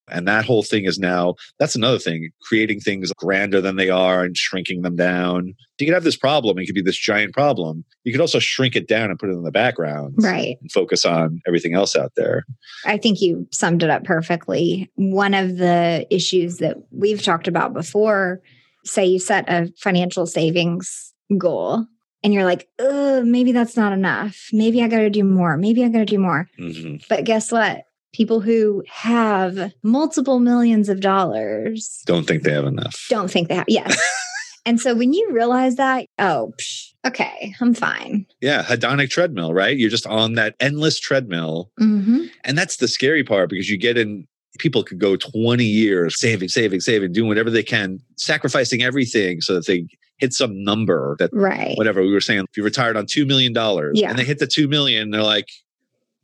And 0.09 0.27
that 0.27 0.43
whole 0.43 0.63
thing 0.63 0.83
is 0.83 0.99
now 0.99 1.35
that's 1.59 1.75
another 1.75 1.99
thing 1.99 2.31
creating 2.41 2.81
things 2.81 3.13
grander 3.13 3.61
than 3.61 3.77
they 3.77 3.89
are 3.89 4.23
and 4.25 4.35
shrinking 4.35 4.81
them 4.81 4.97
down. 4.97 5.53
You 5.79 5.87
could 5.87 5.93
have 5.93 6.03
this 6.03 6.17
problem 6.17 6.57
it 6.57 6.65
could 6.65 6.75
be 6.75 6.81
this 6.81 6.97
giant 6.97 7.33
problem. 7.33 7.85
You 8.03 8.11
could 8.11 8.19
also 8.21 8.39
shrink 8.39 8.75
it 8.75 8.87
down 8.87 9.09
and 9.09 9.19
put 9.19 9.29
it 9.29 9.33
in 9.33 9.43
the 9.43 9.51
background 9.51 10.15
Right. 10.17 10.57
and 10.59 10.71
focus 10.71 11.05
on 11.05 11.39
everything 11.47 11.73
else 11.73 11.95
out 11.95 12.13
there. 12.17 12.45
I 12.85 12.97
think 12.97 13.21
you 13.21 13.47
summed 13.51 13.83
it 13.83 13.89
up 13.89 14.03
perfectly. 14.03 14.89
One 14.95 15.33
of 15.33 15.57
the 15.57 16.05
issues 16.09 16.57
that 16.57 16.77
we've 16.91 17.21
talked 17.21 17.47
about 17.47 17.73
before, 17.73 18.41
say 18.85 19.05
you 19.05 19.19
set 19.19 19.45
a 19.49 19.71
financial 19.77 20.25
savings 20.25 21.13
goal 21.37 21.85
and 22.23 22.33
you're 22.33 22.45
like, 22.45 22.67
oh, 22.79 23.23
maybe 23.23 23.51
that's 23.51 23.75
not 23.75 23.93
enough. 23.93 24.47
Maybe 24.53 24.81
I 24.81 24.87
got 24.87 24.99
to 24.99 25.09
do 25.09 25.23
more. 25.23 25.57
Maybe 25.57 25.83
I 25.83 25.89
got 25.89 25.99
to 25.99 26.05
do 26.05 26.19
more. 26.19 26.47
Mhm. 26.59 27.03
But 27.09 27.23
guess 27.25 27.51
what? 27.51 27.83
People 28.13 28.39
who 28.41 28.83
have 28.89 29.71
multiple 29.83 30.39
millions 30.39 30.87
of 30.89 31.01
dollars 31.01 32.01
don't 32.05 32.27
think 32.27 32.43
they 32.43 32.53
have 32.53 32.65
enough 32.65 33.05
don't 33.09 33.29
think 33.31 33.47
they 33.47 33.55
have. 33.55 33.65
Yes. 33.67 33.99
and 34.65 34.79
so 34.79 34.93
when 34.95 35.13
you 35.13 35.29
realize 35.31 35.75
that, 35.77 36.05
oh, 36.19 36.53
psh, 36.61 36.89
okay, 37.05 37.53
I'm 37.59 37.73
fine. 37.73 38.25
yeah 38.41 38.63
hedonic 38.63 39.09
treadmill 39.09 39.53
right 39.53 39.75
you're 39.77 39.89
just 39.89 40.07
on 40.07 40.33
that 40.35 40.55
endless 40.59 40.99
treadmill 40.99 41.71
hmm 41.77 42.25
and 42.45 42.57
that's 42.57 42.77
the 42.77 42.87
scary 42.87 43.23
part 43.23 43.49
because 43.49 43.69
you 43.69 43.77
get 43.77 43.97
in 43.97 44.25
people 44.59 44.83
could 44.83 44.99
go 44.99 45.15
20 45.15 45.63
years 45.63 46.19
saving, 46.19 46.49
saving, 46.49 46.79
saving, 46.79 47.11
doing 47.11 47.27
whatever 47.27 47.49
they 47.49 47.63
can, 47.63 47.99
sacrificing 48.17 48.83
everything 48.83 49.41
so 49.41 49.55
that 49.55 49.65
they 49.67 49.85
hit 50.19 50.31
some 50.33 50.63
number 50.63 51.15
that 51.19 51.29
right. 51.33 51.75
whatever 51.77 52.01
we 52.01 52.11
were 52.11 52.21
saying. 52.21 52.41
If 52.49 52.55
you 52.57 52.63
retired 52.63 52.95
on 52.95 53.05
$2 53.05 53.25
million 53.27 53.53
Yeah. 53.95 54.09
and 54.09 54.19
they 54.19 54.23
hit 54.23 54.39
the 54.39 54.47
2 54.47 54.67
million, 54.67 55.09
they're 55.11 55.23
like, 55.23 55.49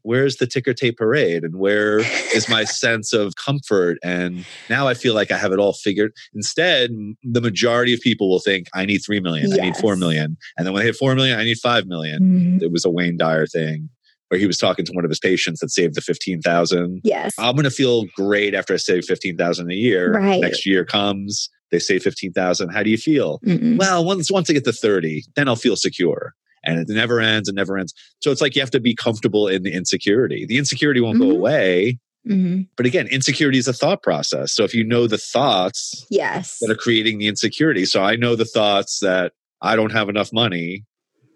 where's 0.04 0.38
the 0.38 0.48
ticker 0.48 0.74
tape 0.74 0.96
parade 0.98 1.44
and 1.44 1.58
where 1.58 2.00
is 2.34 2.48
my 2.48 2.64
sense 2.84 3.12
of 3.12 3.36
comfort 3.36 3.98
and 4.02 4.46
now 4.70 4.88
i 4.88 4.94
feel 4.94 5.14
like 5.14 5.30
i 5.30 5.38
have 5.38 5.52
it 5.52 5.60
all 5.60 5.74
figured 5.74 6.14
instead 6.34 6.90
the 7.22 7.42
majority 7.42 7.94
of 7.94 8.00
people 8.00 8.30
will 8.30 8.40
think 8.40 8.68
i 8.74 8.86
need 8.86 9.00
3 9.00 9.20
million 9.20 9.52
i 9.52 9.58
need 9.66 9.76
4 9.76 9.98
Yes. 9.98 10.38
and 10.58 10.66
then 10.66 10.72
when 10.74 10.82
i 10.84 10.86
hit 10.86 10.96
4 10.96 11.16
million 11.16 11.38
i 11.38 11.44
need 11.44 11.58
5 11.58 11.86
million 11.86 12.22
Mhm. 12.24 12.62
it 12.64 12.72
was 12.72 12.86
a 12.86 12.90
wayne 12.90 13.18
dyer 13.18 13.46
thing 13.46 13.90
where 14.30 14.40
he 14.40 14.48
was 14.48 14.58
talking 14.58 14.86
to 14.86 14.94
one 14.94 15.04
of 15.04 15.12
his 15.12 15.20
patients 15.20 15.60
that 15.60 15.70
saved 15.70 15.96
the 15.96 16.02
15000 16.02 17.02
Yes. 17.04 17.34
i'm 17.38 17.56
going 17.56 17.64
to 17.66 17.70
feel 17.72 18.06
great 18.16 18.54
after 18.56 18.74
i 18.74 18.78
save 18.78 19.04
15000 19.06 19.72
a 19.72 19.76
year 19.76 20.14
Right. 20.14 20.40
next 20.42 20.66
year 20.66 20.86
comes 20.86 21.50
they 21.72 21.80
save 21.80 22.04
15000 22.04 22.70
how 22.70 22.82
do 22.84 22.90
you 22.90 22.98
feel 22.98 23.40
Mm-mm. 23.46 23.78
well, 23.78 24.04
once 24.06 24.32
once 24.32 24.50
I 24.50 24.54
get 24.54 24.64
to 24.66 24.74
30, 24.74 25.24
then 25.36 25.48
I'll 25.48 25.56
feel 25.56 25.76
secure. 25.76 26.34
And 26.66 26.80
it 26.80 26.88
never 26.94 27.20
ends 27.20 27.48
and 27.48 27.56
never 27.56 27.78
ends. 27.78 27.94
So 28.22 28.32
it's 28.32 28.42
like 28.42 28.56
you 28.56 28.62
have 28.62 28.72
to 28.72 28.80
be 28.80 28.94
comfortable 28.96 29.48
in 29.48 29.62
the 29.64 29.72
insecurity. 29.72 30.46
The 30.48 30.58
insecurity 30.58 31.00
won't 31.00 31.20
go 31.20 31.28
Mhm. 31.28 31.36
away. 31.36 32.00
Mhm. 32.28 32.68
But 32.76 32.86
again, 32.88 33.08
insecurity 33.08 33.60
is 33.60 33.68
a 33.68 33.74
thought 33.74 34.02
process. 34.04 34.52
So 34.54 34.64
if 34.64 34.74
you 34.74 34.84
know 34.84 35.06
the 35.08 35.18
thoughts 35.20 36.06
Yes. 36.10 36.58
that 36.60 36.70
are 36.72 36.76
creating 36.76 37.20
the 37.20 37.28
insecurity, 37.28 37.86
so 37.86 38.02
I 38.04 38.16
know 38.16 38.36
the 38.36 38.46
thoughts 38.46 38.98
that 39.02 39.32
I 39.62 39.76
don't 39.76 39.92
have 39.92 40.10
enough 40.10 40.34
money. 40.34 40.84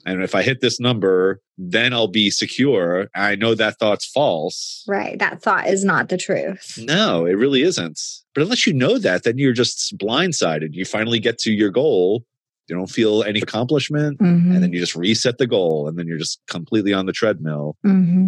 And 0.05 0.21
if 0.23 0.35
I 0.35 0.41
hit 0.43 0.59
this 0.61 0.79
number, 0.79 1.39
then 1.57 1.93
I'll 1.93 2.07
be 2.07 2.29
secure. 2.29 3.07
I 3.15 3.35
know 3.35 3.55
that 3.55 3.79
thought's 3.79 4.05
false. 4.05 4.83
Right. 4.87 5.17
That 5.19 5.41
thought 5.41 5.67
is 5.67 5.85
not 5.85 6.09
the 6.09 6.17
truth. 6.17 6.77
No, 6.81 7.25
it 7.25 7.33
really 7.33 7.61
isn't. 7.63 7.99
But 8.33 8.43
unless 8.43 8.67
you 8.67 8.73
know 8.73 8.97
that, 8.97 9.23
then 9.23 9.37
you're 9.37 9.53
just 9.53 9.97
blindsided. 9.97 10.69
You 10.73 10.85
finally 10.85 11.19
get 11.19 11.37
to 11.39 11.51
your 11.51 11.69
goal. 11.69 12.25
You 12.67 12.75
don't 12.75 12.89
feel 12.89 13.23
any 13.23 13.39
accomplishment. 13.41 14.19
Mhm. 14.19 14.53
and 14.53 14.63
then 14.63 14.73
you 14.73 14.79
just 14.79 14.95
reset 14.95 15.37
the 15.37 15.47
goal 15.47 15.87
and 15.87 15.97
then 15.99 16.07
you're 16.07 16.17
just 16.17 16.39
completely 16.47 16.93
on 16.93 17.05
the 17.05 17.11
treadmill 17.11 17.75
hmm 17.83 18.27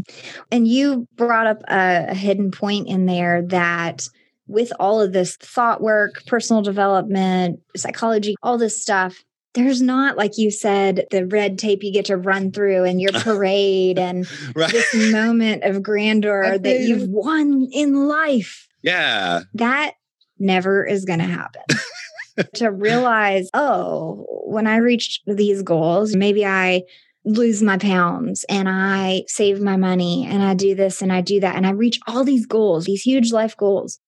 And 0.51 0.67
you 0.67 1.07
brought 1.15 1.47
up 1.47 1.61
a, 1.69 2.07
a 2.09 2.13
hidden 2.13 2.51
point 2.51 2.87
in 2.87 3.05
there 3.05 3.41
that 3.47 4.07
with 4.47 4.71
all 4.79 5.01
of 5.01 5.13
this 5.13 5.37
thought 5.37 5.81
work, 5.81 6.23
personal 6.27 6.61
development, 6.61 7.59
psychology, 7.75 8.35
all 8.43 8.57
this 8.57 8.79
stuff, 8.79 9.23
there's 9.55 9.81
not, 9.81 10.17
like 10.17 10.37
you 10.37 10.51
said, 10.51 11.05
the 11.11 11.25
red 11.25 11.57
tape 11.57 11.83
you 11.83 11.91
get 11.91 12.05
to 12.05 12.17
run 12.17 12.51
through 12.51 12.83
and 12.83 13.01
your 13.01 13.11
parade 13.13 13.97
and 13.97 14.27
right 14.55 14.71
this 14.71 15.11
moment 15.11 15.63
of 15.63 15.81
grandeur 15.81 16.43
I 16.43 16.57
that 16.57 16.79
you've 16.81 17.09
won 17.09 17.67
in 17.71 18.07
life. 18.07 18.67
yeah 18.83 19.41
That 19.55 19.93
never 20.37 20.85
is 20.85 21.05
going 21.05 21.19
to 21.19 21.25
happen. 21.25 21.63
to 22.55 22.69
realize, 22.69 23.49
oh, 23.53 24.25
when 24.45 24.67
I 24.67 24.77
reached 24.77 25.21
these 25.25 25.61
goals, 25.61 26.15
maybe 26.15 26.45
I 26.45 26.83
lose 27.23 27.63
my 27.63 27.77
pounds 27.77 28.45
and 28.49 28.69
I 28.69 29.23
save 29.27 29.59
my 29.59 29.77
money 29.77 30.27
and 30.29 30.43
I 30.43 30.53
do 30.53 30.75
this 30.75 31.01
and 31.01 31.11
I 31.11 31.21
do 31.21 31.39
that 31.39 31.55
and 31.55 31.65
I 31.65 31.71
reach 31.71 31.99
all 32.07 32.23
these 32.23 32.45
goals, 32.45 32.85
these 32.85 33.01
huge 33.01 33.31
life 33.31 33.57
goals. 33.57 33.99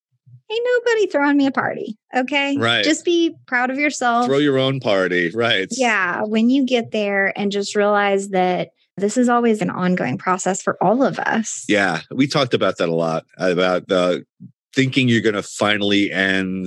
Ain't 0.50 0.66
nobody 0.86 1.06
throwing 1.08 1.36
me 1.36 1.46
a 1.46 1.50
party. 1.50 1.98
Okay. 2.16 2.56
Right. 2.56 2.84
Just 2.84 3.04
be 3.04 3.34
proud 3.46 3.70
of 3.70 3.78
yourself. 3.78 4.26
throw 4.26 4.38
your 4.38 4.58
own 4.58 4.80
party 4.80 5.30
right 5.34 5.68
yeah. 5.72 6.22
When 6.22 6.48
you 6.50 6.64
get 6.64 6.90
there 6.90 7.32
and 7.38 7.52
just 7.52 7.76
realize 7.76 8.30
that 8.30 8.70
this 8.96 9.16
is 9.16 9.28
always 9.28 9.60
an 9.62 9.70
ongoing 9.70 10.18
process 10.18 10.60
for 10.62 10.82
all 10.82 11.02
of 11.04 11.18
us. 11.20 11.64
yeah 11.68 12.00
we 12.10 12.26
talked 12.26 12.54
about 12.54 12.78
that 12.78 12.88
a 12.88 12.94
lot 12.94 13.24
about 13.36 13.86
the 13.88 14.24
thinking 14.74 15.08
you're 15.08 15.20
going 15.20 15.34
to 15.34 15.42
finally 15.42 16.10
end 16.10 16.66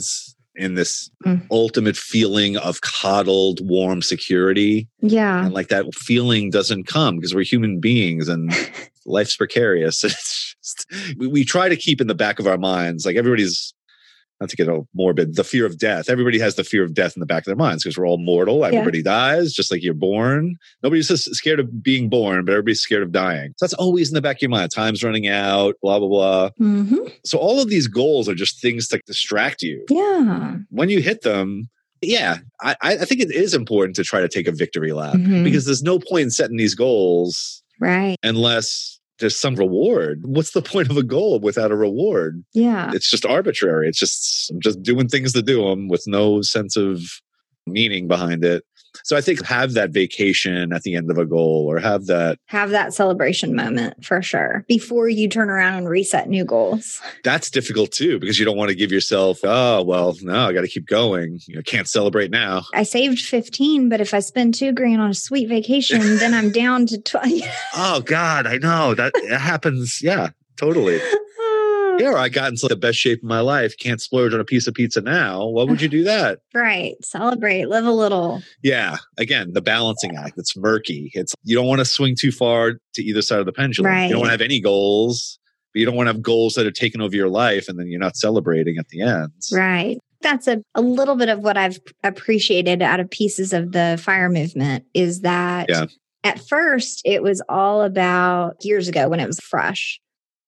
in 0.56 0.76
this 0.76 1.10
Mm. 1.26 1.46
ultimate 1.52 1.96
feeling 1.98 2.58
of 2.58 2.82
coddled 2.82 3.60
warm 3.68 4.02
security 4.02 4.88
Yeah. 5.02 5.46
and 5.46 5.54
like 5.54 5.68
that 5.70 5.86
feeling 5.96 6.50
doesn't 6.50 6.88
come 6.88 7.18
because 7.18 7.34
we're 7.36 7.44
human 7.44 7.80
beings 7.80 8.28
and 8.28 8.52
life's 9.06 9.36
precarious 9.38 10.04
it's 10.04 10.51
just 10.62 10.86
we, 11.18 11.28
we 11.28 11.44
try 11.46 11.70
to 11.70 11.76
keep 11.76 12.02
in 12.02 12.08
the 12.08 12.16
back 12.16 12.40
of 12.40 12.48
our 12.48 12.58
minds 12.58 13.06
like 13.06 13.16
everybody's 13.16 13.74
not 14.40 14.50
to 14.50 14.56
get 14.56 14.68
all 14.68 14.88
morbid 14.96 15.36
the 15.36 15.44
fear 15.44 15.68
of 15.68 15.78
death. 15.78 16.10
Everybody 16.10 16.40
has 16.40 16.56
the 16.56 16.64
fear 16.64 16.84
of 16.84 16.96
death 16.96 17.16
in 17.16 17.20
the 17.20 17.28
back 17.28 17.42
of 17.44 17.46
their 17.46 17.56
minds 17.56 17.84
because 17.84 17.96
we're 17.96 18.08
all 18.08 18.18
mortal. 18.18 18.66
Everybody 18.66 19.04
dies 19.04 19.54
just 19.54 19.72
like 19.72 19.84
you're 19.84 19.94
born. 19.94 20.56
Nobody's 20.82 21.10
just 21.10 21.26
scared 21.36 21.60
of 21.60 21.84
being 21.84 22.10
born 22.10 22.44
but 22.46 22.54
everybody's 22.54 22.82
scared 22.82 23.04
of 23.04 23.12
dying. 23.12 23.54
So 23.58 23.66
that's 23.66 23.76
always 23.76 24.10
in 24.10 24.16
the 24.16 24.22
back 24.22 24.38
of 24.38 24.42
your 24.42 24.50
mind. 24.50 24.72
Time's 24.74 25.04
running 25.04 25.28
out 25.28 25.76
blah 25.84 26.00
blah 26.00 26.08
blah. 26.08 26.50
Hmm 26.58 26.96
so 27.24 27.38
all 27.38 27.62
of 27.62 27.70
these 27.70 27.88
goals 27.88 28.28
are 28.28 28.34
just 28.34 28.60
things 28.60 28.88
to 28.88 29.00
distract 29.06 29.62
you. 29.62 29.86
Yeah. 29.90 30.56
when 30.72 30.90
you 30.90 31.02
hit 31.02 31.22
them 31.22 31.70
yeah 32.04 32.38
i, 32.62 32.76
I 32.82 32.96
think 33.06 33.22
it 33.22 33.30
is 33.32 33.54
important 33.54 33.96
to 33.98 34.04
try 34.04 34.22
to 34.22 34.28
take 34.28 34.48
a 34.48 34.52
victory 34.52 34.92
lap 34.92 35.14
Mhm. 35.14 35.44
because 35.44 35.66
there's 35.66 35.84
no 35.84 36.00
point 36.00 36.24
in 36.24 36.32
setting 36.32 36.58
these 36.58 36.74
goals 36.74 37.62
Right. 37.80 38.16
unless 38.24 39.00
there's 39.22 39.40
some 39.40 39.56
reward. 39.56 40.22
What's 40.26 40.52
the 40.52 40.62
point 40.62 40.90
of 40.90 40.98
a 40.98 41.04
goal 41.04 41.40
without 41.40 41.72
a 41.72 41.76
reward? 41.76 42.44
Yeah. 42.54 42.92
It's 42.94 43.10
just 43.10 43.26
arbitrary. 43.26 43.88
It's 43.88 44.00
just 44.00 44.52
I'm 44.52 44.60
just 44.60 44.84
doing 44.84 45.08
things 45.08 45.32
to 45.34 45.42
do 45.42 45.64
them 45.70 45.88
with 45.88 46.04
no 46.08 46.42
sense 46.42 46.76
of 46.76 47.02
meaning 47.66 48.08
behind 48.08 48.44
it. 48.44 48.66
So 49.04 49.16
I 49.18 49.22
think 49.22 49.44
have 49.46 49.74
that 49.74 49.92
vacation 49.92 50.74
at 50.74 50.84
the 50.84 50.96
end 50.96 51.10
of 51.10 51.18
a 51.18 51.26
goal 51.26 51.66
or 51.70 51.80
have 51.80 52.06
that 52.08 52.38
have 52.48 52.72
that 52.72 52.94
celebration 52.94 53.56
moment 53.56 54.04
for 54.06 54.22
sure 54.22 54.66
before 54.68 55.10
you 55.10 55.28
turn 55.30 55.50
around 55.50 55.76
and 55.76 55.90
reset 55.90 56.30
new 56.30 56.46
goals. 56.46 57.02
that's 57.24 57.50
difficult 57.50 57.92
too 57.92 58.20
because 58.20 58.38
you 58.40 58.46
don't 58.46 58.58
want 58.58 58.70
to 58.70 58.76
give 58.76 58.92
yourself 58.92 59.40
oh 59.44 59.84
well 59.84 60.16
no 60.22 60.48
I 60.48 60.54
got 60.54 60.62
to 60.62 60.68
keep 60.68 60.88
going. 60.88 61.40
You 61.48 61.56
know, 61.56 61.62
can't 61.62 61.88
celebrate 61.88 62.32
now. 62.32 62.64
I 62.74 62.84
saved 62.84 63.20
15, 63.22 63.90
but 63.90 64.02
if 64.02 64.14
I 64.14 64.20
spend 64.20 64.54
two 64.54 64.72
grand 64.72 65.02
on 65.02 65.10
a 65.10 65.14
sweet 65.14 65.48
vacation, 65.50 66.02
then 66.18 66.34
I'm 66.34 66.52
down 66.52 66.86
to 66.88 67.02
20. 67.02 67.44
Oh 67.74 68.02
god, 68.02 68.48
I 68.48 68.58
know 68.58 68.94
that 68.96 69.14
it 69.16 69.40
happens. 69.40 70.02
Yeah, 70.02 70.30
totally. 70.58 71.00
Yeah, 72.02 72.10
or 72.12 72.18
I 72.18 72.30
got 72.30 72.50
into 72.50 72.68
the 72.68 72.76
best 72.76 72.98
shape 72.98 73.20
of 73.20 73.24
my 73.30 73.40
life. 73.40 73.76
Can't 73.78 74.02
splurge 74.02 74.34
on 74.34 74.40
a 74.40 74.46
piece 74.46 74.68
of 74.68 74.74
pizza 74.74 75.02
now. 75.02 75.48
Why 75.48 75.64
would 75.64 75.82
you 75.82 75.88
do 75.88 76.04
that? 76.04 76.40
right. 76.54 76.96
Celebrate, 77.04 77.66
live 77.70 77.86
a 77.86 77.92
little. 77.92 78.42
Yeah. 78.64 78.98
Again, 79.18 79.54
the 79.54 79.62
balancing 79.62 80.16
act. 80.16 80.38
It's 80.38 80.56
murky. 80.58 81.12
It's 81.14 81.34
you 81.44 81.56
don't 81.56 81.68
want 81.68 81.80
to 81.80 81.86
swing 81.86 82.16
too 82.20 82.32
far 82.32 82.74
to 82.96 83.04
either 83.04 83.22
side 83.22 83.40
of 83.40 83.46
the 83.46 83.54
pendulum. 83.54 83.92
Right. 83.92 84.04
You 84.06 84.12
don't 84.12 84.20
want 84.20 84.28
to 84.30 84.34
have 84.34 84.42
any 84.42 84.60
goals, 84.60 85.40
but 85.74 85.80
you 85.80 85.86
don't 85.86 85.96
want 85.96 86.08
to 86.08 86.14
have 86.14 86.22
goals 86.22 86.54
that 86.56 86.66
are 86.66 86.72
taking 86.72 87.02
over 87.02 87.16
your 87.16 87.30
life 87.30 87.68
and 87.70 87.78
then 87.80 87.88
you're 87.88 88.00
not 88.00 88.16
celebrating 88.18 88.78
at 88.78 88.88
the 88.90 89.02
end. 89.02 89.32
Right. 89.54 89.98
That's 90.22 90.48
a, 90.48 90.62
a 90.76 90.82
little 90.82 91.16
bit 91.16 91.30
of 91.30 91.40
what 91.40 91.58
I've 91.58 91.80
appreciated 92.04 92.82
out 92.82 93.00
of 93.00 93.10
pieces 93.10 93.54
of 93.54 93.72
the 93.72 94.00
fire 94.04 94.30
movement 94.30 94.86
is 94.94 95.22
that 95.22 95.68
Yeah. 95.70 95.86
at 96.24 96.40
first 96.48 97.02
it 97.06 97.24
was 97.24 97.42
all 97.50 97.82
about 97.82 98.58
years 98.64 98.88
ago 98.88 99.10
when 99.10 99.20
it 99.20 99.26
was 99.28 99.40
fresh. 99.40 100.00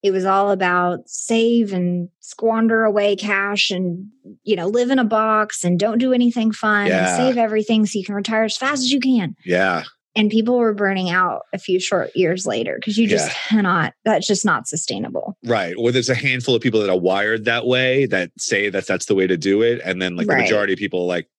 It 0.03 0.11
was 0.11 0.25
all 0.25 0.51
about 0.51 1.07
save 1.09 1.71
and 1.71 2.09
squander 2.19 2.83
away 2.83 3.15
cash 3.15 3.71
and, 3.71 4.09
you 4.43 4.55
know, 4.57 4.67
live 4.67 4.89
in 4.91 4.99
a 4.99 5.05
box 5.05 5.63
and 5.63 5.79
don't 5.79 5.97
do 5.97 6.11
anything 6.11 6.51
fun 6.51 6.87
Yeah. 6.87 7.07
and 7.07 7.17
save 7.17 7.37
everything 7.37 7.85
so 7.85 7.97
you 7.97 8.05
can 8.05 8.13
retire 8.15 8.43
as 8.43 8.57
fast 8.57 8.83
as 8.83 8.91
you 8.91 8.99
can. 8.99 9.35
Yeah. 9.45 9.83
And 10.15 10.29
people 10.29 10.57
were 10.57 10.73
burning 10.73 11.09
out 11.09 11.43
a 11.53 11.57
few 11.57 11.79
short 11.79 12.11
years 12.15 12.45
later 12.45 12.75
because 12.75 12.97
you 12.97 13.07
just 13.07 13.29
Yeah. 13.29 13.33
cannot, 13.47 13.93
that's 14.03 14.27
just 14.27 14.43
not 14.45 14.67
sustainable. 14.67 15.37
Right. 15.45 15.73
Or 15.77 15.91
there's 15.91 16.09
a 16.09 16.15
handful 16.15 16.53
of 16.53 16.61
people 16.61 16.81
that 16.81 16.89
are 16.89 16.99
wired 16.99 17.45
that 17.45 17.65
way 17.65 18.05
that 18.07 18.29
say 18.37 18.69
that 18.69 18.85
that's 18.85 19.05
the 19.05 19.15
way 19.15 19.25
to 19.25 19.37
do 19.37 19.61
it. 19.61 19.81
And 19.85 20.01
then 20.01 20.15
like 20.17 20.27
the 20.27 20.33
Right. 20.33 20.41
majority 20.43 20.73
of 20.73 20.79
people 20.79 21.03
are 21.03 21.07
like, 21.07 21.29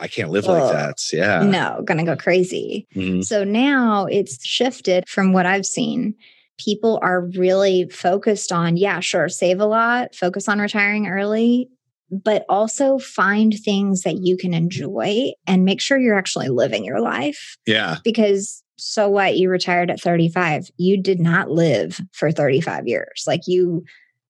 I 0.00 0.08
can't 0.08 0.30
live 0.30 0.46
like 0.46 0.72
that. 0.72 0.96
Yeah. 1.12 1.44
No, 1.44 1.82
gonna 1.84 2.04
go 2.04 2.16
crazy. 2.16 2.88
Mhm. 2.96 3.22
So 3.22 3.44
now 3.44 4.06
it's 4.06 4.44
shifted 4.44 5.08
from 5.08 5.32
what 5.32 5.46
I've 5.46 5.66
seen. 5.66 6.14
People 6.58 6.98
are 7.02 7.28
really 7.36 7.88
focused 7.88 8.52
on, 8.52 8.76
yeah, 8.76 9.00
sure, 9.00 9.28
save 9.28 9.60
a 9.60 9.66
lot, 9.66 10.14
focus 10.14 10.48
on 10.48 10.60
retiring 10.60 11.08
early, 11.08 11.68
but 12.10 12.44
also 12.48 12.98
find 12.98 13.54
things 13.54 14.02
that 14.02 14.18
you 14.22 14.36
can 14.36 14.54
enjoy 14.54 15.32
and 15.46 15.64
make 15.64 15.80
sure 15.80 15.98
you're 15.98 16.18
actually 16.18 16.48
living 16.48 16.84
your 16.84 17.00
life. 17.00 17.56
Yeah. 17.66 17.96
Because 18.04 18.62
so 18.76 19.08
what? 19.08 19.36
You 19.36 19.50
retired 19.50 19.90
at 19.90 20.00
35. 20.00 20.68
You 20.76 21.00
did 21.00 21.20
not 21.20 21.50
live 21.50 22.00
for 22.12 22.30
35 22.30 22.86
years. 22.86 23.24
Like 23.26 23.42
you 23.46 23.84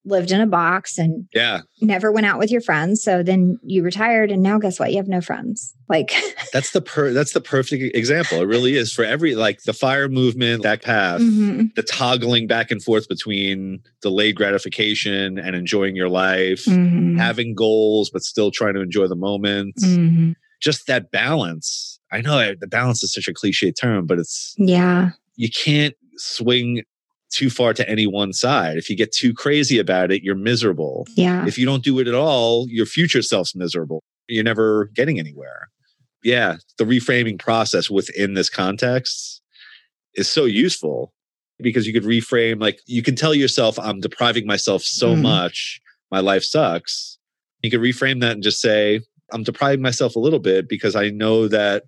lived 0.05 0.30
in 0.30 0.40
a 0.40 0.46
box 0.46 0.98
and 0.98 1.26
Yeah. 1.34 1.61
never 1.80 2.12
went 2.12 2.26
out 2.26 2.38
with 2.38 2.50
your 2.50 2.61
friends. 2.61 3.02
So 3.02 3.22
then 3.22 3.59
you 3.62 3.82
retired 3.82 4.30
and 4.30 4.42
now 4.42 4.59
guess 4.59 4.78
what? 4.78 4.90
You 4.90 4.98
have 4.98 5.09
no 5.09 5.20
friends. 5.20 5.74
Like, 5.88 6.12
That's 6.52 6.70
the 6.72 6.80
per 6.82 7.12
that's 7.12 7.32
the 7.32 7.40
perfect 7.40 7.96
example. 7.96 8.40
It 8.40 8.46
really 8.46 8.76
is 8.76 8.92
for 8.92 9.05
every 9.05 9.34
like 9.34 9.62
the 9.62 9.72
fire 9.72 10.09
movement, 10.09 10.62
that 10.62 10.82
path. 10.82 11.20
mhm, 11.20 11.74
the 11.74 11.82
toggling 11.82 12.46
back 12.46 12.70
and 12.70 12.82
forth 12.82 13.09
between 13.09 13.80
delayed 14.02 14.36
gratification 14.36 15.38
and 15.38 15.57
enjoying 15.57 15.96
your 15.96 16.09
life, 16.09 16.64
mhm, 16.66 17.16
having 17.18 17.55
goals, 17.55 18.11
but 18.11 18.22
still 18.22 18.50
trying 18.50 18.74
to 18.74 18.80
enjoy 18.80 19.07
the 19.09 19.16
moment. 19.16 19.74
mhm. 19.76 20.34
Just 20.61 20.86
that 20.86 21.11
balance. 21.11 21.98
I 22.12 22.20
know 22.20 22.55
the 22.59 22.66
balance 22.68 23.02
is 23.02 23.12
such 23.12 23.26
a 23.28 23.34
cliche 23.34 23.72
term, 23.72 24.07
but 24.07 24.18
it's 24.18 24.55
Yeah. 24.59 25.11
you 25.36 25.48
can't 25.50 25.94
swing 26.16 26.82
too 27.35 27.51
far 27.51 27.74
to 27.74 27.89
any 27.89 28.07
one 28.07 28.32
side. 28.32 28.76
If 28.76 28.89
you 28.89 28.97
get 28.97 29.12
too 29.12 29.35
crazy 29.35 29.78
about 29.78 30.12
it, 30.12 30.22
you're 30.22 30.35
miserable. 30.37 31.07
Yeah. 31.16 31.47
If 31.47 31.59
you 31.59 31.66
don't 31.66 31.82
do 31.85 31.99
it 31.99 32.09
at 32.09 32.14
all, 32.14 32.66
your 32.68 32.87
future 32.87 33.22
self's 33.22 33.55
miserable. 33.55 34.03
You're 34.28 34.45
never 34.45 34.87
getting 34.95 35.18
anywhere. 35.18 35.68
Yeah, 36.22 36.57
the 36.78 36.85
reframing 36.85 37.39
process 37.39 37.91
within 37.91 38.35
this 38.35 38.49
context 38.49 39.43
is 40.14 40.30
so 40.30 40.45
useful 40.45 41.12
because 41.59 41.87
you 41.87 41.93
could 41.93 42.05
reframe 42.05 42.61
like 42.61 42.78
you 42.87 43.03
can 43.03 43.14
tell 43.14 43.35
yourself 43.35 43.78
I'm 43.78 44.01
depriving 44.01 44.47
myself 44.47 44.82
so 44.82 45.14
Mhm. 45.14 45.20
much, 45.22 45.80
my 46.11 46.20
life 46.20 46.43
sucks. 46.45 47.18
You 47.62 47.70
could 47.70 47.80
reframe 47.80 48.20
that 48.20 48.32
and 48.32 48.43
just 48.43 48.61
say 48.61 49.01
I'm 49.32 49.43
depriving 49.43 49.82
myself 49.82 50.16
a 50.16 50.20
little 50.20 50.39
bit 50.39 50.68
because 50.68 50.95
I 50.97 51.11
know 51.11 51.49
that 51.49 51.85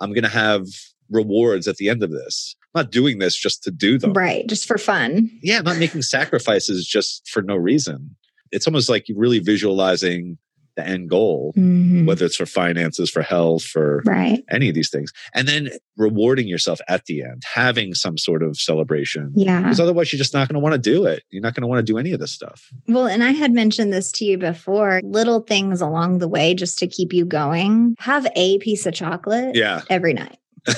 I'm 0.00 0.12
going 0.12 0.24
to 0.24 0.28
have 0.30 0.66
rewards 1.10 1.66
at 1.68 1.76
the 1.76 1.88
end 1.88 2.02
of 2.02 2.10
this. 2.10 2.54
Not 2.74 2.90
doing 2.92 3.18
this 3.18 3.36
just 3.36 3.62
to 3.64 3.70
do 3.70 3.98
them. 3.98 4.12
Right. 4.12 4.46
Just 4.46 4.66
for 4.66 4.78
fun. 4.78 5.30
Yeah, 5.42 5.60
not 5.60 5.78
making 5.78 6.02
sacrifices 6.02 6.86
just 6.86 7.28
for 7.28 7.42
no 7.42 7.56
reason. 7.56 8.16
It's 8.52 8.66
almost 8.66 8.88
like 8.88 9.06
really 9.14 9.38
visualizing 9.40 10.38
the 10.76 10.86
end 10.86 11.10
goal, 11.10 11.52
Mhm. 11.58 12.06
whether 12.06 12.24
it's 12.24 12.36
for 12.36 12.46
finances, 12.46 13.10
for 13.10 13.22
health, 13.22 13.64
for 13.64 14.02
Right. 14.06 14.44
any 14.52 14.68
of 14.68 14.74
these 14.76 14.88
things. 14.88 15.12
And 15.34 15.48
then 15.48 15.70
rewarding 15.96 16.46
yourself 16.46 16.78
at 16.88 17.06
the 17.06 17.22
end, 17.22 17.42
having 17.54 17.92
some 17.92 18.16
sort 18.16 18.44
of 18.44 18.56
celebration. 18.56 19.32
Yeah. 19.34 19.62
Because 19.62 19.80
otherwise, 19.80 20.12
you're 20.12 20.18
just 20.18 20.32
not 20.32 20.46
going 20.48 20.54
to 20.54 20.60
want 20.60 20.74
to 20.74 20.78
do 20.90 21.06
it. 21.06 21.24
You're 21.30 21.42
not 21.42 21.54
going 21.56 21.62
to 21.62 21.66
want 21.66 21.84
to 21.84 21.92
do 21.92 21.98
any 21.98 22.12
of 22.12 22.20
this 22.20 22.30
stuff. 22.30 22.70
Well, 22.86 23.06
and 23.08 23.24
I 23.24 23.32
had 23.32 23.52
mentioned 23.52 23.92
this 23.92 24.12
to 24.12 24.24
you 24.24 24.38
before 24.38 25.00
little 25.02 25.40
things 25.40 25.80
along 25.80 26.18
the 26.18 26.28
way 26.28 26.54
just 26.54 26.78
to 26.78 26.86
keep 26.86 27.12
you 27.12 27.24
going. 27.24 27.96
Have 27.98 28.28
a 28.36 28.58
piece 28.58 28.86
of 28.86 28.94
chocolate 28.94 29.56
Yeah. 29.56 29.82
every 29.90 30.14
night. 30.14 30.38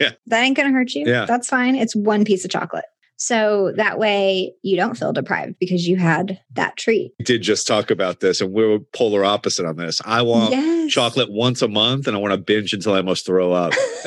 Yeah. 0.00 0.12
That 0.26 0.42
ain't 0.42 0.56
going 0.56 0.68
to 0.68 0.74
hurt 0.74 0.94
you. 0.94 1.06
Yeah. 1.06 1.24
That's 1.26 1.48
fine. 1.48 1.76
It's 1.76 1.94
one 1.94 2.24
piece 2.24 2.44
of 2.44 2.50
chocolate. 2.50 2.84
So 3.16 3.72
that 3.76 3.98
way 3.98 4.54
you 4.62 4.76
don't 4.76 4.98
feel 4.98 5.12
deprived 5.12 5.56
because 5.60 5.86
you 5.86 5.96
had 5.96 6.40
that 6.54 6.76
treat. 6.76 7.12
We 7.18 7.24
did 7.24 7.42
just 7.42 7.66
talk 7.66 7.90
about 7.90 8.20
this, 8.20 8.40
and 8.40 8.52
we're 8.52 8.80
polar 8.92 9.24
opposite 9.24 9.64
on 9.64 9.76
this. 9.76 10.00
I 10.04 10.22
want 10.22 10.50
yes. 10.50 10.92
chocolate 10.92 11.30
once 11.30 11.62
a 11.62 11.68
month, 11.68 12.06
and 12.08 12.16
I 12.16 12.20
want 12.20 12.32
to 12.32 12.38
binge 12.38 12.72
until 12.72 12.92
I 12.92 12.98
almost 12.98 13.24
throw 13.24 13.52
up. 13.52 13.72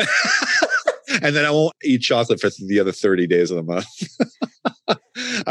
and 1.21 1.35
then 1.35 1.45
I 1.45 1.51
won't 1.51 1.73
eat 1.83 2.01
chocolate 2.01 2.39
for 2.39 2.49
the 2.67 2.79
other 2.79 2.91
30 2.91 3.27
days 3.27 3.49
of 3.49 3.57
the 3.57 3.63
month. 3.63 3.85
I 4.89 4.95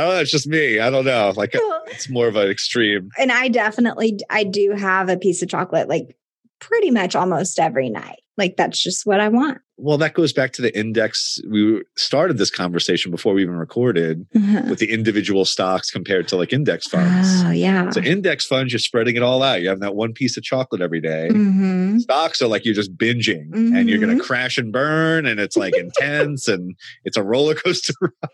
don't 0.02 0.14
know. 0.14 0.20
It's 0.20 0.30
just 0.30 0.46
me. 0.46 0.78
I 0.78 0.90
don't 0.90 1.04
know. 1.04 1.32
Like, 1.34 1.50
it's 1.86 2.08
more 2.08 2.28
of 2.28 2.36
an 2.36 2.50
extreme. 2.50 3.10
and 3.18 3.32
I 3.32 3.48
definitely 3.48 4.18
I 4.30 4.44
do 4.44 4.72
have 4.72 5.08
a 5.08 5.16
piece 5.16 5.42
of 5.42 5.48
chocolate 5.48 5.88
like 5.88 6.16
pretty 6.60 6.90
much 6.90 7.16
almost 7.16 7.58
every 7.58 7.88
night. 7.88 8.20
Like 8.36 8.56
that's 8.56 8.82
just 8.82 9.06
what 9.06 9.20
I 9.20 9.28
want. 9.28 9.58
Well, 9.78 9.98
that 9.98 10.14
goes 10.14 10.32
back 10.32 10.52
to 10.54 10.62
the 10.62 10.76
index. 10.78 11.38
We 11.50 11.82
started 11.96 12.38
this 12.38 12.50
conversation 12.50 13.10
before 13.10 13.34
we 13.34 13.42
even 13.42 13.56
recorded 13.56 14.26
with 14.68 14.78
the 14.78 14.90
individual 14.90 15.44
stocks 15.44 15.90
compared 15.90 16.28
to 16.28 16.36
like 16.36 16.52
index 16.52 16.86
funds. 16.86 17.42
Oh 17.44 17.50
yeah. 17.50 17.90
So, 17.90 18.00
index 18.00 18.46
funds, 18.46 18.72
you're 18.72 18.78
spreading 18.80 19.16
it 19.16 19.22
all 19.22 19.42
out. 19.42 19.60
You 19.60 19.68
have 19.68 19.80
that 19.80 19.94
one 19.94 20.12
piece 20.14 20.36
of 20.38 20.42
chocolate 20.42 20.80
every 20.80 21.00
day. 21.00 21.28
hmm 21.28 21.98
Stocks 21.98 22.40
are 22.40 22.48
like 22.48 22.64
you're 22.64 22.74
just 22.74 22.96
binging 22.96 23.52
and 23.54 23.88
you're 23.88 23.98
going 23.98 24.16
to 24.16 24.22
crash 24.22 24.58
and 24.58 24.72
burn, 24.72 25.26
and 25.26 25.40
it's 25.40 25.56
like 25.56 25.76
intense 25.76 26.46
and 26.48 26.74
it's 27.04 27.16
a 27.16 27.22
roller 27.22 27.54
coaster 27.54 27.94
ride. 28.00 28.30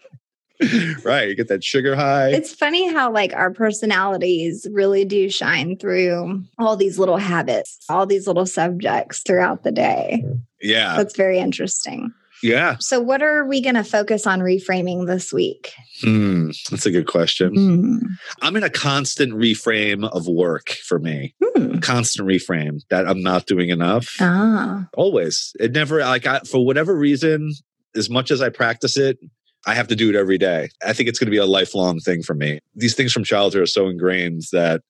right. 1.05 1.29
You 1.29 1.35
get 1.35 1.49
that 1.49 1.65
sugar 1.65 1.95
high. 1.97 2.31
It's 2.31 2.55
funny 2.55 2.93
how 2.93 3.13
like 3.13 3.33
our 3.35 3.53
personalities 3.53 4.67
really 4.73 5.05
do 5.05 5.29
shine 5.31 5.77
through 5.77 6.43
all 6.59 6.77
these 6.77 6.99
little 6.99 7.17
habits, 7.19 7.79
all 7.89 8.07
these 8.07 8.27
little 8.27 8.47
subjects 8.47 9.23
throughout 9.23 9.63
the 9.65 9.73
day. 9.73 10.25
yeah. 10.61 10.97
That's 10.97 11.17
very 11.17 11.39
interesting. 11.39 12.13
Yeah. 12.43 12.77
So 12.81 13.01
what 13.01 13.23
are 13.23 13.45
we 13.47 13.61
going 13.61 13.77
to 13.77 13.85
focus 13.85 14.27
on 14.27 14.41
reframing 14.41 15.07
this 15.07 15.33
week? 15.33 15.73
Hmm. 16.01 16.51
That's 16.71 16.87
a 16.87 16.91
good 16.91 17.07
question. 17.07 17.55
Hmm. 17.55 17.97
I'm 18.41 18.57
in 18.57 18.65
a 18.65 18.71
constant 18.71 19.33
reframe 19.33 20.09
of 20.11 20.27
work 20.27 20.71
for 20.71 20.99
me. 20.99 21.35
Hmm. 21.41 21.79
Constant 21.79 22.29
reframe 22.29 22.81
that 22.91 23.09
I'm 23.09 23.23
not 23.23 23.47
doing 23.47 23.69
enough. 23.69 24.17
Ah. 24.21 24.89
Always. 24.95 25.55
It 25.61 25.71
never, 25.71 26.01
like, 26.01 26.27
I, 26.27 26.41
for 26.41 26.67
whatever 26.67 26.97
reason, 26.97 27.53
as 27.95 28.11
much 28.11 28.33
as 28.33 28.43
I 28.43 28.49
practice 28.49 28.97
it, 28.97 29.19
I 29.67 29.75
have 29.75 29.89
to 29.89 29.97
do 29.97 30.09
it 30.11 30.17
every 30.17 30.39
day. 30.39 30.71
I 30.85 30.93
think 30.93 31.09
it's 31.09 31.19
going 31.19 31.27
to 31.27 31.31
be 31.31 31.37
a 31.37 31.47
lifelong 31.47 32.01
thing 32.01 32.23
for 32.23 32.35
me. 32.35 32.59
These 32.75 32.95
things 32.95 33.13
from 33.13 33.25
childhood 33.25 33.63
are 33.63 33.67
so 33.67 33.89
ingrained 33.89 34.43
that 34.53 34.81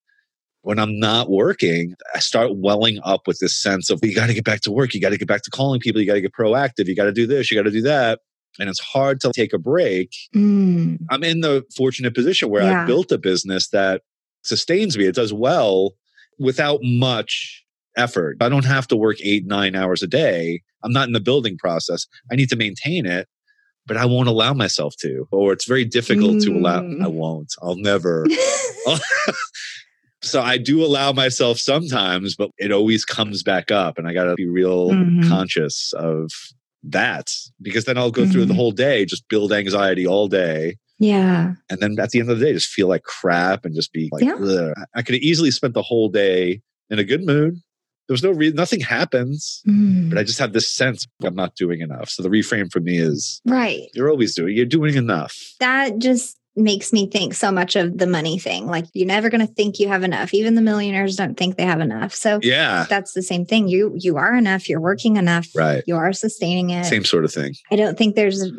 when 0.63 0.79
I'm 0.79 0.99
not 0.99 1.29
working, 1.29 1.95
I 2.15 2.21
start 2.21 2.57
welling 2.57 2.99
up 3.05 3.27
with 3.27 3.39
this 3.41 3.61
sense 3.61 3.91
of 3.91 4.01
you 4.03 4.15
got 4.15 4.29
to 4.29 4.35
get 4.35 4.45
back 4.45 4.61
to 4.63 4.71
work. 4.71 4.95
You 4.95 5.01
got 5.01 5.11
to 5.11 5.19
get 5.19 5.29
back 5.29 5.43
to 5.43 5.51
calling 5.51 5.81
people. 5.81 6.01
You 6.01 6.07
got 6.07 6.15
to 6.15 6.21
get 6.21 6.33
proactive. 6.33 6.87
You 6.87 6.95
got 6.95 7.05
to 7.05 7.13
do 7.13 7.27
this. 7.27 7.51
You 7.51 7.57
got 7.57 7.65
to 7.65 7.71
do 7.71 7.83
that. 7.83 8.21
And 8.59 8.69
it's 8.69 8.81
hard 8.81 9.21
to 9.23 9.33
take 9.35 9.53
a 9.53 9.59
break. 9.59 10.15
Mm. 10.35 10.99
I'm 11.11 11.25
in 11.25 11.41
the 11.41 11.65
fortunate 11.77 12.15
position 12.15 12.49
where 12.49 12.63
Yeah. 12.63 12.83
I've 12.83 12.87
built 12.87 13.11
a 13.11 13.19
business 13.19 13.69
that 13.71 14.03
sustains 14.43 14.97
me. 14.97 15.07
It 15.07 15.15
does 15.15 15.33
well 15.33 15.95
without 16.39 16.81
much 16.83 17.65
effort. 17.97 18.37
I 18.41 18.49
don't 18.49 18.65
have 18.65 18.87
to 18.89 18.97
work 18.97 19.17
eight, 19.23 19.47
nine 19.47 19.75
hours 19.75 20.03
a 20.03 20.07
day. 20.07 20.63
I'm 20.85 20.93
not 20.93 21.07
in 21.07 21.13
the 21.13 21.21
building 21.21 21.57
process. 21.59 22.07
I 22.31 22.37
need 22.37 22.49
to 22.51 22.57
maintain 22.57 23.07
it, 23.07 23.29
but 23.87 23.97
I 23.97 24.05
won't 24.07 24.29
allow 24.29 24.53
myself 24.55 24.95
to, 25.01 25.27
or 25.31 25.53
it's 25.53 25.67
very 25.67 25.85
difficult 25.85 26.41
to 26.43 26.53
allow. 26.53 26.81
Mm. 26.83 27.03
I 27.05 27.09
won't. 27.09 27.53
I'll 27.63 27.77
never. 27.77 28.27
so 30.23 30.41
I 30.41 30.57
do 30.59 30.85
allow 30.85 31.13
myself 31.13 31.59
sometimes, 31.59 32.37
but 32.37 32.51
it 32.59 32.71
always 32.73 33.05
comes 33.05 33.43
back 33.43 33.71
up. 33.71 33.99
And 33.99 34.07
I 34.07 34.13
got 34.15 34.25
to 34.25 34.35
be 34.35 34.47
real 34.47 34.91
Mhm. 34.91 35.29
conscious 35.29 35.93
of 35.95 36.31
that 36.85 37.31
because 37.61 37.85
then 37.85 37.99
I'll 37.99 38.11
go 38.11 38.27
through 38.27 38.45
the 38.47 38.55
Mhm. 38.55 38.57
whole 38.57 38.73
day, 38.73 39.05
just 39.05 39.29
build 39.29 39.53
anxiety 39.53 40.07
all 40.07 40.29
day. 40.29 40.77
yeah. 40.99 41.55
And 41.69 41.81
then 41.81 41.99
at 41.99 42.11
the 42.11 42.21
end 42.21 42.31
of 42.31 42.39
the 42.39 42.45
day, 42.45 42.53
just 42.53 42.69
feel 42.69 42.87
like 42.87 43.03
crap 43.03 43.65
and 43.65 43.75
just 43.75 43.93
be 43.93 44.09
like, 44.13 44.23
Yeah. 44.23 44.73
I 44.95 45.03
could 45.03 45.17
have 45.17 45.23
easily 45.23 45.51
spent 45.51 45.75
the 45.75 45.83
whole 45.83 46.09
day 46.09 46.61
in 46.91 47.01
a 47.01 47.05
good 47.05 47.25
mood. 47.27 47.57
There 48.13 48.29
was 48.29 48.35
no 48.35 48.39
reason, 48.39 48.57
nothing 48.57 48.81
happens, 48.81 49.63
Mm. 49.67 50.11
but 50.11 50.19
I 50.19 50.23
just 50.25 50.39
have 50.39 50.53
this 50.53 50.69
sense 50.71 51.07
I'm 51.25 51.35
not 51.35 51.55
doing 51.57 51.81
enough. 51.81 52.11
So 52.11 52.23
the 52.23 52.29
reframe 52.29 52.71
for 52.71 52.81
me 52.81 52.99
is 52.99 53.41
right. 53.47 53.89
you're 53.95 54.11
always 54.11 54.35
doing, 54.35 54.55
you're 54.55 54.67
doing 54.67 54.97
enough. 54.97 55.35
That 55.61 55.99
just 55.99 56.37
makes 56.55 56.93
me 56.93 57.07
think 57.07 57.33
so 57.33 57.51
much 57.51 57.75
of 57.77 57.97
the 57.97 58.07
money 58.07 58.39
thing. 58.39 58.67
Like 58.67 58.85
you're 58.93 59.07
never 59.07 59.31
going 59.31 59.47
to 59.47 59.51
think 59.55 59.81
you 59.81 59.89
have 59.89 60.03
enough. 60.03 60.35
Even 60.35 60.55
the 60.55 60.61
millionaires 60.61 61.17
don't 61.17 61.35
think 61.39 61.57
they 61.57 61.65
have 61.65 61.81
enough. 61.81 62.13
So 62.15 62.39
Yeah. 62.43 62.85
that's 62.91 63.15
the 63.15 63.23
same 63.23 63.47
thing. 63.47 63.69
You 63.69 63.95
you 63.99 64.19
are 64.19 64.37
enough. 64.37 64.69
You're 64.69 64.81
working 64.81 65.17
enough. 65.17 65.49
Right. 65.55 65.83
You 65.87 65.97
are 65.97 66.13
sustaining 66.13 66.69
it. 66.69 66.85
Same 66.85 67.07
sort 67.07 67.25
of 67.25 67.33
thing. 67.33 67.55
I 67.71 67.77
don't 67.77 67.97
think 67.97 68.15
there's 68.17 68.43
a, 68.43 68.51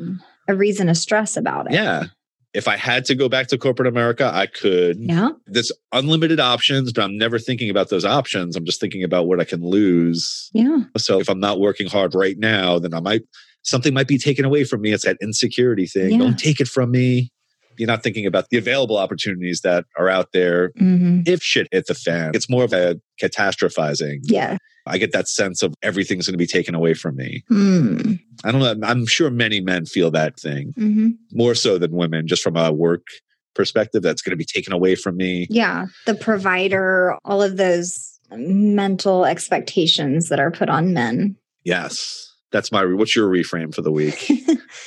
a 0.47 0.55
reason 0.55 0.87
to 0.87 0.95
stress 0.95 1.37
about 1.37 1.67
it. 1.67 1.73
Yeah. 1.73 2.05
If 2.53 2.67
I 2.67 2.77
had 2.77 3.05
to 3.05 3.15
go 3.15 3.27
back 3.27 3.47
to 3.47 3.57
corporate 3.57 3.87
America, 3.87 4.29
I 4.33 4.45
could. 4.45 4.97
Yeah. 4.99 5.31
There's 5.47 5.71
unlimited 5.91 6.39
options, 6.39 6.93
but 6.93 7.03
I'm 7.03 7.17
never 7.17 7.39
thinking 7.39 7.69
about 7.69 7.89
those 7.89 8.05
options. 8.05 8.55
I'm 8.55 8.65
just 8.65 8.79
thinking 8.79 9.03
about 9.03 9.27
what 9.27 9.39
I 9.39 9.43
can 9.43 9.61
lose. 9.61 10.51
Yeah. 10.53 10.81
So 10.97 11.19
if 11.19 11.29
I'm 11.29 11.39
not 11.39 11.59
working 11.59 11.87
hard 11.87 12.13
right 12.13 12.37
now, 12.37 12.77
then 12.77 12.93
I 12.93 12.99
might 12.99 13.21
something 13.63 13.93
might 13.93 14.07
be 14.07 14.17
taken 14.17 14.45
away 14.45 14.65
from 14.65 14.81
me. 14.81 14.91
It's 14.91 15.05
that 15.05 15.17
insecurity 15.21 15.87
thing. 15.87 16.11
Yeah. 16.11 16.17
Don't 16.19 16.37
take 16.37 16.59
it 16.59 16.67
from 16.67 16.91
me. 16.91 17.31
You're 17.77 17.87
not 17.87 18.03
thinking 18.03 18.27
about 18.27 18.49
the 18.49 18.57
available 18.57 18.97
opportunities 18.97 19.61
that 19.61 19.85
are 19.97 20.09
out 20.09 20.29
there 20.31 20.71
hmm 20.77 21.21
if 21.25 21.41
shit 21.41 21.67
hit 21.71 21.87
the 21.87 21.95
fan. 21.95 22.31
It's 22.35 22.49
more 22.49 22.63
of 22.63 22.73
a 22.73 22.99
catastrophizing. 23.21 24.19
Yeah. 24.23 24.57
I 24.85 24.97
get 24.97 25.11
that 25.13 25.27
sense 25.27 25.63
of 25.63 25.73
everything's 25.81 26.27
going 26.27 26.33
to 26.33 26.37
be 26.37 26.47
taken 26.47 26.75
away 26.75 26.93
from 26.93 27.15
me. 27.15 27.43
Mm. 27.49 28.19
I 28.43 28.51
don't 28.51 28.61
know. 28.61 28.87
I'm 28.87 29.05
sure 29.05 29.29
many 29.29 29.61
men 29.61 29.85
feel 29.85 30.11
that 30.11 30.39
thing 30.39 30.73
hmm 30.75 31.09
more 31.31 31.55
so 31.55 31.77
than 31.77 31.91
women, 31.91 32.27
just 32.27 32.43
from 32.43 32.55
a 32.55 32.71
work 32.71 33.07
perspective. 33.55 34.03
That's 34.03 34.21
going 34.21 34.31
to 34.31 34.37
be 34.37 34.45
taken 34.45 34.73
away 34.73 34.95
from 34.95 35.17
me. 35.17 35.47
Yeah. 35.49 35.87
The 36.05 36.15
provider, 36.15 37.17
all 37.25 37.41
of 37.41 37.57
those 37.57 38.19
mental 38.31 39.25
expectations 39.25 40.29
that 40.29 40.39
are 40.39 40.51
put 40.51 40.69
on 40.69 40.93
men. 40.93 41.35
Yes. 41.63 42.31
That's 42.51 42.71
my, 42.71 42.85
what's 42.85 43.15
your 43.15 43.29
reframe 43.29 43.73
for 43.73 43.81
the 43.81 43.91
week? 43.91 44.31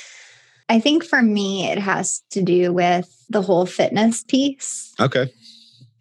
I 0.69 0.79
think 0.79 1.03
for 1.03 1.21
me, 1.21 1.69
it 1.69 1.77
has 1.77 2.23
to 2.31 2.41
do 2.41 2.73
with 2.73 3.25
the 3.29 3.41
whole 3.41 3.65
fitness 3.65 4.23
piece. 4.23 4.93
Okay. 4.99 5.31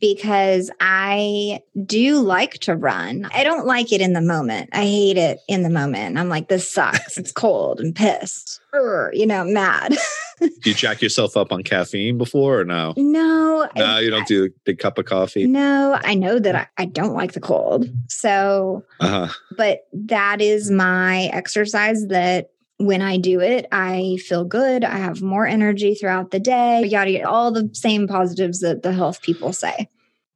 Because 0.01 0.71
I 0.81 1.61
do 1.85 2.21
like 2.21 2.55
to 2.61 2.77
run. 2.77 3.29
I 3.35 3.45
don't 3.45 3.67
like 3.67 3.93
it 3.93 4.01
in 4.01 4.13
the 4.13 4.21
moment. 4.21 4.71
I 4.73 4.83
hate 4.83 5.17
it 5.17 5.39
in 5.49 5.63
the 5.63 5.71
moment. 5.71 6.19
I'm 6.19 6.29
like, 6.29 6.49
this 6.49 6.71
sucks. 6.71 7.17
it's 7.19 7.33
cold 7.45 7.81
and 7.81 7.95
pissed. 7.95 8.61
You 8.75 9.25
know, 9.27 9.43
mad. 9.45 9.97
Do 10.39 10.51
you 10.67 10.75
jack 10.75 11.01
yourself 11.01 11.35
up 11.35 11.51
on 11.51 11.63
caffeine 11.63 12.19
before 12.19 12.61
or 12.61 12.65
no? 12.67 12.93
no, 12.97 13.67
I- 13.75 13.79
No, 13.79 13.99
you 13.99 14.11
don't 14.11 14.27
do 14.27 14.45
a 14.45 14.49
big 14.65 14.79
cup 14.79 14.99
of 14.99 15.07
coffee. 15.07 15.47
no, 15.47 15.99
I 16.05 16.15
know 16.15 16.39
that 16.39 16.55
I, 16.55 16.67
I 16.77 16.85
don't 16.85 17.15
like 17.15 17.33
the 17.33 17.41
cold. 17.41 17.89
So, 18.09 18.85
Uh 19.01 19.09
huh. 19.29 19.33
but 19.57 19.87
that 19.95 20.43
is 20.43 20.71
my 20.71 21.31
exercise 21.33 22.07
that 22.09 22.51
when 22.79 23.01
I 23.03 23.17
do 23.17 23.41
it, 23.41 23.67
I 23.73 24.19
feel 24.27 24.45
good. 24.45 24.85
I 24.85 24.97
have 24.99 25.23
more 25.23 25.47
energy 25.47 25.95
throughout 25.95 26.31
the 26.31 26.41
day. 26.41 26.85
Yada, 26.85 27.11
yada, 27.11 27.29
all 27.29 27.51
the 27.51 27.71
same 27.73 28.07
positives 28.07 28.61
that 28.61 28.83
the 28.83 28.93
health 28.93 29.23
people 29.23 29.53
say. 29.53 29.89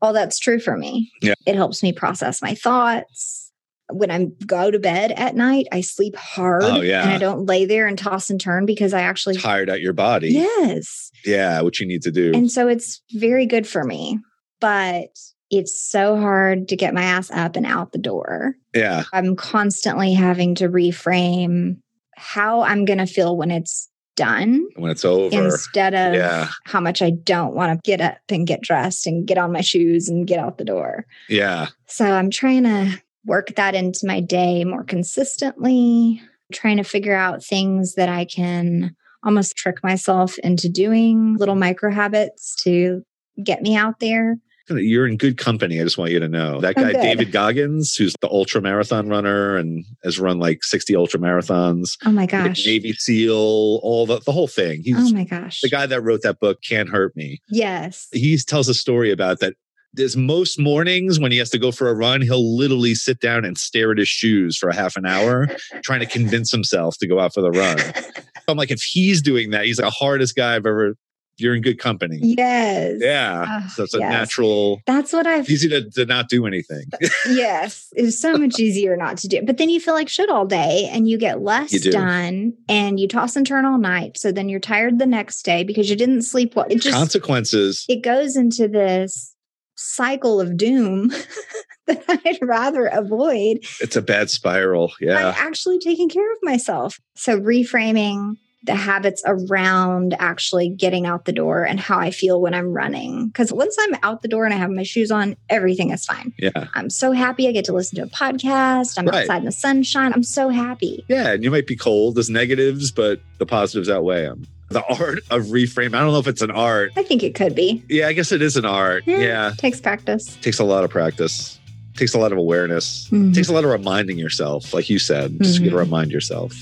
All 0.03 0.13
that's 0.13 0.39
true 0.39 0.59
for 0.59 0.77
me. 0.77 1.11
Yeah. 1.21 1.35
It 1.47 1.55
helps 1.55 1.83
me 1.83 1.93
process 1.93 2.41
my 2.41 2.55
thoughts. 2.55 3.53
when 3.93 4.11
I 4.11 4.27
go 4.47 4.71
to 4.71 4.79
bed 4.79 5.13
at 5.13 5.35
night, 5.35 5.67
I 5.73 5.81
sleep 5.83 6.17
hard. 6.17 6.63
Oh, 6.65 6.81
yeah. 6.81 7.03
And 7.03 7.11
I 7.13 7.19
don't 7.19 7.47
lay 7.47 7.65
there 7.67 7.87
and 7.87 7.99
toss 7.99 8.31
and 8.31 8.41
turn 8.41 8.65
because 8.65 8.95
I 8.95 9.03
actually. 9.03 9.37
Tired 9.37 9.69
out 9.69 9.81
your 9.81 9.93
body. 9.93 10.31
Yes. 10.31 11.11
Yeah, 11.25 11.61
what 11.61 11.81
you 11.81 11.87
need 11.87 12.03
to 12.03 12.11
do. 12.11 12.33
And 12.33 12.51
so 12.51 12.69
it's 12.69 13.03
very 13.13 13.47
good 13.47 13.67
for 13.67 13.85
me. 13.85 14.19
But 14.61 15.09
it's 15.51 15.83
so 15.83 16.17
hard 16.17 16.69
to 16.69 16.77
get 16.77 16.95
my 16.95 17.03
ass 17.03 17.31
up 17.33 17.57
and 17.57 17.67
out 17.67 17.93
the 17.93 17.99
door. 17.99 18.55
yeah. 18.75 19.03
I'm 19.13 19.35
constantly 19.37 20.15
having 20.15 20.55
to 20.57 20.69
reframe 20.69 21.79
how 22.21 22.61
I'm 22.63 22.85
going 22.85 22.99
to 22.99 23.07
feel 23.07 23.37
when 23.37 23.51
it's 23.51 23.89
done 24.17 24.67
When 24.77 24.91
it's 24.91 25.05
over. 25.05 25.35
instead 25.35 25.95
of 25.95 26.15
Yeah. 26.15 26.49
how 26.67 26.81
much 26.81 27.01
I 27.01 27.11
don't 27.11 27.55
want 27.55 27.73
to 27.73 27.91
get 27.91 28.01
up 28.01 28.19
and 28.29 28.47
get 28.47 28.61
dressed 28.61 29.07
and 29.07 29.27
get 29.27 29.39
on 29.39 29.53
my 29.53 29.63
shoes 29.63 30.09
and 30.09 30.27
get 30.27 30.39
out 30.39 30.59
the 30.59 30.65
door. 30.65 31.07
Yeah. 31.29 31.69
So 31.87 32.05
I'm 32.05 32.31
trying 32.31 32.65
to 32.65 33.01
work 33.25 33.55
that 33.57 33.75
into 33.75 34.01
my 34.07 34.21
day 34.21 34.65
more 34.65 34.85
consistently, 34.85 36.21
trying 36.53 36.77
to 36.77 36.83
figure 36.85 37.15
out 37.15 37.43
things 37.45 37.95
that 37.95 38.09
I 38.09 38.25
can 38.27 38.95
almost 39.25 39.57
trick 39.57 39.83
myself 39.83 40.39
into 40.39 40.69
doing, 40.69 41.37
little 41.37 41.55
micro 41.57 41.91
habits 41.93 42.55
to 42.65 43.03
get 43.43 43.63
me 43.63 43.77
out 43.77 44.01
there. 44.01 44.37
You're 44.71 45.07
in 45.07 45.17
good 45.17 45.37
company. 45.37 45.81
I 45.81 45.85
just 45.85 45.99
want 45.99 46.11
you 46.13 46.21
to 46.21 46.29
know 46.29 46.61
that 46.61 46.75
guy. 46.77 46.93
David 46.93 47.33
Goggins, 47.33 47.95
who's 47.95 48.15
the 48.21 48.29
ultra 48.29 48.61
marathon 48.61 49.09
runner 49.09 49.57
and 49.57 49.85
has 50.05 50.19
run 50.19 50.39
like 50.39 50.63
60 50.63 50.95
ultra 50.97 51.19
marathons, 51.21 51.97
Oh 52.05 52.13
my 52.13 52.27
gosh. 52.27 52.65
Navy 52.67 52.93
SEAL, 52.93 53.35
all 53.35 54.07
the, 54.07 54.21
the 54.21 54.33
whole 54.33 54.49
thing. 54.49 54.83
He's 54.85 54.97
Oh 54.97 55.13
my 55.13 55.25
gosh. 55.25 55.61
the 55.61 55.69
guy 55.71 55.87
that 55.87 56.03
wrote 56.03 56.23
that 56.23 56.41
book, 56.41 56.59
Can't 56.63 56.89
Hurt 56.89 57.15
Me. 57.17 57.41
Yes. 57.49 58.09
He 58.13 58.37
tells 58.39 58.69
a 58.69 58.75
story 58.75 59.11
about 59.11 59.41
that. 59.41 59.55
There's 59.93 60.17
most 60.17 60.57
mornings 60.57 61.19
when 61.19 61.33
he 61.33 61.39
has 61.39 61.51
to 61.51 61.59
go 61.59 61.73
for 61.73 61.89
a 61.89 61.95
run, 61.95 62.21
he'll 62.23 62.57
literally 62.57 62.95
sit 62.95 63.19
down 63.19 63.45
and 63.45 63.59
stare 63.59 63.91
at 63.91 63.99
his 63.99 64.09
shoes 64.09 64.57
for 64.57 64.69
a 64.69 64.75
half 64.75 64.97
an 64.97 65.05
hour, 65.05 65.49
trying 65.83 65.99
to 65.99 66.07
convince 66.07 66.53
himself 66.53 66.97
to 66.99 67.09
go 67.09 67.19
out 67.19 67.35
for 67.35 67.41
the 67.41 67.51
run. 67.51 67.77
I'm 68.49 68.57
like, 68.57 68.71
if 68.71 68.81
he's 68.83 69.21
doing 69.21 69.51
that, 69.51 69.65
he's 69.65 69.79
the 69.79 69.91
hardest 69.91 70.37
guy 70.37 70.55
I've 70.55 70.65
ever. 70.65 70.95
You're 71.41 71.55
in 71.55 71.63
good 71.63 71.79
company. 71.79 72.19
Yes. 72.21 72.97
Yeah. 73.01 73.45
Ah, 73.49 73.73
so 73.75 73.85
it's 73.85 73.95
a 73.95 73.99
yes. 73.99 74.11
natural, 74.13 74.81
That's 74.87 75.13
what 75.13 75.27
I've 75.27 75.49
easy 75.49 75.69
to, 75.71 75.89
to 75.91 76.05
not 76.07 76.29
do 76.29 76.47
anything. 76.47 76.85
yes, 77.29 77.89
it's 77.93 78.21
so 78.21 78.33
much 78.37 78.59
easier 78.61 78.97
not 78.97 79.17
to 79.19 79.29
do. 79.29 79.41
But 79.43 79.57
then 79.59 79.69
you 79.71 79.81
feel 79.81 79.95
like 79.95 80.09
shit 80.09 80.29
all 80.31 80.47
day 80.47 80.89
and 80.93 81.09
you 81.09 81.19
get 81.19 81.41
less 81.43 81.73
You 81.73 81.81
do. 81.81 81.93
done 81.93 82.53
and 82.69 83.01
you 83.01 83.09
toss 83.09 83.37
and 83.37 83.47
turn 83.47 83.65
all 83.65 83.79
night. 83.79 84.19
So 84.19 84.33
then 84.33 84.49
you're 84.49 84.61
tired 84.61 84.99
the 84.99 85.07
next 85.07 85.43
day 85.43 85.65
because 85.65 85.89
you 85.89 85.97
didn't 85.97 86.23
sleep 86.23 86.55
well. 86.57 86.67
It 86.69 86.81
just 86.81 86.97
Consequences. 86.97 87.85
it 87.89 88.03
goes 88.03 88.37
into 88.37 88.69
this 88.69 89.35
cycle 89.77 90.41
of 90.41 90.57
doom 90.59 91.09
that 91.87 92.05
I'd 92.07 92.39
rather 92.43 92.85
avoid 92.87 93.59
It's 93.81 93.97
a 93.97 94.03
bad 94.03 94.29
spiral. 94.29 94.89
by 95.01 95.07
Yeah. 95.07 95.35
actually 95.39 95.79
taking 95.79 96.09
care 96.11 96.31
of 96.33 96.39
myself. 96.43 96.99
So 97.17 97.41
reframing 97.41 98.37
the 98.65 98.75
habits 98.75 99.23
around 99.27 100.15
actually 100.19 100.69
getting 100.69 101.07
out 101.07 101.25
the 101.25 101.33
door 101.33 101.65
and 101.65 101.81
how 101.81 101.99
I 101.99 102.11
feel 102.11 102.41
when 102.43 102.53
I'm 102.53 102.73
running. 102.75 103.29
Because 103.29 103.53
once 103.53 103.75
I'm 103.81 103.97
out 104.03 104.21
the 104.23 104.29
door 104.29 104.45
and 104.45 104.53
I 104.53 104.59
have 104.59 104.71
my 104.71 104.83
shoes 104.83 105.11
on, 105.11 105.35
everything 105.49 105.91
is 105.91 106.05
fine. 106.05 106.33
Yeah. 106.39 106.51
I'm 106.75 106.91
so 106.91 107.13
happy 107.13 107.49
I 107.49 107.53
get 107.53 107.65
to 107.67 107.73
listen 107.73 107.97
to 107.97 108.03
a 108.03 108.07
podcast. 108.07 108.99
I'm 108.99 109.07
Right. 109.07 109.23
outside 109.23 109.39
in 109.39 109.45
the 109.47 109.53
sunshine. 109.53 110.13
I'm 110.13 110.23
so 110.23 110.51
happy. 110.51 111.05
Yeah. 111.09 111.31
And 111.33 111.43
you 111.43 111.51
might 111.51 111.67
be 111.67 111.75
cold. 111.77 112.17
There's 112.17 112.29
negatives, 112.31 112.91
but 112.93 113.21
the 113.39 113.47
positives 113.47 113.89
outweigh 113.89 114.23
them. 114.25 114.47
The 114.69 114.85
art 114.85 115.21
of 115.31 115.47
reframe. 115.47 115.95
I 115.95 116.01
don't 116.01 116.13
know 116.13 116.19
if 116.19 116.29
it's 116.29 116.43
an 116.43 116.51
art. 116.51 116.93
I 116.97 117.03
think 117.03 117.23
it 117.23 117.35
could 117.35 117.55
be. 117.55 117.83
Yeah, 117.89 118.09
I 118.09 118.13
guess 118.13 118.31
it 118.31 118.43
is 118.43 118.57
an 118.57 118.65
art. 118.67 119.05
Yeah. 119.07 119.19
Yeah. 119.19 119.53
Takes 119.57 119.81
practice. 119.81 120.37
Takes 120.43 120.59
a 120.61 120.65
lot 120.65 120.85
of 120.85 120.91
practice. 120.91 121.59
Takes 121.97 122.15
a 122.15 122.19
lot 122.19 122.31
of 122.31 122.39
awareness. 122.39 123.09
Mhm. 123.11 123.35
Takes 123.35 123.49
a 123.49 123.53
lot 123.53 123.65
of 123.65 123.71
reminding 123.71 124.17
yourself, 124.19 124.73
like 124.73 124.89
you 124.89 124.99
said. 124.99 125.39
Just 125.41 125.61
Mhm. 125.63 125.71
to 125.71 125.77
remind 125.77 126.13
yourself. 126.13 126.55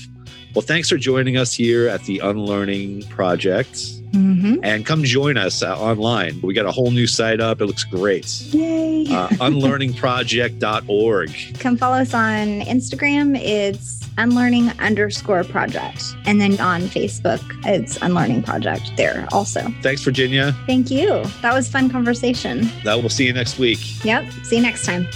Well, 0.55 0.63
thanks 0.63 0.89
for 0.89 0.97
joining 0.97 1.37
us 1.37 1.53
here 1.53 1.87
at 1.87 2.03
the 2.05 2.19
Unlearning 2.19 3.03
Project. 3.03 3.75
Mhm. 4.11 4.59
And 4.63 4.83
come 4.85 5.03
join 5.03 5.37
us 5.37 5.61
uh, 5.61 5.77
online. 5.79 6.39
We 6.41 6.55
got 6.55 6.65
a 6.65 6.71
whole 6.71 6.89
new 6.89 7.05
site 7.05 7.39
up. 7.39 7.61
It 7.61 7.67
looks 7.67 7.83
great. 7.83 8.25
Yay. 8.51 9.05
Uh, 9.07 9.27
unlearningproject.org. 9.37 11.59
Come 11.59 11.77
follow 11.77 11.97
us 11.97 12.13
on 12.15 12.61
Instagram. 12.61 13.37
It's 13.39 13.99
unlearning 14.17 14.71
underscore 14.79 15.43
project. 15.43 16.03
And 16.25 16.41
then 16.41 16.59
on 16.59 16.81
Facebook, 16.83 17.41
it's 17.65 17.97
unlearning 18.01 18.41
project 18.43 18.91
there 18.97 19.27
also. 19.31 19.71
Thanks, 19.83 20.01
Virginia. 20.03 20.55
Thank 20.65 20.89
you. 20.89 21.23
That 21.41 21.53
was 21.53 21.69
fun 21.69 21.89
conversation. 21.89 22.69
That 22.83 22.97
we'll 22.99 23.09
see 23.09 23.27
you 23.27 23.33
next 23.33 23.59
week. 23.59 24.03
Yep. 24.03 24.25
See 24.43 24.55
you 24.57 24.61
next 24.63 24.85
time. 24.85 25.07